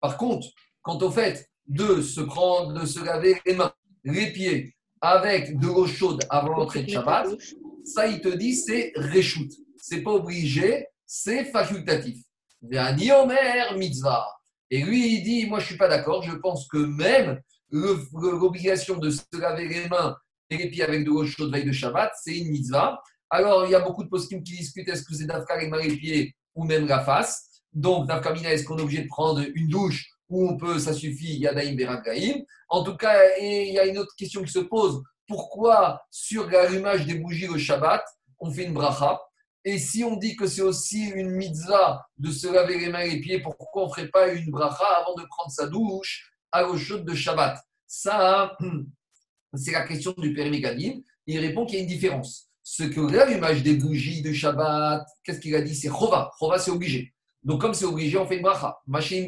Par 0.00 0.16
contre, 0.16 0.48
quant 0.82 0.98
au 0.98 1.10
fait 1.10 1.48
de 1.66 2.00
se 2.00 2.20
prendre, 2.20 2.72
de 2.80 2.86
se 2.86 3.04
laver 3.04 3.40
les 3.46 3.54
mains, 3.54 3.72
les 4.04 4.32
pieds 4.32 4.74
avec 5.00 5.58
de 5.58 5.66
l'eau 5.66 5.86
chaude 5.86 6.20
avant 6.30 6.50
l'entrée 6.50 6.84
de 6.84 6.90
Shabbat, 6.90 7.28
ça 7.84 8.06
il 8.06 8.20
te 8.20 8.28
dit 8.28 8.54
c'est 8.54 8.92
réchout. 8.94 9.48
C'est 9.76 10.02
pas 10.02 10.12
obligé, 10.12 10.86
c'est 11.04 11.44
facultatif. 11.46 12.18
Omer 12.62 13.76
mitzvah. 13.76 14.28
Et 14.70 14.82
lui, 14.82 15.16
il 15.16 15.22
dit, 15.22 15.46
moi 15.46 15.58
je 15.58 15.66
suis 15.66 15.76
pas 15.76 15.88
d'accord, 15.88 16.22
je 16.22 16.34
pense 16.36 16.68
que 16.68 16.78
même 16.78 17.40
l'obligation 17.70 18.96
de 18.96 19.10
se 19.10 19.22
laver 19.38 19.68
les 19.68 19.88
mains 19.88 20.16
et 20.50 20.56
les 20.56 20.70
pieds 20.70 20.84
avec 20.84 21.04
de 21.04 21.10
l'eau 21.10 21.26
chaude 21.26 21.52
veille 21.52 21.64
de 21.64 21.72
Shabbat, 21.72 22.12
c'est 22.22 22.38
une 22.38 22.50
mitzvah. 22.50 23.02
Alors, 23.34 23.64
il 23.64 23.70
y 23.70 23.74
a 23.74 23.80
beaucoup 23.80 24.04
de 24.04 24.10
poskim 24.10 24.42
qui 24.42 24.58
discutent 24.58 24.90
est-ce 24.90 25.04
que 25.04 25.14
c'est 25.14 25.24
d'Afka 25.24 25.58
les 25.58 25.66
mains 25.66 25.78
et 25.78 25.88
les 25.88 25.96
pieds 25.96 26.36
ou 26.54 26.64
même 26.64 26.86
la 26.86 27.00
face. 27.00 27.62
Donc, 27.72 28.06
d'Afkamina, 28.06 28.52
est-ce 28.52 28.64
qu'on 28.64 28.76
est 28.76 28.82
obligé 28.82 29.04
de 29.04 29.08
prendre 29.08 29.42
une 29.54 29.68
douche 29.68 30.06
ou 30.28 30.50
on 30.50 30.58
peut, 30.58 30.78
ça 30.78 30.92
suffit, 30.92 31.38
Yadaim 31.38 31.74
Beragaim 31.74 32.42
En 32.68 32.84
tout 32.84 32.94
cas, 32.94 33.18
il 33.40 33.72
y 33.72 33.78
a 33.78 33.86
une 33.86 33.96
autre 33.96 34.14
question 34.18 34.42
qui 34.42 34.52
se 34.52 34.58
pose 34.58 35.02
pourquoi 35.26 36.02
sur 36.10 36.50
l'allumage 36.50 37.06
des 37.06 37.14
bougies 37.14 37.48
au 37.48 37.56
Shabbat, 37.56 38.04
on 38.38 38.52
fait 38.52 38.64
une 38.64 38.74
bracha? 38.74 39.18
Et 39.64 39.78
si 39.78 40.04
on 40.04 40.16
dit 40.16 40.36
que 40.36 40.46
c'est 40.46 40.60
aussi 40.60 41.04
une 41.04 41.30
mitzvah 41.30 42.04
de 42.18 42.30
se 42.30 42.48
laver 42.48 42.78
les 42.78 42.90
mains 42.90 43.00
et 43.00 43.12
les 43.12 43.20
pieds, 43.20 43.40
pourquoi 43.40 43.84
on 43.84 43.86
ne 43.86 43.94
ferait 43.94 44.08
pas 44.08 44.28
une 44.28 44.50
bracha 44.50 44.84
avant 45.00 45.14
de 45.14 45.26
prendre 45.26 45.50
sa 45.50 45.68
douche 45.68 46.30
à 46.50 46.60
l'eau 46.60 46.76
chaude 46.76 47.06
de 47.06 47.14
Shabbat? 47.14 47.58
Ça, 47.86 48.58
c'est 49.54 49.72
la 49.72 49.86
question 49.86 50.12
du 50.18 50.34
Gadim. 50.34 51.00
Il 51.26 51.38
répond 51.38 51.64
qu'il 51.64 51.76
y 51.76 51.78
a 51.78 51.82
une 51.82 51.88
différence. 51.88 52.51
Ce 52.62 52.84
que 52.84 53.00
l'allumage 53.00 53.62
des 53.62 53.74
bougies 53.74 54.22
de 54.22 54.32
Shabbat, 54.32 55.04
qu'est-ce 55.24 55.40
qu'il 55.40 55.54
a 55.54 55.62
dit? 55.62 55.74
C'est 55.74 55.88
Chova. 55.88 56.30
Chova, 56.38 56.58
c'est 56.58 56.70
obligé. 56.70 57.12
Donc, 57.42 57.60
comme 57.60 57.74
c'est 57.74 57.84
obligé, 57.84 58.16
on 58.18 58.26
fait 58.26 58.36
une 58.36 58.42
bracha. 58.42 58.78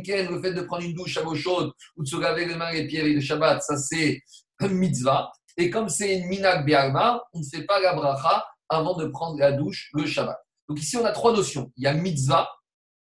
Ken, 0.04 0.30
le 0.30 0.40
fait 0.40 0.54
de 0.54 0.62
prendre 0.62 0.84
une 0.84 0.94
douche 0.94 1.16
à 1.16 1.22
l'eau 1.22 1.34
chaude 1.34 1.72
ou 1.96 2.04
de 2.04 2.08
se 2.08 2.16
laver 2.16 2.46
les 2.46 2.54
mains 2.54 2.70
et 2.70 2.82
les 2.82 2.86
pieds 2.86 3.00
avec 3.00 3.14
le 3.14 3.20
Shabbat, 3.20 3.60
ça 3.62 3.76
c'est 3.76 4.22
un 4.60 4.68
mitzvah. 4.68 5.32
Et 5.56 5.68
comme 5.68 5.88
c'est 5.88 6.18
une 6.18 6.28
minag 6.28 6.64
bialma, 6.64 7.22
on 7.32 7.40
ne 7.40 7.44
fait 7.44 7.64
pas 7.64 7.80
la 7.80 7.94
bracha 7.94 8.44
avant 8.68 8.96
de 8.96 9.06
prendre 9.06 9.38
la 9.38 9.52
douche 9.52 9.90
le 9.94 10.06
Shabbat. 10.06 10.38
Donc 10.68 10.80
ici, 10.80 10.96
on 10.96 11.04
a 11.04 11.10
trois 11.10 11.32
notions. 11.32 11.72
Il 11.76 11.84
y 11.84 11.86
a 11.86 11.94
mitzvah. 11.94 12.48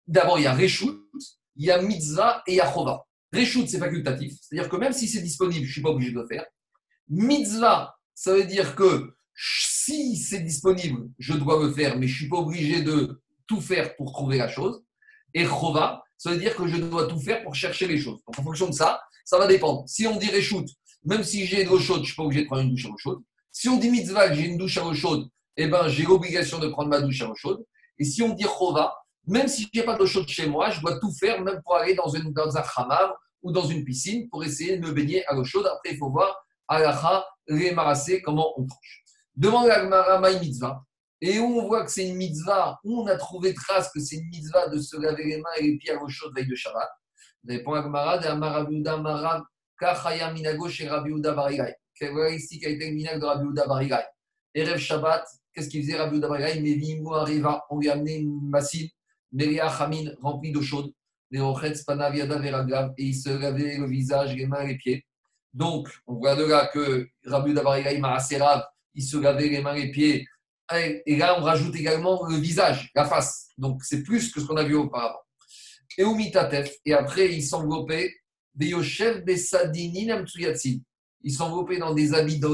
D'abord, 0.06 0.38
il 0.38 0.42
y 0.42 0.46
a 0.46 0.54
reshut, 0.54 0.98
il 1.56 1.66
y 1.66 1.70
a 1.70 1.80
mitzvah 1.80 2.42
et 2.46 2.52
il 2.52 2.56
y 2.56 2.60
a 2.60 2.70
chova. 2.70 3.04
Reshoot, 3.32 3.66
c'est 3.68 3.78
facultatif. 3.78 4.34
C'est-à-dire 4.40 4.68
que 4.68 4.76
même 4.76 4.92
si 4.92 5.08
c'est 5.08 5.20
disponible, 5.20 5.64
je 5.64 5.68
ne 5.68 5.72
suis 5.72 5.82
pas 5.82 5.90
obligé 5.90 6.12
de 6.12 6.20
le 6.20 6.26
faire. 6.26 6.44
Mitzvah, 7.08 7.96
ça 8.14 8.32
veut 8.32 8.44
dire 8.44 8.74
que 8.76 9.14
si 9.36 10.16
c'est 10.16 10.40
disponible, 10.40 11.08
je 11.18 11.34
dois 11.34 11.62
le 11.62 11.72
faire, 11.72 11.98
mais 11.98 12.06
je 12.06 12.12
ne 12.12 12.18
suis 12.18 12.28
pas 12.28 12.38
obligé 12.38 12.82
de 12.82 13.22
tout 13.46 13.60
faire 13.60 13.96
pour 13.96 14.12
trouver 14.12 14.38
la 14.38 14.48
chose. 14.48 14.82
Et 15.34 15.44
chova, 15.44 16.02
ça 16.16 16.30
veut 16.30 16.38
dire 16.38 16.54
que 16.54 16.66
je 16.66 16.76
dois 16.76 17.06
tout 17.06 17.18
faire 17.18 17.42
pour 17.42 17.54
chercher 17.54 17.86
les 17.86 17.98
choses. 17.98 18.22
Donc 18.26 18.38
en 18.38 18.42
fonction 18.42 18.68
de 18.68 18.74
ça, 18.74 19.02
ça 19.24 19.38
va 19.38 19.46
dépendre. 19.46 19.84
Si 19.86 20.06
on 20.06 20.16
dit 20.16 20.30
reshoot, 20.30 20.66
même 21.04 21.24
si 21.24 21.46
j'ai 21.46 21.64
de 21.64 21.68
l'eau 21.68 21.78
chaude, 21.78 21.98
je 21.98 22.00
ne 22.02 22.06
suis 22.06 22.16
pas 22.16 22.22
obligé 22.22 22.42
de 22.42 22.46
prendre 22.46 22.62
une 22.62 22.70
douche 22.70 22.86
à 22.86 22.88
l'eau 22.88 22.98
chaude. 22.98 23.22
Si 23.50 23.68
on 23.68 23.76
dit 23.76 23.90
mitzvah, 23.90 24.32
j'ai 24.32 24.46
une 24.46 24.56
douche 24.56 24.78
à 24.78 24.82
l'eau 24.82 24.94
chaude, 24.94 25.28
eh 25.56 25.66
ben, 25.66 25.88
j'ai 25.88 26.04
l'obligation 26.04 26.58
de 26.58 26.68
prendre 26.68 26.88
ma 26.88 27.00
douche 27.00 27.20
à 27.22 27.26
l'eau 27.26 27.34
chaude. 27.34 27.64
Et 27.98 28.04
si 28.04 28.22
on 28.22 28.30
dit 28.30 28.44
chova, 28.44 28.94
même 29.26 29.48
si 29.48 29.68
je 29.72 29.80
n'ai 29.80 29.84
pas 29.84 29.96
d'eau 29.96 30.06
chaude 30.06 30.28
chez 30.28 30.46
moi, 30.46 30.70
je 30.70 30.80
dois 30.80 30.98
tout 30.98 31.12
faire, 31.12 31.40
même 31.42 31.60
pour 31.62 31.76
aller 31.76 31.94
dans, 31.94 32.08
une, 32.08 32.32
dans 32.32 32.56
un 32.56 32.62
khamar 32.62 33.14
ou 33.42 33.52
dans 33.52 33.66
une 33.66 33.84
piscine 33.84 34.28
pour 34.30 34.44
essayer 34.44 34.78
de 34.78 34.86
me 34.86 34.92
baigner 34.92 35.26
à 35.26 35.34
l'eau 35.34 35.44
chaude. 35.44 35.66
Après, 35.66 35.92
il 35.92 35.98
faut 35.98 36.10
voir 36.10 36.34
alaha, 36.68 37.24
les 37.48 37.74
comment 38.22 38.58
on 38.58 38.66
tranche. 38.66 39.03
Demande 39.36 39.68
à 39.68 39.84
Gmara 39.84 40.20
mitzvah. 40.38 40.84
et 41.20 41.40
où 41.40 41.58
on 41.58 41.66
voit 41.66 41.84
que 41.84 41.90
c'est 41.90 42.06
une 42.06 42.16
mitzvah, 42.16 42.78
où 42.84 43.02
on 43.02 43.06
a 43.06 43.16
trouvé 43.16 43.52
trace 43.52 43.90
que 43.92 43.98
c'est 43.98 44.16
une 44.16 44.28
mitzvah 44.28 44.68
de 44.68 44.78
se 44.78 44.96
laver 44.96 45.24
les 45.24 45.36
mains 45.38 45.50
et 45.58 45.62
les 45.62 45.76
pieds 45.76 45.90
à 45.90 45.94
l'eau 45.94 46.08
chaude 46.08 46.34
veille 46.34 46.46
de 46.46 46.54
Shabbat. 46.54 46.88
Répond 47.48 47.72
Agmara 47.72 48.18
de 48.18 48.26
Amarabiuda 48.26 48.96
Marab 48.98 49.42
Kachaya 49.78 50.32
Minago 50.32 50.68
chez 50.68 50.88
Rabiuda 50.88 51.32
Barigai. 51.32 51.74
Voilà 52.00 52.30
ici 52.30 52.60
qu'a 52.60 52.68
été 52.68 52.90
le 52.90 52.94
minag 52.94 53.20
de 53.20 53.24
Rabiuda 53.24 53.66
Barigai. 53.66 54.04
Erev 54.54 54.78
Shabbat, 54.78 55.26
qu'est-ce 55.52 55.68
qu'il 55.68 55.82
faisait 55.82 55.96
Rabiuda 55.96 56.28
Barigai 56.28 56.60
Mevi 56.60 57.02
arriva, 57.12 57.64
on 57.70 57.78
lui 57.78 57.88
a 57.88 57.94
amené 57.94 58.16
une 58.18 58.48
massine, 58.48 58.88
Meria 59.32 59.66
Hamin 59.66 60.12
remplie 60.20 60.52
d'eau 60.52 60.62
chaude, 60.62 60.92
les 61.30 61.40
Panaviada 61.84 62.40
et 62.96 63.02
il 63.02 63.14
se 63.14 63.30
lavait 63.30 63.78
le 63.78 63.88
visage, 63.88 64.36
les 64.36 64.46
mains 64.46 64.60
et 64.60 64.68
les 64.68 64.76
pieds. 64.76 65.04
Donc, 65.52 65.88
on 66.06 66.14
voit 66.14 66.36
de 66.36 66.44
là 66.44 66.70
que 66.72 67.08
Rabiuda 67.24 67.62
Barigai 67.62 67.98
Maaserav, 67.98 68.64
il 68.94 69.02
se 69.02 69.16
lavait 69.16 69.48
les 69.48 69.60
mains 69.60 69.74
et 69.74 69.86
les 69.86 69.90
pieds. 69.90 70.26
Et 71.06 71.16
là, 71.16 71.38
on 71.38 71.42
rajoute 71.42 71.74
également 71.76 72.26
le 72.26 72.36
visage, 72.36 72.90
la 72.94 73.04
face. 73.04 73.50
Donc, 73.58 73.84
c'est 73.84 74.02
plus 74.02 74.32
que 74.32 74.40
ce 74.40 74.46
qu'on 74.46 74.56
a 74.56 74.64
vu 74.64 74.74
auparavant. 74.74 75.20
Et 75.98 76.02
Umitatef, 76.02 76.74
et 76.84 76.94
après, 76.94 77.32
il 77.32 77.42
s'enveloppait 77.42 78.12
Il 78.58 78.72
s'enveloppait 81.32 81.78
dans 81.78 81.94
des 81.94 82.14
habits 82.14 82.38
de 82.38 82.48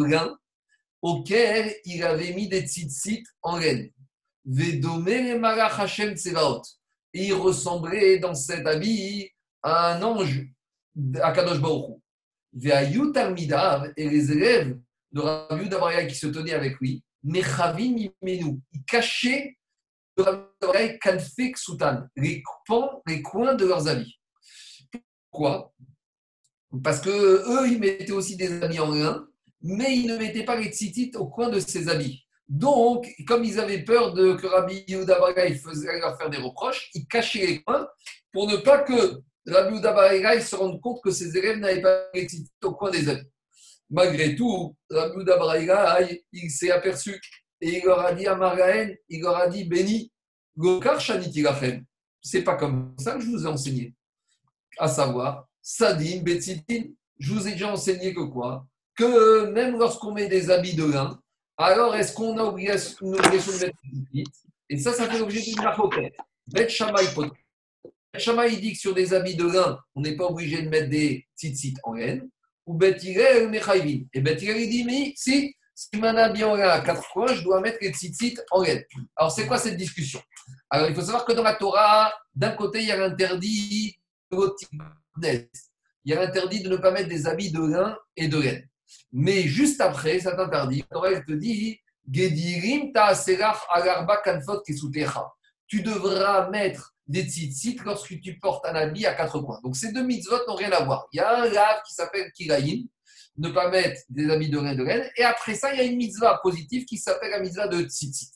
auxquels 1.03 1.74
il 1.84 2.03
avait 2.03 2.32
mis 2.34 2.49
des 2.49 2.62
tzitzit 2.62 3.24
en 3.43 3.59
laine. 3.59 3.91
Hashem 4.45 6.16
Tsevaot. 6.16 6.62
Et 7.12 7.26
il 7.26 7.34
ressemblait 7.34 8.18
dans 8.18 8.34
cet 8.34 8.66
habit 8.66 9.30
à 9.62 9.95
un 9.95 10.03
ange 10.03 10.47
à 11.22 11.32
Kadosh 11.32 11.61
Baruch 11.61 11.99
et 13.97 14.09
les 14.09 14.32
élèves 14.32 14.78
de 15.13 15.21
Rabbi 15.21 15.69
Dabaria 15.69 16.07
qui 16.07 16.15
se 16.15 16.27
tenaient 16.27 16.55
avec 16.55 16.79
lui, 16.79 17.03
Mechavim 17.23 17.97
Imenu. 17.97 18.61
Il 18.73 18.85
cachait 18.85 19.57
de 20.17 20.23
Rabbi 20.23 20.45
Dabaria 20.61 20.99
Kanfek 20.99 21.57
Soutan, 21.57 22.03
les 22.17 22.43
coins, 23.23 23.55
de 23.55 23.67
leurs 23.67 23.89
habits. 23.89 24.19
Pourquoi? 25.31 25.73
Parce 26.83 27.01
que 27.01 27.11
eux, 27.11 27.69
ils 27.69 27.81
mettaient 27.81 28.13
aussi 28.13 28.37
des 28.37 28.63
habits 28.63 28.81
en 28.81 28.95
lin, 28.95 29.27
mais 29.63 29.97
ils 29.97 30.07
ne 30.07 30.17
mettaient 30.17 30.45
pas 30.45 30.57
les 30.57 30.71
tzitzit 30.71 31.13
au 31.17 31.27
coin 31.27 31.49
de 31.49 31.59
ces 31.59 31.89
habits. 31.89 32.25
Donc, 32.49 33.09
comme 33.27 33.45
ils 33.45 33.61
avaient 33.61 33.85
peur 33.85 34.13
de 34.13 34.35
que 34.35 34.47
Rabbi 34.47 34.85
Yehuda 34.89 35.21
faisait 35.55 35.99
leur 36.01 36.17
faire 36.17 36.31
des 36.31 36.39
reproches, 36.39 36.91
ils 36.95 37.07
cachaient 37.07 37.47
les 37.47 37.63
coins 37.63 37.89
pour 38.33 38.49
ne 38.49 38.57
pas 38.57 38.83
que 38.83 39.21
Rabbi 39.47 39.77
Yehuda 39.77 40.41
se 40.41 40.57
rende 40.57 40.81
compte 40.81 41.03
que 41.03 41.11
ses 41.11 41.37
élèves 41.37 41.59
n'avaient 41.59 41.83
pas 41.83 42.07
les 42.15 42.25
tzitzit 42.27 42.51
au 42.65 42.73
coin 42.75 42.91
des 42.91 43.09
habits. 43.09 43.29
Malgré 43.91 44.36
tout, 44.36 44.76
Rabbi 44.88 45.24
Baraga, 45.24 45.99
il 46.32 46.51
s'est 46.51 46.70
aperçu 46.70 47.20
et 47.61 47.78
il 47.78 47.84
leur 47.84 48.01
a 48.01 48.12
dit 48.14 48.26
à 48.26 48.36
Margaën, 48.36 48.97
il 49.09 49.20
leur 49.20 49.36
a 49.36 49.49
dit 49.49 49.64
Béni, 49.64 50.12
Gokar 50.57 51.01
C'est 52.22 52.43
pas 52.43 52.57
comme 52.57 52.95
ça 52.99 53.14
que 53.14 53.20
je 53.20 53.26
vous 53.26 53.45
ai 53.45 53.49
enseigné. 53.49 53.95
À 54.78 54.88
savoir, 54.88 55.49
Sadin, 55.61 56.22
Betzitin, 56.22 56.84
je 57.18 57.32
vous 57.32 57.49
ai 57.49 57.53
déjà 57.53 57.72
enseigné 57.72 58.14
que 58.14 58.20
quoi? 58.20 58.66
Que 58.95 59.51
même 59.51 59.78
lorsqu'on 59.78 60.12
met 60.12 60.28
des 60.28 60.51
habits 60.51 60.74
de 60.74 60.84
lin, 60.84 61.20
alors 61.57 61.95
est-ce 61.95 62.14
qu'on 62.14 62.38
a 62.38 62.45
obligation, 62.45 63.07
une 63.07 63.14
obligation 63.14 63.53
de 63.53 63.59
mettre 63.59 63.76
des 64.12 64.24
Et 64.70 64.78
ça, 64.78 64.93
ça 64.93 65.09
fait 65.09 65.18
l'objet 65.18 65.43
d'une 65.43 65.62
marcoquette. 65.62 66.14
Bet 66.47 66.68
Shamaï 66.68 67.07
Bet 68.14 68.61
dit 68.61 68.72
que 68.72 68.78
sur 68.78 68.95
des 68.95 69.12
habits 69.12 69.36
de 69.36 69.45
lin, 69.45 69.78
on 69.95 70.01
n'est 70.01 70.16
pas 70.16 70.26
obligé 70.26 70.62
de 70.62 70.68
mettre 70.68 70.88
des 70.88 71.26
tzitzit 71.36 71.74
en 71.82 71.95
laine. 71.95 72.30
Ou 72.71 72.75
Bet 72.75 72.99
Mechayvin. 73.49 74.05
Et 74.14 74.21
Bet 74.21 74.37
il 74.41 74.68
dit, 74.71 74.85
mais 74.85 75.12
si, 75.16 75.57
si 75.75 75.89
mon 75.97 76.16
habit 76.16 76.45
en 76.45 76.55
laine 76.55 76.68
à 76.68 76.81
quatre 76.81 77.03
coins, 77.12 77.35
je 77.35 77.43
dois 77.43 77.61
mettre 77.61 77.79
les 77.81 77.91
tzitzit 77.91 78.39
en 78.53 78.62
laine. 78.62 78.85
Alors, 79.16 79.33
c'est 79.33 79.45
quoi 79.49 79.59
cette 79.59 79.77
discussion? 79.77 80.23
Alors, 80.71 80.89
il 80.89 80.95
faut 80.95 81.01
savoir 81.01 81.25
que 81.25 81.33
dans 81.33 81.43
la 81.43 81.55
Torah, 81.55 82.12
d'un 82.33 82.53
côté, 82.53 82.79
il 82.79 82.87
y 82.87 82.93
a 82.93 82.97
l'interdit 82.97 83.97
il 84.33 86.12
y 86.12 86.12
a 86.12 86.21
l'interdit 86.21 86.62
de 86.62 86.68
ne 86.68 86.77
pas 86.77 86.93
mettre 86.93 87.09
des 87.09 87.27
habits 87.27 87.51
de 87.51 87.61
lin 87.61 87.99
et 88.16 88.29
de 88.29 88.39
laine. 88.39 88.68
Mais 89.12 89.43
juste 89.43 89.81
après, 89.81 90.21
ça 90.21 90.37
t'interdit. 90.37 90.85
Elle 91.05 91.25
te 91.25 91.33
dit 91.33 91.81
tu 95.66 95.83
devras 95.83 96.51
mettre 96.51 96.95
des 97.11 97.25
tzitzit 97.25 97.77
lorsque 97.85 98.21
tu 98.21 98.39
portes 98.39 98.65
un 98.67 98.75
habit 98.75 99.05
à 99.05 99.15
quatre 99.15 99.41
coins. 99.41 99.61
Donc 99.65 99.77
ces 99.77 99.93
deux 99.93 100.05
mitzvot 100.05 100.47
n'ont 100.47 100.55
rien 100.55 100.71
à 100.71 100.85
voir. 100.85 101.09
Il 101.13 101.17
y 101.17 101.21
a 101.21 101.43
un 101.43 101.49
lave 101.49 101.83
qui 101.87 101.93
s'appelle 101.93 102.31
kiraïm, 102.33 102.87
ne 103.39 103.49
pas 103.51 103.69
mettre 103.69 104.01
des 104.09 104.31
habits 104.31 104.49
de 104.49 104.61
laine 104.61 104.77
de 104.77 104.85
laine. 104.85 105.11
Et 105.17 105.25
après 105.25 105.55
ça, 105.55 105.75
il 105.75 105.79
y 105.79 105.81
a 105.81 105.85
une 105.85 105.97
mitzvah 105.97 106.39
positive 106.43 106.85
qui 106.85 106.99
s'appelle 106.99 107.33
la 107.33 107.41
mitzvah 107.41 107.67
de 107.67 107.83
tzitzit. 107.83 108.31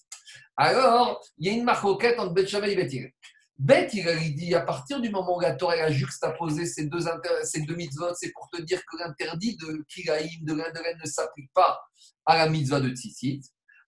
Alors, 0.57 1.25
il 1.39 1.47
y 1.47 1.51
a 1.51 1.53
une 1.53 1.65
marquette 1.65 2.19
entre 2.19 2.33
Bet 2.33 2.45
et 2.45 2.77
Bet 2.77 3.13
Bête, 3.57 3.95
il 3.95 4.35
dit, 4.35 4.53
à 4.57 4.63
partir 4.63 5.01
du 5.01 5.11
moment 5.11 5.37
où 5.37 5.41
la 5.41 5.55
Torah 5.55 5.75
a 5.75 5.91
juxtaposé 5.91 6.67
ces 6.67 6.87
deux, 6.87 6.99
ces 7.45 7.61
deux 7.61 7.77
mitzvot, 7.77 8.13
c'est 8.15 8.33
pour 8.33 8.51
te 8.51 8.61
dire 8.61 8.81
que 8.81 8.97
l'interdit 8.97 9.57
de 9.57 9.85
Kiraïm, 9.89 10.43
de 10.43 10.55
l'Indoren, 10.55 10.99
ne 11.01 11.09
s'applique 11.09 11.53
pas 11.55 11.81
à 12.27 12.39
la 12.39 12.49
mitzvah 12.49 12.81
de 12.81 12.89
Tzitzit. 12.89 13.43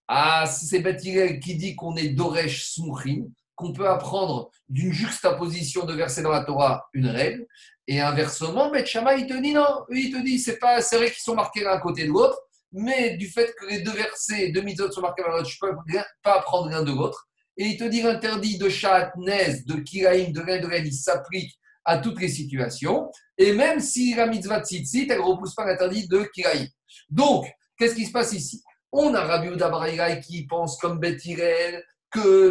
Ah, 0.07 0.47
c'est 0.47 0.78
Beth 0.78 1.01
qui 1.01 1.57
dit 1.57 1.74
qu'on 1.74 1.97
est 1.97 2.11
Doresh 2.11 2.74
Smuchim, 2.74 3.24
qu'on 3.57 3.72
peut 3.72 3.88
apprendre 3.88 4.50
d'une 4.68 4.92
juxtaposition 4.92 5.84
de 5.84 5.94
versets 5.94 6.22
dans 6.22 6.30
la 6.30 6.44
Torah 6.44 6.86
une 6.92 7.09
règle. 7.09 7.46
Et 7.88 8.00
inversement, 8.00 8.70
Beth 8.70 8.88
il 8.92 9.26
te 9.26 9.40
dit 9.40 9.52
non, 9.52 9.84
il 9.90 10.12
te 10.12 10.22
dit, 10.22 10.38
c'est 10.38 10.59
pas, 10.59 10.80
c'est 10.82 10.96
vrai 10.96 11.07
qu'ils 11.07 11.22
sont 11.22 11.34
marqués 11.34 11.62
l'un 11.62 11.78
côté 11.78 12.04
de 12.04 12.11
l'autre, 12.11 12.38
mais 12.72 13.16
du 13.16 13.28
fait 13.28 13.54
que 13.59 13.66
les 13.66 13.80
deux 13.80 13.92
versets, 13.92 14.50
deux 14.50 14.61
mitzvot 14.61 14.90
sont 14.90 15.00
marqués 15.00 15.22
l'un 15.22 15.36
l'autre, 15.36 15.48
je 15.48 15.59
peux 15.61 15.74
pas 16.22 16.34
apprendre 16.34 16.70
l'un 16.70 16.82
de 16.82 16.92
l'autre. 16.92 17.28
Et 17.57 17.64
il 17.66 17.76
te 17.78 17.84
dit 17.84 18.02
l'interdit 18.02 18.59
de 18.59 18.68
chatnez, 18.68 19.62
de 19.66 19.76
kiraïm, 19.76 20.32
de 20.32 20.40
reine, 20.40 20.86
il 20.86 20.92
s'applique 20.92 21.59
à 21.84 21.98
toutes 21.98 22.20
les 22.20 22.28
situations. 22.28 23.11
Et 23.38 23.52
même 23.52 23.80
si 23.80 24.14
la 24.14 24.26
mitzvah 24.26 24.62
tzitzit, 24.62 25.07
elle 25.09 25.18
ne 25.18 25.22
repousse 25.22 25.54
pas 25.54 25.64
l'interdit 25.64 26.07
de 26.09 26.28
kiraïm. 26.34 26.66
Donc, 27.09 27.46
qu'est-ce 27.78 27.94
qui 27.94 28.04
se 28.04 28.12
passe 28.12 28.32
ici? 28.32 28.62
On 28.92 29.14
a 29.14 29.20
Rabbi 29.22 29.48
Uda 29.48 30.16
qui 30.16 30.46
pense 30.46 30.78
comme 30.78 30.98
Beth 30.98 31.22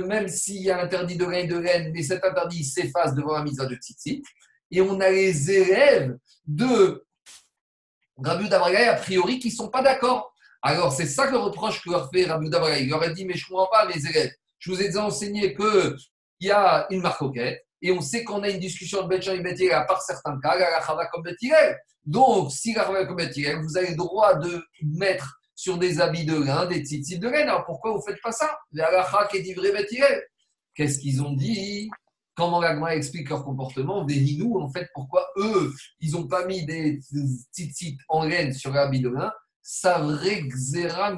même 0.05 0.27
s'il 0.27 0.61
y 0.61 0.71
a 0.71 0.81
interdit 0.81 1.17
de 1.17 1.25
reine 1.25 1.47
de 1.47 1.55
reine, 1.55 1.91
mais 1.93 2.03
cet 2.03 2.23
interdit 2.23 2.63
s'efface 2.63 3.13
devant 3.13 3.33
la 3.33 3.43
mitzvah 3.43 3.65
de 3.65 3.75
tzitzit. 3.75 4.23
Et 4.71 4.81
on 4.81 4.99
a 4.99 5.09
les 5.09 5.51
élèves 5.51 6.17
de 6.45 7.05
Rabbi 8.17 8.45
Uda 8.45 8.63
a 8.63 8.95
priori, 8.95 9.39
qui 9.39 9.49
ne 9.49 9.53
sont 9.53 9.69
pas 9.69 9.81
d'accord. 9.81 10.33
Alors, 10.61 10.91
c'est 10.91 11.05
ça 11.05 11.29
le 11.29 11.37
reproche 11.37 11.83
que 11.83 11.89
leur 11.89 12.09
fait 12.09 12.25
Rabbi 12.25 12.47
Uda 12.47 12.79
Il 12.79 12.89
leur 12.89 13.03
a 13.03 13.09
dit, 13.09 13.25
mais 13.25 13.35
je 13.35 13.45
ne 13.45 13.49
comprends 13.49 13.69
pas, 13.71 13.87
mes 13.87 14.05
élèves. 14.05 14.31
Je 14.59 14.71
vous 14.71 14.81
ai 14.81 14.85
déjà 14.85 15.05
enseigné 15.05 15.55
qu'il 15.55 15.95
y 16.41 16.51
a 16.51 16.87
une 16.89 17.01
marcoquette 17.01 17.65
et 17.81 17.91
on 17.91 18.01
sait 18.01 18.23
qu'on 18.23 18.41
a 18.41 18.49
une 18.49 18.59
discussion 18.59 19.03
de 19.03 19.07
Betchan 19.07 19.33
et 19.33 19.41
Bethilel, 19.41 19.73
à 19.73 19.83
part 19.83 20.01
certains 20.01 20.39
cas, 20.41 20.57
la 20.57 20.81
Chava 20.81 21.05
comme. 21.07 21.23
Donc, 22.03 22.51
si 22.51 22.73
la 22.73 22.83
Chava 22.83 23.05
comme 23.05 23.21
vous 23.61 23.77
avez 23.77 23.89
le 23.89 23.95
droit 23.95 24.35
de 24.35 24.63
mettre 24.81 25.39
sur 25.55 25.77
des 25.77 25.99
habits 26.01 26.25
de 26.25 26.35
lin 26.35 26.65
des 26.65 26.83
tzitzit 26.83 27.19
de 27.19 27.29
laine. 27.29 27.47
Alors 27.47 27.65
pourquoi 27.65 27.91
vous 27.91 27.97
ne 27.97 28.03
faites 28.03 28.21
pas 28.21 28.31
ça? 28.31 28.59
Bethilel. 29.71 30.23
Qu'est-ce 30.75 30.99
qu'ils 30.99 31.21
ont 31.21 31.33
dit? 31.33 31.89
Comment 32.35 32.59
l'Agma 32.59 32.95
explique 32.95 33.29
leur 33.29 33.45
comportement? 33.45 34.03
Des 34.03 34.35
nous, 34.37 34.57
en 34.59 34.69
fait, 34.69 34.89
pourquoi 34.93 35.25
eux, 35.37 35.73
ils 36.01 36.11
n'ont 36.11 36.27
pas 36.27 36.45
mis 36.45 36.65
des 36.65 36.99
tzitzit 37.53 37.97
en 38.09 38.25
laine 38.25 38.53
sur 38.53 38.71
les 38.73 38.79
habits 38.79 38.99
de 38.99 39.09
lin 39.09 39.31
Savre 39.61 40.19
Xera 40.21 41.17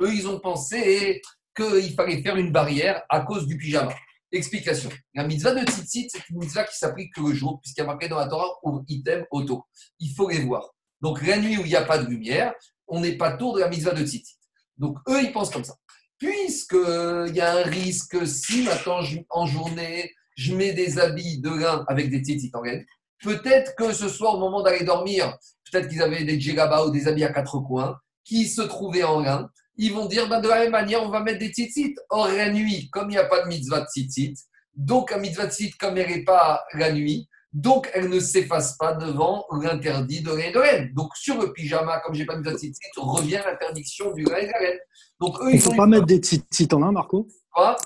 Eux, 0.00 0.12
ils 0.12 0.28
ont 0.28 0.40
pensé 0.40 1.22
qu'il 1.56 1.94
fallait 1.94 2.20
faire 2.20 2.36
une 2.36 2.50
barrière 2.50 3.02
à 3.08 3.20
cause 3.20 3.46
du 3.46 3.56
pyjama. 3.56 3.94
Explication. 4.32 4.90
La 5.14 5.24
mitzvah 5.24 5.54
de 5.54 5.64
tzitzit, 5.64 6.08
c'est 6.10 6.28
une 6.30 6.40
mitzvah 6.40 6.64
qui 6.64 6.76
s'applique 6.76 7.14
que 7.14 7.20
le 7.20 7.32
jour, 7.32 7.60
puisqu'il 7.62 7.82
y 7.82 7.84
a 7.84 7.86
marqué 7.86 8.08
dans 8.08 8.18
la 8.18 8.26
Torah 8.26 8.48
ou 8.64 8.84
item 8.88 9.24
auto. 9.30 9.64
Il 10.00 10.12
faut 10.14 10.28
les 10.28 10.40
voir. 10.40 10.73
Donc 11.04 11.20
la 11.26 11.36
nuit 11.36 11.58
où 11.58 11.60
il 11.60 11.68
n'y 11.68 11.76
a 11.76 11.84
pas 11.84 11.98
de 11.98 12.06
lumière, 12.06 12.54
on 12.88 13.00
n'est 13.00 13.18
pas 13.18 13.36
tour 13.36 13.54
de 13.54 13.60
la 13.60 13.68
mitzvah 13.68 13.92
de 13.92 14.02
tzitzit. 14.02 14.38
Donc 14.78 14.96
eux, 15.06 15.22
ils 15.22 15.32
pensent 15.32 15.50
comme 15.50 15.62
ça. 15.62 15.74
Puisqu'il 16.16 17.34
y 17.34 17.42
a 17.42 17.58
un 17.58 17.62
risque, 17.62 18.26
si 18.26 18.62
maintenant 18.62 19.00
en 19.28 19.44
journée, 19.44 20.10
je 20.34 20.54
mets 20.54 20.72
des 20.72 20.98
habits 20.98 21.42
de 21.42 21.50
lin 21.50 21.84
avec 21.88 22.08
des 22.08 22.20
tzitzit 22.20 22.50
en 22.54 22.62
laine, 22.62 22.86
peut-être 23.22 23.74
que 23.76 23.92
ce 23.92 24.08
soir, 24.08 24.36
au 24.36 24.38
moment 24.38 24.62
d'aller 24.62 24.82
dormir, 24.82 25.36
peut-être 25.70 25.88
qu'ils 25.88 26.00
avaient 26.00 26.24
des 26.24 26.40
djellaba 26.40 26.86
ou 26.86 26.90
des 26.90 27.06
habits 27.06 27.24
à 27.24 27.32
quatre 27.34 27.58
coins 27.58 27.98
qui 28.24 28.48
se 28.48 28.62
trouvaient 28.62 29.04
en 29.04 29.20
lin 29.20 29.50
ils 29.76 29.92
vont 29.92 30.06
dire 30.06 30.26
ben, 30.28 30.40
de 30.40 30.48
la 30.48 30.60
même 30.60 30.70
manière, 30.70 31.02
on 31.02 31.10
va 31.10 31.20
mettre 31.20 31.40
des 31.40 31.48
tzitzit. 31.48 31.96
Or, 32.08 32.28
la 32.28 32.50
nuit, 32.50 32.88
comme 32.90 33.10
il 33.10 33.14
n'y 33.14 33.18
a 33.18 33.24
pas 33.24 33.42
de 33.42 33.48
mitzvah 33.48 33.84
tzitzit, 33.84 34.36
donc 34.74 35.12
un 35.12 35.18
mitzvah 35.18 35.48
tzitzit, 35.48 35.76
comme 35.76 35.98
elle 35.98 36.08
n'est 36.08 36.24
pas 36.24 36.64
la 36.72 36.92
nuit, 36.92 37.28
donc 37.54 37.88
elle 37.94 38.08
ne 38.08 38.18
s'efface 38.18 38.76
pas 38.76 38.94
devant 38.94 39.46
l'interdit 39.62 40.22
de 40.22 40.30
rien 40.30 40.50
de 40.50 40.58
laine. 40.58 40.92
Donc 40.92 41.10
sur 41.14 41.40
le 41.40 41.52
pyjama, 41.52 42.00
comme 42.00 42.14
j'ai 42.14 42.26
pas 42.26 42.34
de 42.34 42.40
mitzvah 42.40 42.58
tzitzit, 42.58 42.80
revient 42.96 43.40
l'interdiction 43.46 44.12
du 44.12 44.26
rien 44.26 44.48
de 44.48 44.62
laine. 44.64 44.78
Donc 45.20 45.40
eux, 45.40 45.50
il 45.50 45.56
ne 45.56 45.60
faut 45.60 45.74
pas 45.74 45.86
mettre 45.86 46.06
des 46.06 46.18
tzitzit 46.18 46.68
en 46.72 46.80
lin, 46.80 46.90
Marco 46.90 47.28
Quoi? 47.52 47.76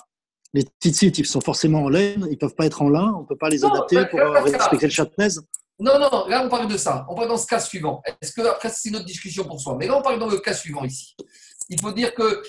Les 0.55 0.65
tzitzit, 0.83 1.13
ils 1.19 1.27
sont 1.27 1.43
forcément 1.43 1.85
en 1.85 1.91
laine, 1.91 2.27
ils 2.29 2.33
ne 2.33 2.37
peuvent 2.37 2.55
pas 2.55 2.65
être 2.65 2.81
en 2.81 2.89
lin, 2.89 3.13
on 3.19 3.23
ne 3.23 3.27
peut 3.27 3.37
pas 3.37 3.51
les 3.51 3.63
adapter 3.63 4.07
pour 4.07 4.19
respecter 4.21 4.87
le 4.87 4.93
chatnaise 4.93 5.43
Non, 5.79 5.99
non, 5.99 6.27
là 6.27 6.43
on 6.43 6.49
parle 6.49 6.69
de 6.69 6.79
ça. 6.79 7.05
On 7.11 7.15
parle 7.15 7.29
dans 7.29 7.37
ce 7.37 7.47
cas 7.47 7.61
suivant. 7.61 8.01
Est-ce 8.23 8.33
que 8.33 8.41
après 8.41 8.71
c'est 8.71 8.89
une 8.89 8.97
autre 8.97 9.05
discussion 9.05 9.45
pour 9.45 9.61
soi 9.61 9.77
Mais 9.79 9.87
là 9.87 9.99
on 9.99 10.03
parle 10.03 10.19
dans 10.19 10.31
le 10.31 10.39
cas 10.39 10.55
suivant 10.55 10.85
ici 10.85 11.15
Il 11.71 11.81
faut 11.81 11.93
dire 11.93 12.15
que 12.15 12.43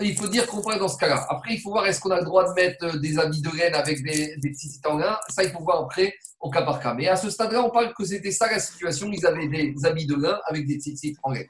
il 0.00 0.16
faut 0.16 0.28
dire 0.28 0.46
qu'on 0.46 0.60
parle 0.60 0.80
dans 0.80 0.88
ce 0.88 0.98
cas-là. 0.98 1.26
Après, 1.28 1.54
il 1.54 1.60
faut 1.60 1.70
voir 1.70 1.86
est-ce 1.86 2.00
qu'on 2.00 2.10
a 2.10 2.18
le 2.18 2.24
droit 2.24 2.48
de 2.48 2.52
mettre 2.54 2.84
euh, 2.84 2.98
des 2.98 3.18
habits 3.18 3.42
de 3.42 3.50
laine 3.56 3.74
avec 3.74 4.02
des, 4.02 4.36
des 4.36 4.50
petits 4.50 4.80
lin. 4.84 5.18
Ça, 5.28 5.44
il 5.44 5.50
faut 5.50 5.60
voir 5.60 5.82
après 5.82 6.14
au 6.40 6.50
cas 6.50 6.62
par 6.62 6.80
cas. 6.80 6.94
Mais 6.94 7.08
à 7.08 7.16
ce 7.16 7.30
stade-là, 7.30 7.64
on 7.64 7.70
parle 7.70 7.92
que 7.94 8.04
c'était 8.04 8.30
ça 8.30 8.50
la 8.50 8.60
situation. 8.60 9.10
Ils 9.12 9.26
avaient 9.26 9.48
des 9.48 9.74
habits 9.84 10.06
de 10.06 10.16
lin 10.16 10.38
avec 10.46 10.66
des 10.66 10.76
petits 10.76 11.16
en 11.22 11.32
laine. 11.32 11.48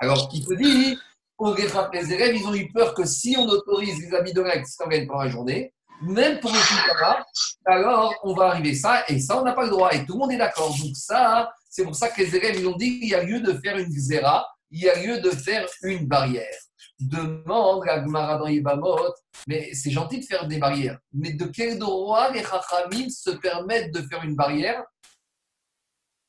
Alors, 0.00 0.30
il 0.32 0.44
te 0.46 0.54
dit, 0.54 0.96
au 1.38 1.54
les 1.54 2.12
élèves, 2.12 2.34
ils 2.34 2.46
ont 2.46 2.54
eu 2.54 2.70
peur 2.72 2.94
que 2.94 3.04
si 3.04 3.36
on 3.38 3.46
autorise 3.46 4.00
les 4.00 4.14
habits 4.14 4.32
de 4.32 4.40
lin 4.40 4.50
avec 4.50 4.66
en 4.84 4.88
laine 4.88 5.06
pendant 5.06 5.22
la 5.22 5.28
journée, 5.28 5.74
même 6.02 6.40
pour 6.40 6.50
les 6.50 6.58
là, 7.00 7.26
alors 7.66 8.14
on 8.24 8.34
va 8.34 8.46
arriver 8.46 8.74
ça, 8.74 9.04
et 9.08 9.20
ça, 9.20 9.38
on 9.38 9.44
n'a 9.44 9.52
pas 9.52 9.64
le 9.64 9.70
droit. 9.70 9.92
Et 9.92 10.06
tout 10.06 10.14
le 10.14 10.20
monde 10.20 10.32
est 10.32 10.38
d'accord. 10.38 10.70
Donc, 10.70 10.96
ça, 10.96 11.52
c'est 11.68 11.84
pour 11.84 11.94
ça 11.94 12.08
que 12.08 12.22
les 12.22 12.34
élèves, 12.34 12.56
ils 12.58 12.66
ont 12.66 12.76
dit 12.76 12.98
qu'il 12.98 13.08
y 13.08 13.14
a 13.14 13.22
lieu 13.22 13.40
de 13.40 13.52
faire 13.60 13.76
une 13.76 13.92
zéra, 13.92 14.46
il 14.70 14.82
y 14.82 14.88
a 14.88 15.02
lieu 15.02 15.20
de 15.20 15.30
faire 15.30 15.66
une 15.82 16.06
barrière. 16.06 16.54
Demande 16.98 17.88
à 17.88 18.00
Gmara 18.00 18.38
dans 18.38 18.46
Yibamot, 18.46 19.14
mais 19.46 19.72
c'est 19.74 19.90
gentil 19.90 20.20
de 20.20 20.24
faire 20.24 20.46
des 20.46 20.58
barrières, 20.58 20.98
mais 21.12 21.32
de 21.32 21.46
quel 21.46 21.78
droit 21.78 22.30
les 22.30 22.42
Chachamim 22.42 23.08
se 23.08 23.30
permettent 23.30 23.92
de 23.92 24.02
faire 24.02 24.22
une 24.22 24.36
barrière 24.36 24.84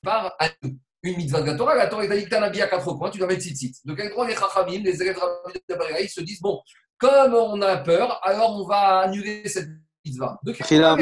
par 0.02 0.36
une 1.04 1.18
mitzvah 1.18 1.42
de 1.42 1.48
la 1.48 1.56
Torah 1.56 1.76
La 1.76 1.88
Torah 1.88 2.06
est 2.06 2.34
habit 2.34 2.62
à 2.62 2.68
quatre 2.68 2.94
points, 2.94 3.10
tu 3.10 3.18
dois 3.18 3.28
mettre 3.28 3.42
tzitzit. 3.42 3.74
De 3.84 3.94
quel 3.94 4.12
droit 4.12 4.28
les 4.28 4.36
Chachamim, 4.36 4.82
les 4.82 5.02
élèves 5.02 5.20
de 5.70 5.76
la 5.76 6.02
ils 6.02 6.10
se 6.10 6.22
disent, 6.22 6.42
bon, 6.42 6.62
comme 6.98 7.34
on 7.34 7.62
a 7.62 7.78
peur, 7.78 8.26
alors 8.26 8.62
on 8.62 8.66
va 8.66 9.00
annuler 9.00 9.48
cette 9.50 9.70
mitzvah. 10.06 10.40
De 10.44 10.54
quel 10.54 10.80
droit 10.80 10.96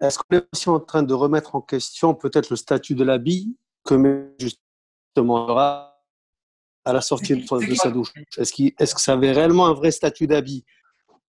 est-ce 0.00 0.18
qu'on 0.18 0.36
est 0.36 0.46
aussi 0.52 0.68
en 0.68 0.80
train 0.80 1.02
de 1.02 1.14
remettre 1.14 1.54
en 1.54 1.60
question 1.60 2.14
peut-être 2.14 2.50
le 2.50 2.56
statut 2.56 2.94
de 2.94 3.04
l'habit 3.04 3.56
que 3.84 3.94
met 3.94 4.34
justement 4.38 5.56
à 5.56 6.92
la 6.92 7.00
sortie 7.00 7.36
de, 7.36 7.74
sa 7.74 7.90
douche? 7.90 8.12
Est-ce 8.36 8.62
est 8.62 8.94
que 8.94 9.00
ça 9.00 9.12
avait 9.12 9.32
réellement 9.32 9.66
un 9.66 9.74
vrai 9.74 9.90
statut 9.90 10.26
d'habit? 10.26 10.64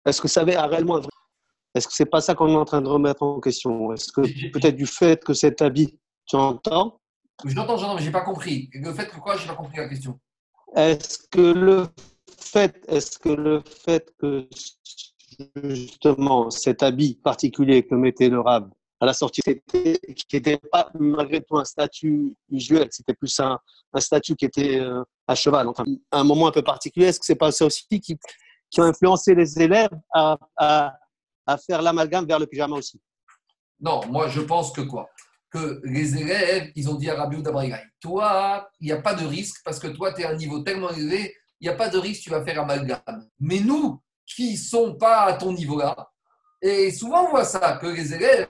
Est-ce 0.05 0.21
que 0.21 0.29
ça 0.29 0.43
avait 0.43 0.59
réellement 0.59 0.97
un 0.97 1.01
vrai... 1.01 1.11
Est-ce 1.75 1.89
que 1.89 1.95
c'est 1.95 2.07
pas 2.07 2.21
ça 2.21 2.35
qu'on 2.35 2.49
est 2.49 2.57
en 2.57 2.65
train 2.65 2.81
de 2.81 2.89
remettre 2.89 3.23
en 3.23 3.39
question? 3.41 3.93
Est-ce 3.93 4.11
que 4.11 4.23
peut-être 4.51 4.77
du 4.77 4.87
fait 4.87 5.23
que 5.23 5.35
cet 5.35 5.61
habit, 5.61 5.99
tu 6.27 6.37
entends? 6.37 7.01
Je 7.45 7.55
l'entends, 7.55 7.77
j'entends, 7.77 7.97
mais 7.97 8.03
j'ai 8.03 8.11
pas 8.11 8.23
compris. 8.23 8.71
Le 8.73 8.95
fait 8.95 9.09
que 9.09 9.19
quoi 9.19 9.37
J'ai 9.37 9.47
pas 9.47 9.55
compris 9.55 9.77
la 9.77 9.89
question? 9.89 10.19
Est-ce 10.75 11.19
que 11.31 11.53
le 11.53 11.87
fait, 12.39 12.83
est-ce 12.89 13.19
que 13.19 13.29
le 13.29 13.63
fait 13.85 14.11
que 14.19 14.49
justement 15.65 16.51
cet 16.51 16.83
habit 16.83 17.19
particulier 17.23 17.87
que 17.87 17.95
mettait 17.95 18.29
le 18.29 18.41
rab 18.41 18.71
à 19.01 19.07
la 19.07 19.13
sortie, 19.13 19.43
qui 19.43 19.99
n'était 20.33 20.59
pas 20.73 20.91
malgré 20.99 21.43
tout 21.43 21.59
un 21.59 21.65
statut 21.65 22.35
usuel, 22.51 22.89
c'était 22.91 23.15
plus 23.15 23.39
un, 23.41 23.59
statut 23.99 24.35
qui 24.37 24.47
était 24.47 24.81
euh, 24.81 25.03
à 25.27 25.35
cheval, 25.35 25.69
un 26.13 26.25
moment 26.25 26.49
un 26.49 26.53
peu 26.53 26.63
particulier. 26.63 27.07
Est-ce 27.07 27.21
que 27.21 27.27
c'est 27.27 27.35
pas 27.35 27.53
ça 27.53 27.67
aussi 27.67 27.87
qui, 27.89 28.19
a 28.79 28.83
influencé 28.83 29.35
les 29.35 29.61
élèves 29.61 29.91
à, 30.13 30.37
à, 30.57 30.95
à 31.47 31.57
faire 31.59 31.83
l'amalgame 31.83 32.27
vers 32.27 32.39
le 32.39 32.47
pyjama 32.47 32.77
aussi? 32.77 33.01
Non, 33.81 34.01
moi 34.09 34.29
je 34.29 34.41
pense 34.41 34.73
que 34.73 34.81
quoi? 34.81 35.09
Que 35.51 35.81
les 35.85 36.17
élèves, 36.17 36.73
ils 36.75 36.89
ont 36.91 36.95
dit 36.95 37.09
à 37.09 37.17
Rabbi 37.17 37.37
Oudabrigaï, 37.37 37.85
toi, 38.01 38.69
il 38.81 38.87
n'y 38.87 38.93
a 38.93 39.01
pas 39.01 39.15
de 39.15 39.25
risque 39.27 39.63
parce 39.65 39.79
que 39.79 39.89
toi, 39.89 40.13
tu 40.13 40.23
es 40.23 40.25
à 40.25 40.31
un 40.31 40.37
niveau 40.37 40.61
tellement 40.61 40.91
élevé, 40.91 41.35
il 41.61 41.69
n'y 41.69 41.75
a 41.75 41.77
pas 41.77 41.89
de 41.89 41.99
risque, 41.99 42.23
tu 42.23 42.31
vas 42.31 42.45
faire 42.45 42.61
amalgame. 42.61 43.29
Mais 43.39 43.61
nous, 43.61 44.01
qui 44.27 44.53
ne 44.53 44.57
sont 44.57 44.95
pas 44.95 45.23
à 45.23 45.33
ton 45.35 45.53
niveau-là. 45.53 46.11
Et 46.63 46.91
souvent, 46.91 47.27
on 47.27 47.31
voit 47.31 47.45
ça, 47.45 47.79
que 47.81 47.87
les 47.87 48.15
élèves, 48.15 48.49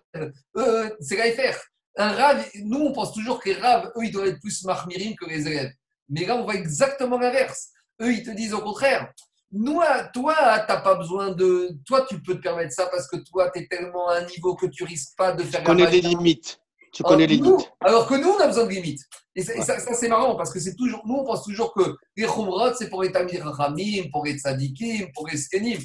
eux, 0.57 0.97
c'est 1.01 1.17
l'AFR. 1.17 1.59
Un 1.99 2.13
rave, 2.13 2.47
nous, 2.63 2.79
on 2.79 2.93
pense 2.93 3.13
toujours 3.13 3.41
que 3.41 3.51
les 3.51 3.57
raves, 3.57 3.91
eux, 3.97 4.05
ils 4.05 4.13
doivent 4.13 4.29
être 4.29 4.41
plus 4.41 4.65
marmirim 4.65 5.15
que 5.17 5.27
les 5.27 5.47
élèves. 5.47 5.73
Mais 6.09 6.25
là, 6.25 6.37
on 6.37 6.45
voit 6.45 6.55
exactement 6.55 7.19
l'inverse. 7.19 7.71
Eux, 8.01 8.13
ils 8.13 8.23
te 8.23 8.31
disent 8.31 8.55
au 8.55 8.61
contraire. 8.61 9.13
Nous, 9.53 9.81
toi, 10.13 10.35
tu 10.67 10.73
n'as 10.73 10.81
pas 10.81 10.95
besoin 10.97 11.31
de. 11.31 11.71
Toi, 11.87 12.05
tu 12.09 12.21
peux 12.21 12.35
te 12.35 12.43
permettre 12.43 12.73
ça 12.73 12.87
parce 12.87 13.09
que 13.09 13.17
toi, 13.17 13.51
tu 13.51 13.61
es 13.61 13.67
tellement 13.67 14.09
à 14.09 14.19
un 14.19 14.27
niveau 14.27 14.55
que 14.55 14.67
tu 14.67 14.85
risques 14.85 15.17
pas 15.17 15.33
de 15.33 15.43
faire. 15.45 15.61
Tu 15.61 15.67
connais 15.67 15.91
les 15.91 16.01
limites. 16.01 16.61
Tu 16.97 17.03
connais 17.03 17.27
les 17.27 17.37
limites. 17.37 17.71
Alors 17.83 18.07
que 18.07 18.15
nous, 18.15 18.31
on 18.31 18.41
a 18.41 18.47
besoin 18.47 18.65
de 18.65 18.71
limites. 18.71 19.03
Et 19.35 19.43
ça, 19.43 19.79
c'est 19.79 20.09
marrant 20.09 20.35
parce 20.35 20.51
que 20.51 20.59
c'est 20.59 20.75
toujours, 20.75 21.03
nous, 21.05 21.17
on 21.17 21.25
pense 21.25 21.45
toujours 21.45 21.75
que 21.75 21.95
les 22.17 22.25
chumrot, 22.27 22.73
c'est 22.73 22.89
pour 22.89 23.03
les 23.03 23.13
tamir 23.13 23.45
ramim, 23.45 24.05
pour 24.11 24.25
les 24.25 24.39
tzadikim, 24.39 25.13
pour 25.15 25.29
les 25.29 25.37
skenim. 25.37 25.79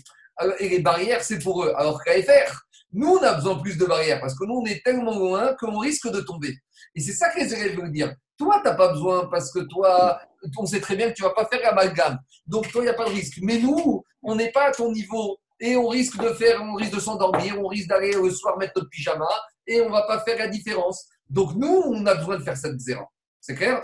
Et 0.59 0.70
les 0.70 0.80
barrières, 0.80 1.22
c'est 1.22 1.39
pour 1.39 1.66
eux. 1.66 1.74
Alors 1.76 2.01
qu'à 2.01 2.14
faire, 2.24 2.62
nous, 2.93 3.18
on 3.20 3.24
a 3.24 3.34
besoin 3.34 3.55
plus 3.59 3.78
de 3.78 3.86
barrières 3.86 4.22
parce 4.22 4.39
que 4.39 4.45
nous, 4.45 4.55
on 4.55 4.66
est 4.66 4.82
tellement 4.86 5.18
loin 5.18 5.53
qu'on 5.59 5.78
risque 5.80 6.09
de 6.09 6.22
tomber. 6.22 6.55
Et 6.95 7.01
c'est 7.01 7.12
ça 7.12 7.30
que 7.30 7.39
les 7.39 7.53
élèves 7.53 7.76
veulent 7.78 7.91
dire. 7.91 8.16
Toi, 8.38 8.62
tu 8.64 8.70
n'as 8.70 8.76
pas 8.76 8.93
besoin 8.93 9.28
parce 9.30 9.51
que 9.51 9.59
toi, 9.59 10.18
on 10.57 10.66
sait 10.66 10.80
très 10.80 10.95
bien 10.95 11.09
que 11.09 11.16
tu 11.16 11.24
ne 11.24 11.28
vas 11.28 11.34
pas 11.34 11.45
faire 11.45 11.59
l'amalgame. 11.62 12.20
Donc, 12.47 12.72
toi, 12.72 12.82
il 12.82 12.86
n'y 12.86 12.89
a 12.89 12.93
pas 12.93 13.05
de 13.05 13.12
risque. 13.12 13.39
Mais 13.41 13.59
nous, 13.59 14.01
on 14.24 14.36
n'est 14.36 14.51
pas 14.51 14.70
à 14.70 14.72
ton 14.72 14.93
niveau 14.93 15.38
et 15.59 15.76
on 15.76 15.89
risque 15.89 16.18
de 16.24 16.30
faire, 16.30 16.64
on 16.64 16.76
risque 16.76 16.95
de 16.95 17.01
s'endormir, 17.01 17.59
on 17.59 17.68
risque 17.68 17.89
d'aller 17.89 18.14
le 18.14 18.32
soir 18.32 18.57
mettre 18.57 18.74
notre 18.78 18.89
pyjama 18.89 19.28
et 19.72 19.82
on 19.82 19.88
ne 19.88 19.91
va 19.91 20.03
pas 20.03 20.19
faire 20.19 20.38
la 20.38 20.47
différence. 20.47 21.07
Donc, 21.30 21.55
nous, 21.55 21.84
on 21.86 22.05
a 22.05 22.15
besoin 22.15 22.38
de 22.38 22.43
faire 22.43 22.57
cette 22.57 22.80
zéro. 22.80 23.05
C'est 23.39 23.55
clair? 23.55 23.84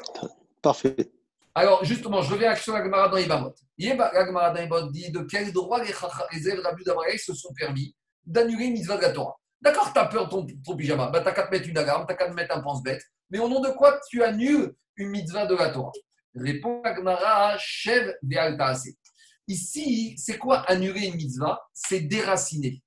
Parfait. 0.61 0.95
Alors, 1.55 1.83
justement, 1.85 2.21
je 2.21 2.33
reviens 2.33 2.53
de 2.53 2.71
la 2.71 2.83
Gemara 2.83 3.09
dans 3.09 3.17
Ibamot. 3.17 3.53
La 3.79 4.25
Gemara 4.25 4.51
dans 4.51 4.61
Ibamot 4.61 4.91
dit 4.91 5.11
de 5.11 5.21
quel 5.21 5.51
droit 5.51 5.81
les, 5.83 5.93
les 6.33 6.49
élèves 6.49 6.63
d'Abraï 6.85 7.17
se 7.17 7.33
sont 7.33 7.53
permis 7.53 7.95
d'annuler 8.25 8.65
une 8.65 8.73
mitzvah 8.73 8.97
de 8.97 9.03
la 9.03 9.11
Torah. 9.11 9.35
D'accord, 9.61 9.91
tu 9.91 9.99
as 9.99 10.05
peur 10.05 10.25
de 10.25 10.29
ton, 10.29 10.45
ton 10.63 10.75
pyjama. 10.75 11.07
Bah, 11.07 11.19
tu 11.19 11.25
n'as 11.25 11.31
qu'à 11.31 11.43
te 11.43 11.51
mettre 11.51 11.67
une 11.67 11.77
alarme, 11.77 12.05
tu 12.05 12.13
n'as 12.13 12.17
qu'à 12.17 12.29
te 12.29 12.33
mettre 12.33 12.55
un 12.55 12.61
pense-bête. 12.61 13.01
Mais 13.29 13.39
au 13.39 13.47
nom 13.47 13.61
de 13.61 13.69
quoi 13.69 13.99
tu 14.09 14.23
annules 14.23 14.73
une 14.97 15.09
mitzvah 15.09 15.45
de 15.45 15.55
la 15.55 15.69
Torah? 15.69 15.91
Répond 16.35 16.81
la 16.83 16.95
Gemara, 16.95 17.57
Shev 17.57 18.13
Ici, 19.47 20.15
c'est 20.17 20.37
quoi 20.37 20.59
annuler 20.69 21.07
une 21.07 21.15
mitzvah? 21.15 21.59
C'est 21.73 22.01
déraciner. 22.01 22.83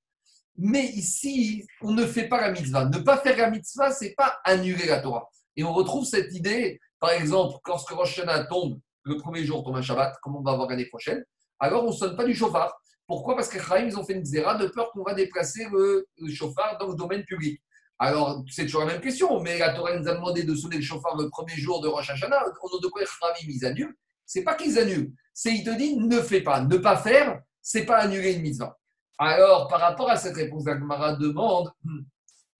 Mais 0.57 0.85
ici, 0.85 1.65
on 1.81 1.91
ne 1.91 2.05
fait 2.05 2.27
pas 2.27 2.41
la 2.41 2.51
mitzvah. 2.51 2.85
Ne 2.85 2.99
pas 2.99 3.17
faire 3.17 3.37
la 3.37 3.49
mitzvah, 3.49 3.91
c'est 3.91 4.13
pas 4.15 4.39
annuler 4.43 4.85
la 4.85 4.99
Torah. 4.99 5.29
Et 5.55 5.63
on 5.63 5.73
retrouve 5.73 6.05
cette 6.05 6.33
idée, 6.33 6.79
par 6.99 7.11
exemple, 7.11 7.57
lorsque 7.65 7.89
Rosh 7.89 8.19
Hashanah 8.19 8.45
tombe, 8.45 8.79
le 9.03 9.17
premier 9.17 9.43
jour 9.43 9.63
tombe 9.63 9.75
un 9.75 9.81
Shabbat, 9.81 10.17
comme 10.21 10.35
on 10.35 10.41
va 10.41 10.55
voir 10.55 10.69
l'année 10.69 10.85
prochaine, 10.85 11.23
alors 11.59 11.83
on 11.83 11.87
ne 11.87 11.95
sonne 11.95 12.15
pas 12.15 12.25
du 12.25 12.35
chauffard. 12.35 12.73
Pourquoi? 13.07 13.35
Parce 13.35 13.49
que 13.49 13.59
Chaim, 13.59 13.85
ils 13.85 13.97
ont 13.97 14.05
fait 14.05 14.13
une 14.13 14.25
zéra 14.25 14.55
de 14.55 14.67
peur 14.67 14.91
qu'on 14.91 15.03
va 15.03 15.13
déplacer 15.13 15.67
le, 15.71 16.07
chauffard 16.33 16.77
dans 16.79 16.87
le 16.87 16.95
domaine 16.95 17.23
public. 17.23 17.61
Alors, 17.99 18.43
c'est 18.49 18.65
toujours 18.65 18.85
la 18.85 18.93
même 18.93 19.01
question, 19.01 19.39
mais 19.41 19.59
la 19.59 19.73
Torah 19.73 19.97
nous 19.97 20.07
a 20.07 20.13
demandé 20.13 20.43
de 20.43 20.55
sonner 20.55 20.77
le 20.77 20.81
chauffard 20.81 21.17
le 21.17 21.29
premier 21.29 21.55
jour 21.55 21.81
de 21.81 21.87
Rosh 21.87 22.09
Hashanah. 22.09 22.41
On 22.63 22.77
a 22.77 22.81
de 22.81 22.87
quoi 22.87 23.01
Chaim, 23.01 23.47
ils 23.47 23.65
annulent? 23.65 23.95
C'est 24.25 24.43
pas 24.43 24.55
qu'ils 24.55 24.79
annulent, 24.79 25.11
c'est 25.33 25.53
ils 25.53 25.63
te 25.63 25.75
disent 25.77 25.97
ne 25.97 26.21
fais 26.21 26.41
pas. 26.41 26.61
Ne 26.61 26.77
pas 26.77 26.95
faire, 26.97 27.41
c'est 27.61 27.85
pas 27.85 27.97
annuler 27.97 28.33
une 28.33 28.41
mitzvah. 28.41 28.79
Alors, 29.23 29.67
par 29.67 29.79
rapport 29.79 30.09
à 30.09 30.17
cette 30.17 30.35
réponse, 30.35 30.65
Agmara 30.65 31.13
demande 31.13 31.71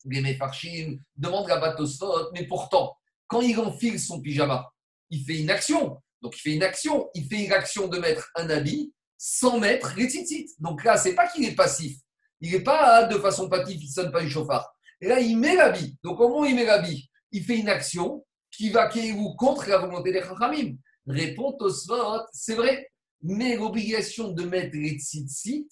les 0.06 0.22
Mefarchim 0.22 1.00
demande 1.18 1.48
la 1.48 1.58
Batosot, 1.58 2.32
mais 2.34 2.46
pourtant, 2.46 2.96
quand 3.26 3.42
il 3.42 3.60
enfile 3.60 4.00
son 4.00 4.22
pyjama, 4.22 4.72
il 5.10 5.26
fait 5.26 5.40
une 5.40 5.50
action. 5.50 5.98
Donc, 6.22 6.38
il 6.38 6.40
fait 6.40 6.54
une 6.54 6.62
action. 6.62 7.10
Il 7.16 7.28
fait 7.28 7.46
une 7.46 7.52
action 7.52 7.88
de 7.88 7.98
mettre 7.98 8.30
un 8.36 8.48
habit 8.52 8.94
sans 9.18 9.60
mettre 9.60 9.96
les 9.98 10.08
tzitzit. 10.08 10.54
Donc 10.60 10.84
là, 10.84 10.98
c'est 10.98 11.16
pas 11.16 11.28
qu'il 11.28 11.46
est 11.46 11.56
passif. 11.56 11.98
Il 12.42 12.52
n'est 12.52 12.64
pas 12.64 13.06
de 13.06 13.18
façon 13.18 13.50
passive, 13.50 13.82
il 13.82 13.88
ne 13.88 13.92
sonne 13.92 14.12
pas 14.12 14.22
du 14.22 14.30
chauffard. 14.30 14.72
Et 15.02 15.08
là, 15.08 15.20
il 15.20 15.40
met 15.40 15.56
l'habit. 15.56 15.98
Donc, 16.04 16.20
comment 16.20 16.46
il 16.46 16.54
met 16.54 16.66
l'habit 16.66 17.10
Il 17.32 17.44
fait 17.44 17.58
une 17.58 17.70
action 17.70 18.24
qui 18.52 18.70
va 18.70 18.88
ou 19.16 19.36
contre 19.36 19.68
la 19.68 19.80
volonté 19.80 20.12
des 20.12 20.22
Chachamim. 20.22 20.76
Répond 21.08 21.54
Tosfot, 21.54 22.22
c'est 22.32 22.54
vrai. 22.54 22.92
Mais 23.24 23.56
l'obligation 23.56 24.30
de 24.30 24.44
mettre 24.44 24.76
les 24.78 25.00
tzitzit, 25.00 25.68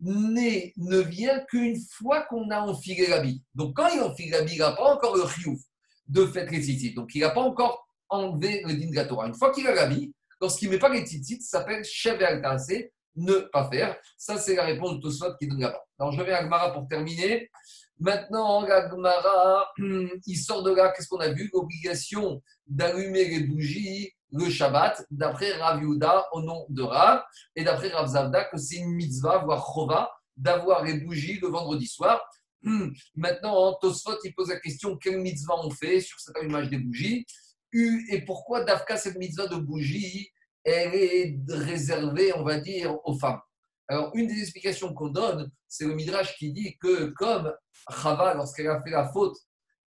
ne 0.00 1.00
vient 1.00 1.40
qu'une 1.46 1.76
fois 1.92 2.22
qu'on 2.22 2.50
a 2.50 2.60
enfilé 2.60 3.06
l'habit. 3.06 3.42
Donc, 3.54 3.76
quand 3.76 3.88
il 3.88 4.00
enfile 4.00 4.30
l'habit, 4.30 4.54
il 4.54 4.58
n'a 4.58 4.72
pas 4.72 4.94
encore 4.94 5.16
le 5.16 5.22
riouf 5.22 5.60
de 6.08 6.26
faire 6.26 6.50
les 6.50 6.62
tzitzit. 6.62 6.94
Donc, 6.94 7.14
il 7.14 7.20
n'a 7.20 7.30
pas 7.30 7.40
encore 7.40 7.86
enlevé 8.08 8.62
le 8.66 8.74
din 8.74 8.90
de 8.90 9.26
Une 9.26 9.34
fois 9.34 9.52
qu'il 9.52 9.66
a 9.66 9.74
l'habit, 9.74 10.14
lorsqu'il 10.40 10.68
ne 10.68 10.74
met 10.74 10.78
pas 10.78 10.88
les 10.88 11.04
tzitzit, 11.04 11.40
ça 11.40 11.58
s'appelle 11.58 11.84
chef 11.84 12.20
et 12.20 12.92
ne 13.16 13.34
pas 13.52 13.68
faire. 13.70 13.96
Ça, 14.16 14.38
c'est 14.38 14.56
la 14.56 14.64
réponse 14.64 14.96
de 14.96 15.00
Tosfot 15.00 15.36
qui 15.38 15.46
donne 15.46 15.60
là-bas. 15.60 15.82
Alors, 15.98 16.12
je 16.12 16.20
reviens 16.20 16.36
à 16.36 16.44
Gmara 16.44 16.72
pour 16.72 16.86
terminer. 16.88 17.50
Maintenant, 17.98 18.62
la 18.62 18.88
Gmara, 18.88 19.68
il 20.26 20.36
sort 20.36 20.62
de 20.62 20.74
là, 20.74 20.92
qu'est-ce 20.94 21.08
qu'on 21.08 21.20
a 21.20 21.30
vu? 21.30 21.48
L'obligation 21.52 22.42
d'allumer 22.66 23.24
les 23.26 23.40
bougies 23.44 24.12
le 24.34 24.50
Shabbat, 24.50 25.06
d'après 25.10 25.52
Rav 25.52 25.80
Yuda 25.82 26.26
au 26.32 26.42
nom 26.42 26.66
de 26.68 26.82
Rav, 26.82 27.22
et 27.54 27.62
d'après 27.62 27.88
Rav 27.88 28.08
Zavda, 28.08 28.44
que 28.44 28.58
c'est 28.58 28.76
une 28.76 28.92
mitzvah, 28.92 29.38
voire 29.38 29.64
chova, 29.64 30.10
d'avoir 30.36 30.82
les 30.84 30.94
bougies 30.94 31.38
le 31.40 31.48
vendredi 31.48 31.86
soir. 31.86 32.20
Hmm. 32.62 32.88
Maintenant, 33.14 33.74
Tosfot, 33.74 34.18
il 34.24 34.34
pose 34.34 34.48
la 34.48 34.58
question 34.58 34.96
quelle 34.96 35.20
mitzvah 35.20 35.54
on 35.62 35.70
fait 35.70 36.00
sur 36.00 36.18
cette 36.18 36.36
image 36.42 36.68
des 36.68 36.78
bougies? 36.78 37.24
Et 37.72 38.24
pourquoi, 38.24 38.64
d'Afka, 38.64 38.96
cette 38.96 39.18
mitzvah 39.18 39.46
de 39.46 39.56
bougies, 39.56 40.30
elle 40.64 40.94
est 40.94 41.38
réservée, 41.48 42.32
on 42.34 42.42
va 42.42 42.58
dire, 42.58 42.96
aux 43.04 43.16
femmes? 43.18 43.40
Alors, 43.86 44.10
une 44.14 44.26
des 44.26 44.40
explications 44.40 44.94
qu'on 44.94 45.08
donne, 45.08 45.50
c'est 45.68 45.84
le 45.84 45.94
Midrash 45.94 46.36
qui 46.36 46.52
dit 46.52 46.76
que, 46.78 47.06
comme 47.10 47.52
Chava, 47.90 48.34
lorsqu'elle 48.34 48.68
a 48.68 48.80
fait 48.82 48.90
la 48.90 49.08
faute, 49.12 49.36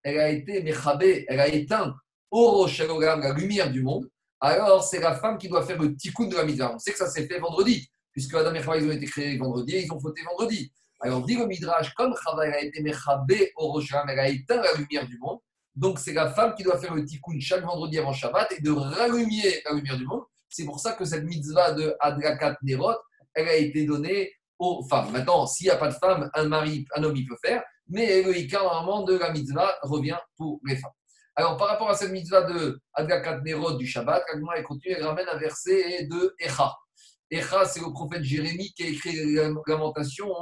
elle 0.04 0.20
a 0.20 0.30
été 0.30 0.62
mechabé, 0.62 1.26
elle 1.28 1.40
a 1.40 1.48
éteint 1.48 1.96
Oroshalogam, 2.30 3.22
la 3.22 3.34
lumière 3.34 3.72
du 3.72 3.82
monde, 3.82 4.08
alors 4.40 4.84
c'est 4.84 5.00
la 5.00 5.16
femme 5.16 5.38
qui 5.38 5.48
doit 5.48 5.66
faire 5.66 5.82
le 5.82 5.96
tikkun 5.96 6.28
de 6.28 6.36
la 6.36 6.46
mitzvah. 6.46 6.74
On 6.74 6.80
sait 6.80 6.92
que 6.92 6.98
ça 6.98 7.10
s'est 7.10 7.28
fait 7.28 7.40
vendredi, 7.40 7.90
puisque 8.12 8.34
Adam 8.34 8.54
et 8.54 8.62
Chava, 8.62 8.78
ils 8.78 8.88
ont 8.88 8.92
été 8.92 9.06
créés 9.06 9.38
vendredi 9.38 9.76
et 9.76 9.86
ils 9.86 9.92
ont 9.92 10.00
fauté 10.00 10.22
vendredi. 10.24 10.72
Alors 11.00 11.24
dit 11.24 11.36
le 11.36 11.46
Midrash, 11.46 11.94
comme 11.94 12.16
Chava 12.24 12.44
a 12.44 12.60
été 12.60 12.82
mechabé 12.82 13.52
Oroshalogam, 13.56 14.10
elle 14.10 14.20
a 14.20 14.30
éteint 14.30 14.62
la 14.62 14.74
lumière 14.74 15.08
du 15.08 15.18
monde, 15.20 15.40
donc 15.76 16.00
c'est 16.00 16.14
la 16.14 16.32
femme 16.32 16.56
qui 16.56 16.64
doit 16.64 16.80
faire 16.80 16.96
le 16.96 17.06
tikkun 17.06 17.40
chaque 17.40 17.64
vendredi 17.64 18.00
avant 18.00 18.14
Shabbat 18.14 18.52
et 18.52 18.62
de 18.62 18.72
rallumer 18.72 19.62
la 19.64 19.76
lumière 19.76 19.98
du 19.98 20.06
monde. 20.06 20.24
C'est 20.50 20.66
pour 20.66 20.80
ça 20.80 20.94
que 20.94 21.06
cette 21.06 21.24
mitzvah 21.24 21.74
de 21.74 21.96
Adrakat 22.00 22.58
Nerot, 22.64 22.96
elle 23.34 23.48
a 23.48 23.56
été 23.56 23.86
donnée 23.86 24.32
aux 24.58 24.84
femmes. 24.88 25.12
Maintenant, 25.12 25.46
s'il 25.46 25.66
n'y 25.66 25.72
a 25.72 25.76
pas 25.76 25.90
de 25.90 25.94
femme, 25.94 26.32
un 26.34 26.48
mari, 26.48 26.86
un 26.96 27.04
homme, 27.04 27.16
il 27.16 27.28
peut 27.28 27.38
faire, 27.46 27.64
mais 27.90 28.24
le 28.24 28.36
Ika, 28.36 28.64
normalement, 28.64 29.04
de 29.04 29.18
la 29.18 29.32
mitzvah 29.32 29.72
revient 29.84 30.18
pour 30.36 30.60
les 30.66 30.78
femmes. 30.78 30.92
Alors, 31.40 31.56
par 31.56 31.68
rapport 31.68 31.92
à 31.92 31.94
cette 31.94 32.12
mitzvah 32.12 32.42
de 32.52 32.82
Adgakat 32.96 33.42
Nerod 33.42 33.78
du 33.78 33.86
Shabbat, 33.86 34.24
elle 34.34 34.64
continue, 34.64 34.96
elle 34.98 35.04
ramène 35.04 35.28
un 35.32 35.38
verset 35.38 36.08
de 36.08 36.36
Echa. 36.40 36.76
Echa, 37.30 37.64
c'est 37.66 37.80
le 37.80 37.94
prophète 37.94 38.24
Jérémie 38.24 38.74
qui 38.74 38.84
a 38.84 38.88
écrit 38.88 39.12
les 39.12 39.54
lamentations 39.68 40.34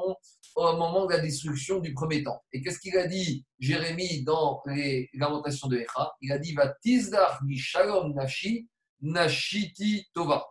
au 0.55 0.77
moment 0.77 1.05
de 1.05 1.11
la 1.11 1.19
destruction 1.19 1.79
du 1.79 1.93
premier 1.93 2.23
temps. 2.23 2.41
Et 2.53 2.61
qu'est-ce 2.61 2.79
qu'il 2.79 2.97
a 2.97 3.07
dit, 3.07 3.45
Jérémie, 3.59 4.23
dans 4.23 4.61
les 4.67 5.09
lamentations 5.15 5.67
de 5.67 5.79
Echa? 5.79 6.13
Il 6.21 6.31
a 6.31 6.37
dit 6.37 6.53
Va 6.53 6.73
tizdar 6.81 7.43
mi 7.43 7.57
shalom 7.57 8.13
nashi, 8.13 8.69
nashiti 9.01 10.07
tova. 10.13 10.45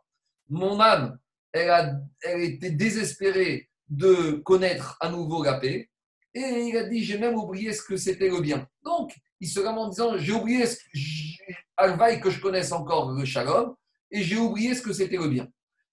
Mon 0.50 0.78
âme, 0.78 1.18
elle, 1.52 1.70
a, 1.70 1.94
elle 2.20 2.42
était 2.42 2.70
désespérée 2.70 3.70
de 3.88 4.42
connaître 4.44 4.98
à 5.00 5.08
nouveau 5.08 5.42
la 5.42 5.54
paix. 5.54 5.88
Et 6.34 6.66
il 6.68 6.76
a 6.76 6.84
dit 6.86 7.02
J'ai 7.02 7.16
même 7.16 7.34
oublié 7.34 7.72
ce 7.72 7.80
que 7.80 7.96
c'était 7.96 8.28
le 8.28 8.42
bien. 8.42 8.68
Donc, 8.84 9.14
il 9.44 9.48
se 9.48 9.60
lamente 9.60 9.78
en 9.78 9.88
disant 9.90 10.16
J'ai 10.16 10.32
oublié 10.32 10.66
ce 10.66 10.76
que, 10.76 12.20
que 12.20 12.30
je 12.30 12.40
connaisse 12.40 12.72
encore 12.72 13.12
le 13.12 13.24
shalom, 13.24 13.74
et 14.10 14.22
j'ai 14.22 14.38
oublié 14.38 14.74
ce 14.74 14.82
que 14.82 14.92
c'était 14.92 15.18
le 15.18 15.28
bien. 15.28 15.46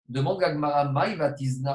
Demande 0.07 0.41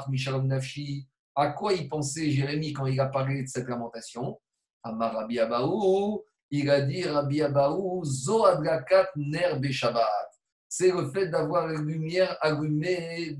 Mishalom 0.08 0.46
Nafshi. 0.46 1.06
À 1.34 1.48
quoi 1.48 1.74
il 1.74 1.86
pensait 1.88 2.30
Jérémie 2.30 2.72
quand 2.72 2.86
il 2.86 2.98
a 2.98 3.06
parlé 3.06 3.42
de 3.42 3.46
cette 3.46 3.68
lamentation? 3.68 4.38
Amar 4.82 5.12
Rabbi 5.14 5.38
Abaou, 5.38 6.22
il 6.50 6.70
a 6.70 6.80
dit 6.80 7.04
Rabbi 7.04 7.42
Abaou, 7.42 8.02
Zo 8.04 8.46
Adlakat 8.46 9.08
Ner 9.16 9.60
Shabbat. 9.70 10.30
C'est 10.68 10.92
le 10.92 11.10
fait 11.10 11.28
d'avoir 11.28 11.66
la 11.66 11.78
lumière 11.80 12.38
allumée 12.40 13.36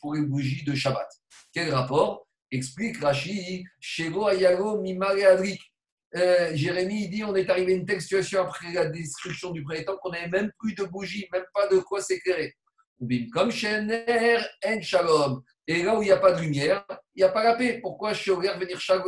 pour 0.00 0.14
les 0.14 0.22
bougies 0.22 0.64
de 0.64 0.74
Shabbat. 0.74 1.08
Quel 1.52 1.74
rapport? 1.74 2.26
Explique 2.50 2.98
Rashi, 2.98 3.64
Shego 3.80 4.26
Ayalo 4.26 4.80
Mimare 4.80 5.24
Adrik. 5.32 5.71
Euh, 6.14 6.50
Jérémie 6.54 7.08
dit 7.08 7.24
on 7.24 7.34
est 7.34 7.48
arrivé 7.48 7.72
à 7.72 7.76
une 7.76 7.86
telle 7.86 8.02
situation 8.02 8.42
après 8.42 8.72
la 8.72 8.86
destruction 8.86 9.50
du 9.50 9.62
premier 9.62 9.84
temps 9.84 9.96
qu'on 9.96 10.10
n'avait 10.10 10.28
même 10.28 10.52
plus 10.58 10.74
de 10.74 10.84
bougies, 10.84 11.26
même 11.32 11.44
pas 11.54 11.66
de 11.68 11.78
quoi 11.78 12.02
s'éclairer. 12.02 12.54
Comme 13.32 13.50
Shener 13.50 14.38
en 14.64 14.80
Shalom. 14.80 15.42
Et 15.66 15.82
là 15.82 15.98
où 15.98 16.02
il 16.02 16.06
n'y 16.06 16.12
a 16.12 16.18
pas 16.18 16.32
de 16.32 16.40
lumière, 16.40 16.84
il 17.14 17.20
n'y 17.20 17.24
a 17.24 17.30
pas 17.30 17.42
la 17.42 17.56
paix. 17.56 17.80
Pourquoi 17.80 18.14
suis 18.14 18.30
venir 18.30 18.78
chaque 18.78 19.02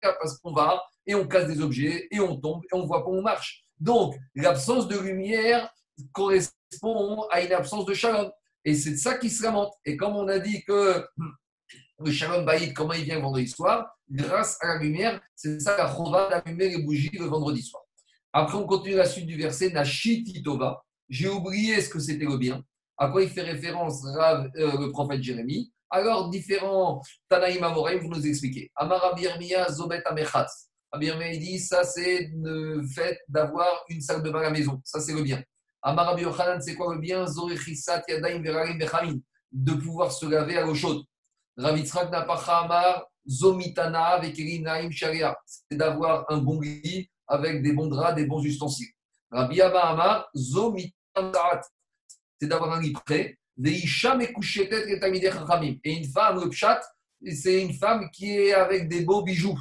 Parce 0.00 0.38
qu'on 0.38 0.52
va 0.52 0.82
et 1.06 1.14
on 1.14 1.26
casse 1.26 1.46
des 1.46 1.60
objets 1.60 2.06
et 2.10 2.20
on 2.20 2.36
tombe 2.36 2.62
et 2.64 2.74
on 2.74 2.86
voit 2.86 3.04
pas 3.04 3.10
où 3.10 3.16
on 3.16 3.22
marche. 3.22 3.64
Donc 3.78 4.14
l'absence 4.34 4.88
de 4.88 4.98
lumière 4.98 5.68
correspond 6.12 7.26
à 7.30 7.42
une 7.42 7.52
absence 7.52 7.84
de 7.84 7.92
Shalom. 7.92 8.30
Et 8.64 8.74
c'est 8.74 8.96
ça 8.96 9.18
qui 9.18 9.30
se 9.30 9.42
lamente. 9.42 9.72
Et 9.84 9.96
comme 9.96 10.16
on 10.16 10.28
a 10.28 10.38
dit 10.38 10.62
que 10.64 11.04
le 12.02 12.10
Shalom 12.10 12.44
Baïd, 12.46 12.72
comment 12.72 12.94
il 12.94 13.04
vient 13.04 13.20
vendredi 13.20 13.48
soir? 13.48 13.86
Grâce 14.10 14.56
à 14.62 14.68
la 14.68 14.78
lumière, 14.78 15.20
c'est 15.36 15.60
ça 15.60 15.76
la 15.76 15.86
chova 15.94 16.28
d'allumer 16.30 16.70
les 16.70 16.82
bougies 16.82 17.10
le 17.12 17.26
vendredi 17.26 17.62
soir. 17.62 17.82
Après, 18.32 18.56
on 18.56 18.66
continue 18.66 18.94
la 18.96 19.04
suite 19.04 19.26
du 19.26 19.36
verset 19.36 19.70
Nashiti 19.70 20.42
Tova. 20.42 20.82
J'ai 21.08 21.28
oublié 21.28 21.80
ce 21.80 21.90
que 21.90 21.98
c'était 21.98 22.24
le 22.24 22.38
bien. 22.38 22.62
À 22.96 23.08
quoi 23.08 23.22
il 23.22 23.28
fait 23.28 23.42
référence 23.42 24.04
euh, 24.06 24.48
le 24.54 24.90
prophète 24.90 25.22
Jérémie? 25.22 25.72
Alors, 25.90 26.30
différents 26.30 27.02
Tanaïm 27.28 27.64
Amoraim, 27.64 27.98
vous 27.98 28.08
nous 28.08 28.26
expliquez. 28.26 28.70
Amar 28.76 29.14
Zobet 29.70 30.02
Amechatz. 30.06 30.68
Abirmiya, 30.92 31.32
il 31.32 31.40
dit 31.40 31.58
ça, 31.58 31.84
c'est 31.84 32.30
le 32.34 32.82
fait 32.94 33.18
d'avoir 33.28 33.84
une 33.88 34.00
salle 34.00 34.22
de 34.22 34.30
bain 34.30 34.40
à 34.40 34.44
la 34.44 34.50
maison. 34.50 34.80
Ça, 34.84 35.00
c'est 35.00 35.12
le 35.12 35.22
bien. 35.22 35.42
Amar 35.82 36.18
Yochanan, 36.18 36.60
c'est 36.60 36.74
quoi 36.74 36.94
le 36.94 37.00
bien? 37.00 37.26
Zorechisat 37.26 38.02
Yadaim 38.08 38.42
Verarim 38.42 38.78
Bechamin. 38.78 39.18
De 39.52 39.72
pouvoir 39.72 40.12
se 40.12 40.26
laver 40.26 40.56
à 40.58 40.64
l'eau 40.64 40.74
chaude. 40.74 41.02
Ravitzrak 41.60 42.12
Amar, 42.12 43.06
Zomitana 43.28 44.04
avec 44.06 44.34
Sharia. 44.92 45.36
C'est 45.44 45.76
d'avoir 45.76 46.24
un 46.30 46.38
bon 46.38 46.60
lit 46.60 47.10
avec 47.26 47.62
des 47.62 47.72
bons 47.72 47.88
draps, 47.88 48.16
des 48.16 48.26
bons 48.26 48.42
ustensiles. 48.42 48.88
Rabbi 49.30 49.60
Amar, 49.60 50.28
Zomitana, 50.34 51.60
c'est 52.40 52.48
d'avoir 52.48 52.72
un 52.72 52.80
lit 52.80 52.92
prêt. 52.92 53.36
Et 53.62 53.72
une 55.84 56.04
femme, 56.04 56.40
le 56.40 56.48
pshat, 56.48 56.80
c'est 57.30 57.62
une 57.62 57.74
femme 57.74 58.08
qui 58.10 58.38
est 58.38 58.54
avec 58.54 58.88
des 58.88 59.02
beaux 59.02 59.22
bijoux 59.22 59.58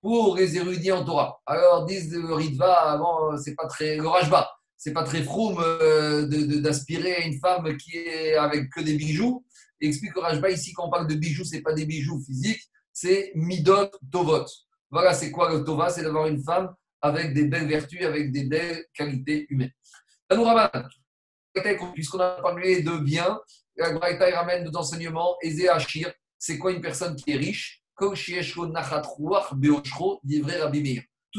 pour 0.00 0.36
les 0.36 0.56
érudits 0.56 0.92
en 0.92 1.04
Torah. 1.04 1.40
Alors, 1.46 1.84
disent 1.86 2.14
le 2.14 2.34
Ritva, 2.34 2.72
avant, 2.92 3.36
c'est 3.36 3.54
pas 3.54 3.66
très. 3.66 3.96
Le 3.96 4.06
Rajba, 4.06 4.48
c'est 4.76 4.92
pas 4.92 5.04
très 5.04 5.22
froum 5.22 5.56
euh, 5.60 6.26
d'aspirer 6.60 7.14
à 7.16 7.20
une 7.26 7.38
femme 7.38 7.76
qui 7.76 7.96
est 7.96 8.34
avec 8.34 8.70
que 8.70 8.80
des 8.80 8.94
bijoux 8.94 9.44
explique 9.88 10.16
Rajba 10.16 10.50
ici, 10.50 10.72
quand 10.72 10.86
on 10.86 10.90
parle 10.90 11.06
de 11.06 11.14
bijoux, 11.14 11.44
ce 11.44 11.56
n'est 11.56 11.62
pas 11.62 11.72
des 11.72 11.86
bijoux 11.86 12.20
physiques, 12.24 12.62
c'est 12.92 13.32
midot 13.34 13.90
tovot. 14.10 14.46
Voilà, 14.90 15.14
c'est 15.14 15.30
quoi 15.30 15.50
le 15.52 15.64
tova? 15.64 15.88
C'est 15.88 16.02
d'avoir 16.02 16.26
une 16.26 16.42
femme 16.42 16.74
avec 17.00 17.32
des 17.32 17.46
belles 17.46 17.66
vertus, 17.66 18.04
avec 18.04 18.30
des 18.30 18.44
belles 18.44 18.84
qualités 18.92 19.46
humaines. 19.48 19.72
Puisqu'on 21.94 22.20
a 22.20 22.40
parlé 22.42 22.82
de 22.82 22.98
bien, 22.98 23.40
la 23.76 23.92
Braïta 23.92 24.30
ramène 24.30 24.64
deux 24.64 24.76
enseignements. 24.76 25.36
Achir, 25.70 26.12
c'est 26.38 26.58
quoi 26.58 26.72
une 26.72 26.80
personne 26.80 27.16
qui 27.16 27.30
est 27.32 27.36
riche? 27.36 27.82
Tout 27.98 28.14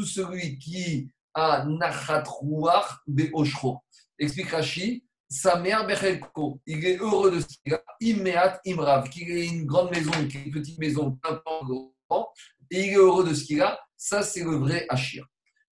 celui 0.04 0.58
qui 0.58 1.10
a 1.34 1.64
nachatrouach 1.64 2.98
beoshro. 3.06 3.82
Explique 4.18 4.50
Rashi, 4.50 5.04
sa 5.34 5.56
mère 5.56 5.84
Bechelko, 5.84 6.60
il 6.64 6.84
est 6.84 6.96
heureux 6.98 7.32
de 7.32 7.40
ce 7.40 7.46
qu'il 7.46 7.74
a, 7.74 7.82
Immeat 8.00 8.60
Imrav, 8.64 9.08
qu'il 9.08 9.30
ait 9.32 9.46
une 9.46 9.66
grande 9.66 9.90
maison, 9.90 10.12
qu'il 10.28 10.46
une 10.46 10.52
petite 10.52 10.78
maison, 10.78 11.18
et 12.70 12.80
il 12.80 12.92
est 12.92 12.94
heureux 12.94 13.28
de 13.28 13.34
ce 13.34 13.44
qu'il 13.44 13.60
a, 13.60 13.80
ça 13.96 14.22
c'est 14.22 14.44
le 14.44 14.56
vrai 14.56 14.86
Achir. 14.88 15.26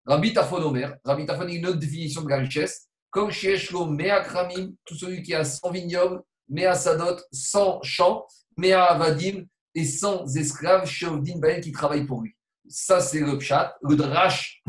Rabbi 0.04 0.32
Tafon 0.32 0.62
Omer, 0.62 0.96
Rabbi 1.04 1.26
Tafon 1.26 1.46
a 1.46 1.52
une 1.52 1.64
autre 1.66 1.78
définition 1.78 2.22
de 2.22 2.28
la 2.28 2.38
richesse, 2.38 2.88
comme 3.08 3.30
Shieshlo 3.30 3.86
Mea 3.86 4.20
Kramim, 4.24 4.72
tout 4.84 4.96
celui 4.96 5.22
qui 5.22 5.32
a 5.32 5.44
100 5.44 5.70
vignobles, 5.70 6.22
Mea 6.48 6.74
Sadot, 6.74 7.20
100 7.30 7.82
champs, 7.82 8.26
Mea 8.56 8.82
Avadim, 8.82 9.44
et 9.76 9.84
100 9.84 10.26
esclaves, 10.34 10.86
Shovdin 10.86 11.38
Baen 11.38 11.60
qui 11.60 11.70
travaillent 11.70 12.06
pour 12.06 12.22
lui. 12.22 12.34
Ça 12.68 13.00
c'est 13.00 13.20
le 13.20 13.38
Pshat, 13.38 13.76
le 13.82 13.94
Drash. 13.94 14.64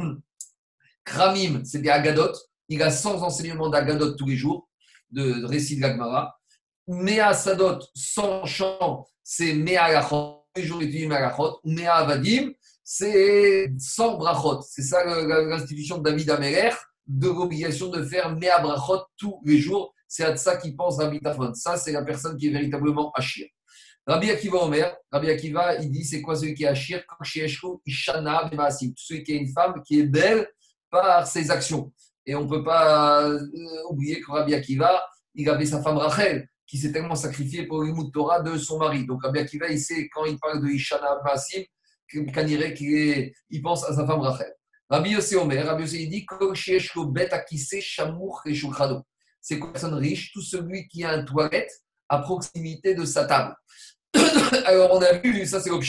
Kramim, 1.04 1.66
c'est 1.66 1.82
des 1.82 1.90
Agadot, 1.90 2.32
il 2.70 2.84
a 2.84 2.92
100 2.92 3.24
enseignements 3.24 3.70
d'Agadot 3.70 4.14
tous 4.14 4.28
les 4.28 4.36
jours 4.36 4.70
de, 5.14 5.46
récit 5.46 5.78
de 5.78 5.82
l'Agmara. 5.82 6.36
Mea 6.88 7.34
Sadot, 7.34 7.80
sans 7.96 8.46
chant, 8.46 9.06
c'est 9.24 9.54
Mea 9.54 9.92
Lachot, 9.92 10.46
les 10.56 10.64
jours 10.64 10.82
étudiés 10.82 11.08
Mea 11.08 11.22
Lachot. 11.22 11.60
Mea 11.64 12.04
Vadim, 12.04 12.52
c'est 12.84 13.72
sans 13.80 14.18
brachot. 14.18 14.62
C'est 14.62 14.82
ça 14.82 15.06
l'institution 15.06 16.00
de 16.00 16.04
David 16.04 16.30
Améler, 16.30 16.72
de 17.08 17.28
l'obligation 17.28 17.88
de 17.88 18.04
faire 18.04 18.36
Mea 18.36 18.60
Brachot 18.62 19.04
tous 19.18 19.40
les 19.46 19.60
jours. 19.60 19.94
C'est 20.08 20.26
à 20.26 20.36
ça 20.36 20.58
qu'il 20.58 20.76
pense 20.76 20.98
Rabbi 20.98 21.20
Tafon. 21.20 21.54
Ça, 21.54 21.78
c'est 21.78 21.92
la 21.92 22.04
personne 22.04 22.38
qui 22.38 22.48
est 22.48 22.52
véritablement 22.52 23.12
Achir. 23.14 23.48
Rabbi 24.06 24.30
Akiva 24.30 24.58
Omer, 24.58 24.96
Rabbi 25.12 25.30
Akiva, 25.30 25.78
il 25.78 25.90
dit 25.90 26.04
c'est 26.04 26.22
quoi 26.22 26.36
celui 26.36 26.54
qui 26.54 26.66
est 26.66 26.68
Achir? 26.68 27.04
Quand 27.08 27.18
Ishana 27.86 28.52
Celui 28.98 29.24
qui 29.24 29.32
est 29.32 29.38
une 29.38 29.52
femme 29.52 29.82
qui 29.86 30.02
est 30.02 30.06
belle 30.06 30.48
par 30.90 31.26
ses 31.26 31.50
actions. 31.50 31.92
Et 32.26 32.36
on 32.36 32.44
ne 32.44 32.50
peut 32.50 32.64
pas 32.64 33.28
euh, 33.28 33.40
oublier 33.90 34.22
que 34.22 34.32
Rabbi 34.32 34.54
Akiva, 34.54 35.04
il 35.36 35.50
avait 35.50 35.66
sa 35.66 35.82
femme 35.82 35.98
Rachel, 35.98 36.48
qui 36.66 36.78
s'est 36.78 36.92
tellement 36.92 37.16
sacrifiée 37.16 37.68
pour 37.68 37.82
le 37.82 38.12
Torah 38.12 38.42
de 38.42 38.58
son 38.58 38.78
mari. 38.78 39.06
Donc 39.06 39.24
Rabbi 39.24 39.40
Akiva, 39.40 39.68
il 39.70 39.80
sait, 39.80 40.10
quand 40.14 40.26
il 40.26 40.40
parle 40.40 40.62
de 40.62 40.70
Ishana 40.70 41.20
Basim, 41.24 41.64
qu'il 42.08 43.32
il 43.50 43.62
pense 43.62 43.84
à 43.84 43.94
sa 43.94 44.06
femme 44.06 44.22
Rachel. 44.22 44.54
Rabbi 44.90 45.12
Yossi 45.12 45.36
Omer, 45.36 45.66
Rabbi 45.66 45.84
Yossi, 45.84 46.04
il 46.04 46.10
dit 46.10 46.26
C'est 49.42 49.56
une 49.56 49.72
personne 49.72 49.94
riche, 49.96 50.32
tout 50.34 50.42
celui 50.42 50.88
qui 50.88 51.04
a 51.04 51.16
une 51.16 51.26
toilette 51.26 51.72
à 52.10 52.20
proximité 52.20 52.94
de 52.94 53.04
sa 53.06 53.26
table. 53.26 53.56
Alors 54.66 54.92
on 54.94 55.02
a 55.02 55.14
vu, 55.14 55.46
ça 55.46 55.60
c'est 55.60 55.72
le 55.72 55.80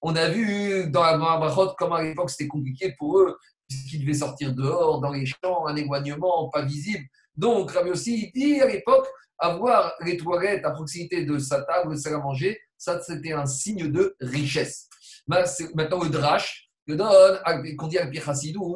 On 0.00 0.14
a 0.14 0.28
vu 0.28 0.88
dans 0.90 1.02
la 1.02 1.18
Brachot 1.18 1.74
comment 1.76 1.96
à 1.96 2.02
l'époque 2.02 2.30
c'était 2.30 2.46
compliqué 2.46 2.94
pour 2.96 3.18
eux 3.18 3.36
puisqu'il 3.68 4.00
devait 4.02 4.14
sortir 4.14 4.54
dehors, 4.54 5.00
dans 5.00 5.10
les 5.10 5.26
champs, 5.26 5.66
un 5.66 5.76
éloignement, 5.76 6.48
pas 6.48 6.62
visible. 6.62 7.04
Donc, 7.36 7.70
Rabbi 7.70 7.90
aussi 7.90 8.30
dit 8.34 8.60
à 8.60 8.66
l'époque, 8.66 9.06
avoir 9.38 9.92
les 10.04 10.16
toilettes 10.16 10.64
à 10.64 10.70
proximité 10.70 11.24
de 11.24 11.38
sa 11.38 11.62
table, 11.62 11.92
de 11.92 11.98
salle 11.98 12.14
à 12.14 12.18
manger, 12.18 12.58
ça 12.78 13.00
c'était 13.02 13.32
un 13.32 13.46
signe 13.46 13.90
de 13.90 14.16
richesse. 14.20 14.88
Maintenant, 15.26 16.02
le 16.02 16.10
drash, 16.10 16.70
le 16.86 16.96
don, 16.96 17.10
qu'on 17.76 17.88
dit 17.88 17.98
à 17.98 18.08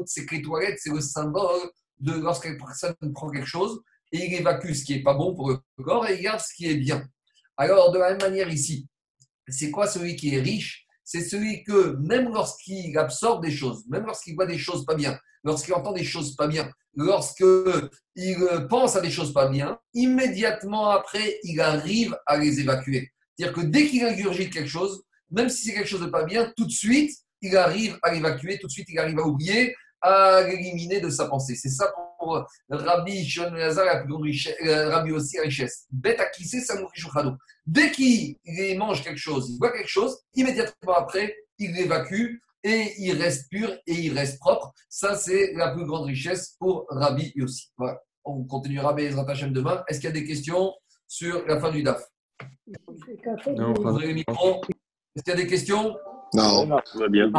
c'est 0.06 0.26
que 0.26 0.34
les 0.34 0.42
toilettes, 0.42 0.78
c'est 0.80 0.92
le 0.92 1.00
symbole 1.00 1.70
de 2.00 2.12
lorsqu'une 2.12 2.56
personne 2.56 2.94
prend 3.14 3.30
quelque 3.30 3.46
chose 3.46 3.80
et 4.12 4.26
il 4.26 4.34
évacue 4.34 4.72
ce 4.72 4.84
qui 4.84 4.96
n'est 4.96 5.02
pas 5.02 5.14
bon 5.14 5.34
pour 5.34 5.50
le 5.50 5.84
corps 5.84 6.06
et 6.08 6.16
il 6.16 6.22
garde 6.22 6.40
ce 6.40 6.52
qui 6.54 6.66
est 6.66 6.74
bien. 6.74 7.06
Alors, 7.56 7.92
de 7.92 7.98
la 7.98 8.10
même 8.10 8.20
manière 8.20 8.48
ici, 8.48 8.88
c'est 9.46 9.70
quoi 9.70 9.86
celui 9.86 10.16
qui 10.16 10.34
est 10.34 10.40
riche 10.40 10.86
C'est 11.12 11.24
celui 11.24 11.64
que, 11.64 11.96
même 11.96 12.32
lorsqu'il 12.32 12.96
absorbe 12.96 13.44
des 13.44 13.50
choses, 13.50 13.84
même 13.88 14.06
lorsqu'il 14.06 14.36
voit 14.36 14.46
des 14.46 14.58
choses 14.58 14.86
pas 14.86 14.94
bien, 14.94 15.18
lorsqu'il 15.42 15.74
entend 15.74 15.90
des 15.92 16.04
choses 16.04 16.36
pas 16.36 16.46
bien, 16.46 16.70
lorsqu'il 16.94 17.90
pense 18.68 18.94
à 18.94 19.00
des 19.00 19.10
choses 19.10 19.32
pas 19.32 19.48
bien, 19.48 19.76
immédiatement 19.92 20.90
après, 20.90 21.40
il 21.42 21.60
arrive 21.60 22.16
à 22.26 22.38
les 22.38 22.60
évacuer. 22.60 23.10
C'est-à-dire 23.34 23.56
que 23.56 23.66
dès 23.66 23.88
qu'il 23.88 24.04
ingurgite 24.04 24.52
quelque 24.52 24.68
chose, 24.68 25.02
même 25.32 25.48
si 25.48 25.64
c'est 25.64 25.74
quelque 25.74 25.88
chose 25.88 26.02
de 26.02 26.06
pas 26.06 26.22
bien, 26.22 26.52
tout 26.56 26.64
de 26.64 26.70
suite, 26.70 27.10
il 27.42 27.56
arrive 27.56 27.98
à 28.04 28.14
l'évacuer, 28.14 28.60
tout 28.60 28.68
de 28.68 28.72
suite, 28.72 28.86
il 28.88 28.98
arrive 29.00 29.18
à 29.18 29.26
oublier, 29.26 29.74
à 30.02 30.42
l'éliminer 30.42 31.00
de 31.00 31.10
sa 31.10 31.26
pensée. 31.26 31.54
C'est 31.54 31.68
ça 31.68 31.92
pour 32.18 32.46
Rabbi 32.68 33.28
Shon 33.28 33.52
la 33.52 34.04
plus 34.04 34.14
richesse, 34.14 34.56
euh, 34.64 34.88
Rabbi 34.88 35.12
aussi 35.12 35.36
la 35.36 35.44
richesse. 35.44 35.86
Bête 35.90 36.20
à 36.20 36.26
qui 36.26 36.44
c'est, 36.44 36.60
ça 36.60 36.74
Dès 37.66 37.90
qu'il 37.90 38.36
mange 38.78 39.02
quelque 39.02 39.18
chose, 39.18 39.50
il 39.50 39.58
voit 39.58 39.72
quelque 39.72 39.88
chose, 39.88 40.18
immédiatement 40.34 40.94
après, 40.94 41.34
il 41.58 41.72
l'évacue 41.72 42.40
et 42.62 42.94
il 42.98 43.12
reste 43.20 43.48
pur 43.50 43.70
et 43.86 43.94
il 43.94 44.12
reste 44.12 44.38
propre. 44.38 44.72
Ça, 44.88 45.16
c'est 45.16 45.52
la 45.54 45.70
plus 45.70 45.86
grande 45.86 46.06
richesse 46.06 46.56
pour 46.58 46.86
Rabbi 46.90 47.32
aussi. 47.42 47.68
Voilà. 47.76 48.00
On 48.24 48.44
continuera 48.44 48.92
Bezrat 48.92 49.24
Hashem 49.28 49.52
demain. 49.52 49.82
Est-ce 49.88 50.00
qu'il 50.00 50.08
y 50.08 50.12
a 50.12 50.14
des 50.14 50.26
questions 50.26 50.74
sur 51.08 51.46
la 51.46 51.58
fin 51.58 51.70
du 51.70 51.82
DAF? 51.82 52.02
Non. 53.56 53.74
Est-ce 53.74 55.22
qu'il 55.24 55.32
y 55.32 55.32
a 55.32 55.36
des 55.36 55.46
questions? 55.46 55.96
Non. 56.34 56.80
Tout 56.92 56.98
va 56.98 57.08
bien. 57.08 57.30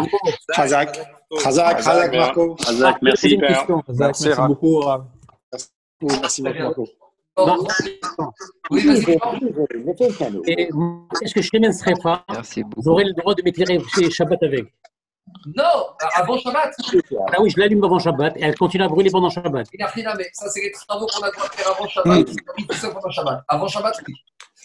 Khazak. 0.53 0.99
Khazak, 1.43 1.77
Khazak, 1.77 2.13
Marco. 2.15 2.55
Hazak, 2.67 3.01
merci. 3.01 3.37
Merci, 3.37 4.29
beaucoup. 4.47 4.81
Merci 6.01 6.41
beaucoup, 6.41 6.59
Marco. 6.59 6.87
Non. 7.37 7.65
Oui, 8.69 8.81
Est-ce 11.21 11.33
que 11.33 11.41
Shemen 11.41 11.73
serait 11.73 11.93
pas 12.01 12.23
Merci 12.29 12.63
beaucoup. 12.63 12.83
J'aurais 12.83 13.05
le 13.05 13.13
droit 13.13 13.33
de 13.33 13.41
chez 13.95 14.11
Shabbat 14.11 14.43
avec. 14.43 14.65
Non, 15.55 15.63
avant 16.13 16.37
Shabbat. 16.37 16.73
Ah 17.33 17.41
oui, 17.41 17.49
je 17.49 17.59
l'allume 17.59 17.83
avant 17.83 17.99
Shabbat 17.99 18.35
et 18.37 18.41
elle 18.41 18.55
continue 18.57 18.83
à 18.83 18.87
brûler 18.87 19.09
pendant 19.09 19.29
Shabbat. 19.29 19.67
Il 19.73 19.79
n'a 19.79 19.87
rien 19.87 20.07
à 20.07 20.15
mettre. 20.15 20.29
Ça, 20.33 20.49
c'est 20.49 20.61
les 20.61 20.71
travaux 20.71 21.07
qu'on 21.07 21.23
a 21.23 21.31
droit 21.31 21.47
de 21.47 21.53
faire 21.53 21.71
avant 21.71 21.87
Shabbat. 21.87 22.27
Seul 22.73 22.93
pendant 22.93 23.09
Shabbat. 23.09 23.43
Avant 23.47 23.67
Shabbat, 23.67 24.01
oui. 24.07 24.13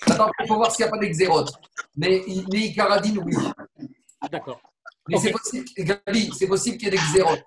Attends, 0.09 0.31
il 0.41 0.47
faut 0.47 0.57
voir 0.57 0.71
s'il 0.71 0.85
n'y 0.85 0.89
a 0.89 0.91
pas 0.91 0.99
d'exérote. 0.99 1.53
Mais, 1.97 2.23
mais 2.53 2.59
Icaradine, 2.59 3.23
oui. 3.25 3.35
D'accord. 4.31 4.61
Mais 5.09 5.19
c'est 5.19 5.31
possible, 5.31 5.65
Gabi, 5.79 6.31
c'est 6.37 6.47
possible 6.49 6.77
qu'il 6.79 6.87
y 6.87 6.89
ait 6.89 6.91
d'exérote. 6.97 7.43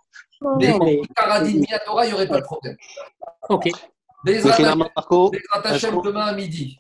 Mais 0.58 0.70
Non, 0.70 0.80
mais- 0.86 1.02
Icaradine, 1.02 1.60
Miatora, 1.70 2.06
il 2.06 2.10
n'y 2.10 2.14
aurait 2.14 2.28
pas 2.28 2.40
de 2.40 2.46
problème. 2.46 2.78
Ok. 3.50 3.70
Hashem 5.76 5.96
qu'on- 5.96 6.02
demain 6.02 6.26
à 6.26 6.34
midi. 6.34 6.80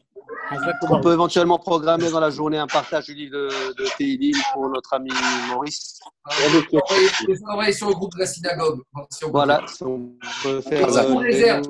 On 0.90 1.02
peut 1.02 1.14
éventuellement 1.14 1.60
programmer 1.60 2.10
dans 2.10 2.20
la 2.20 2.30
journée 2.30 2.58
un 2.58 2.68
partage 2.68 3.06
du 3.06 3.14
livre 3.14 3.34
de, 3.34 3.50
de 3.78 3.90
Teilim 3.98 4.36
pour 4.54 4.70
notre 4.70 4.94
ami 4.94 5.12
Maurice. 5.50 6.00
Envoyez 6.26 7.40
envoyez 7.48 7.74
sur 7.74 7.88
le 7.88 7.94
groupe 7.94 8.14
de 8.14 8.20
la 8.20 8.26
synagogue. 8.26 8.82
Si 9.10 9.26
on 9.26 9.32
Voilà, 9.32 9.62
si 9.68 9.84
on 9.84 10.12
peut 10.44 10.62
faire 10.62 10.88
euh, 10.88 11.18
réserve. 11.18 11.64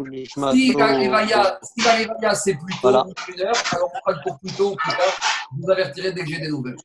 Si 0.54 0.74
la 0.74 2.36
c'est 2.36 2.54
plus 2.54 2.74
tôt, 2.74 2.80
Voilà. 2.84 3.06
une 3.34 3.42
heure, 3.42 3.54
alors 3.72 3.90
on 3.94 4.00
fera 4.00 4.12
le 4.12 4.24
cours 4.24 4.40
plus 4.40 4.52
tôt 4.54 4.72
ou 4.72 4.76
plus 4.76 4.92
tard. 4.92 5.20
Vous 5.58 5.72
avertirai 5.72 6.12
dès 6.12 6.24
que 6.24 6.30
j'ai 6.30 6.40
des 6.40 6.50
nouvelles. 6.50 6.78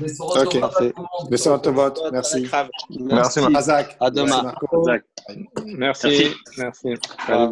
Mais 0.00 0.08
sur 0.08 0.34
monde. 1.70 1.98
Merci. 2.12 2.48
Merci. 2.90 3.40
Merci. 3.40 3.40
À 4.00 4.10
demain. 4.10 4.54
Merci. 5.64 6.34
Merci. 6.58 6.94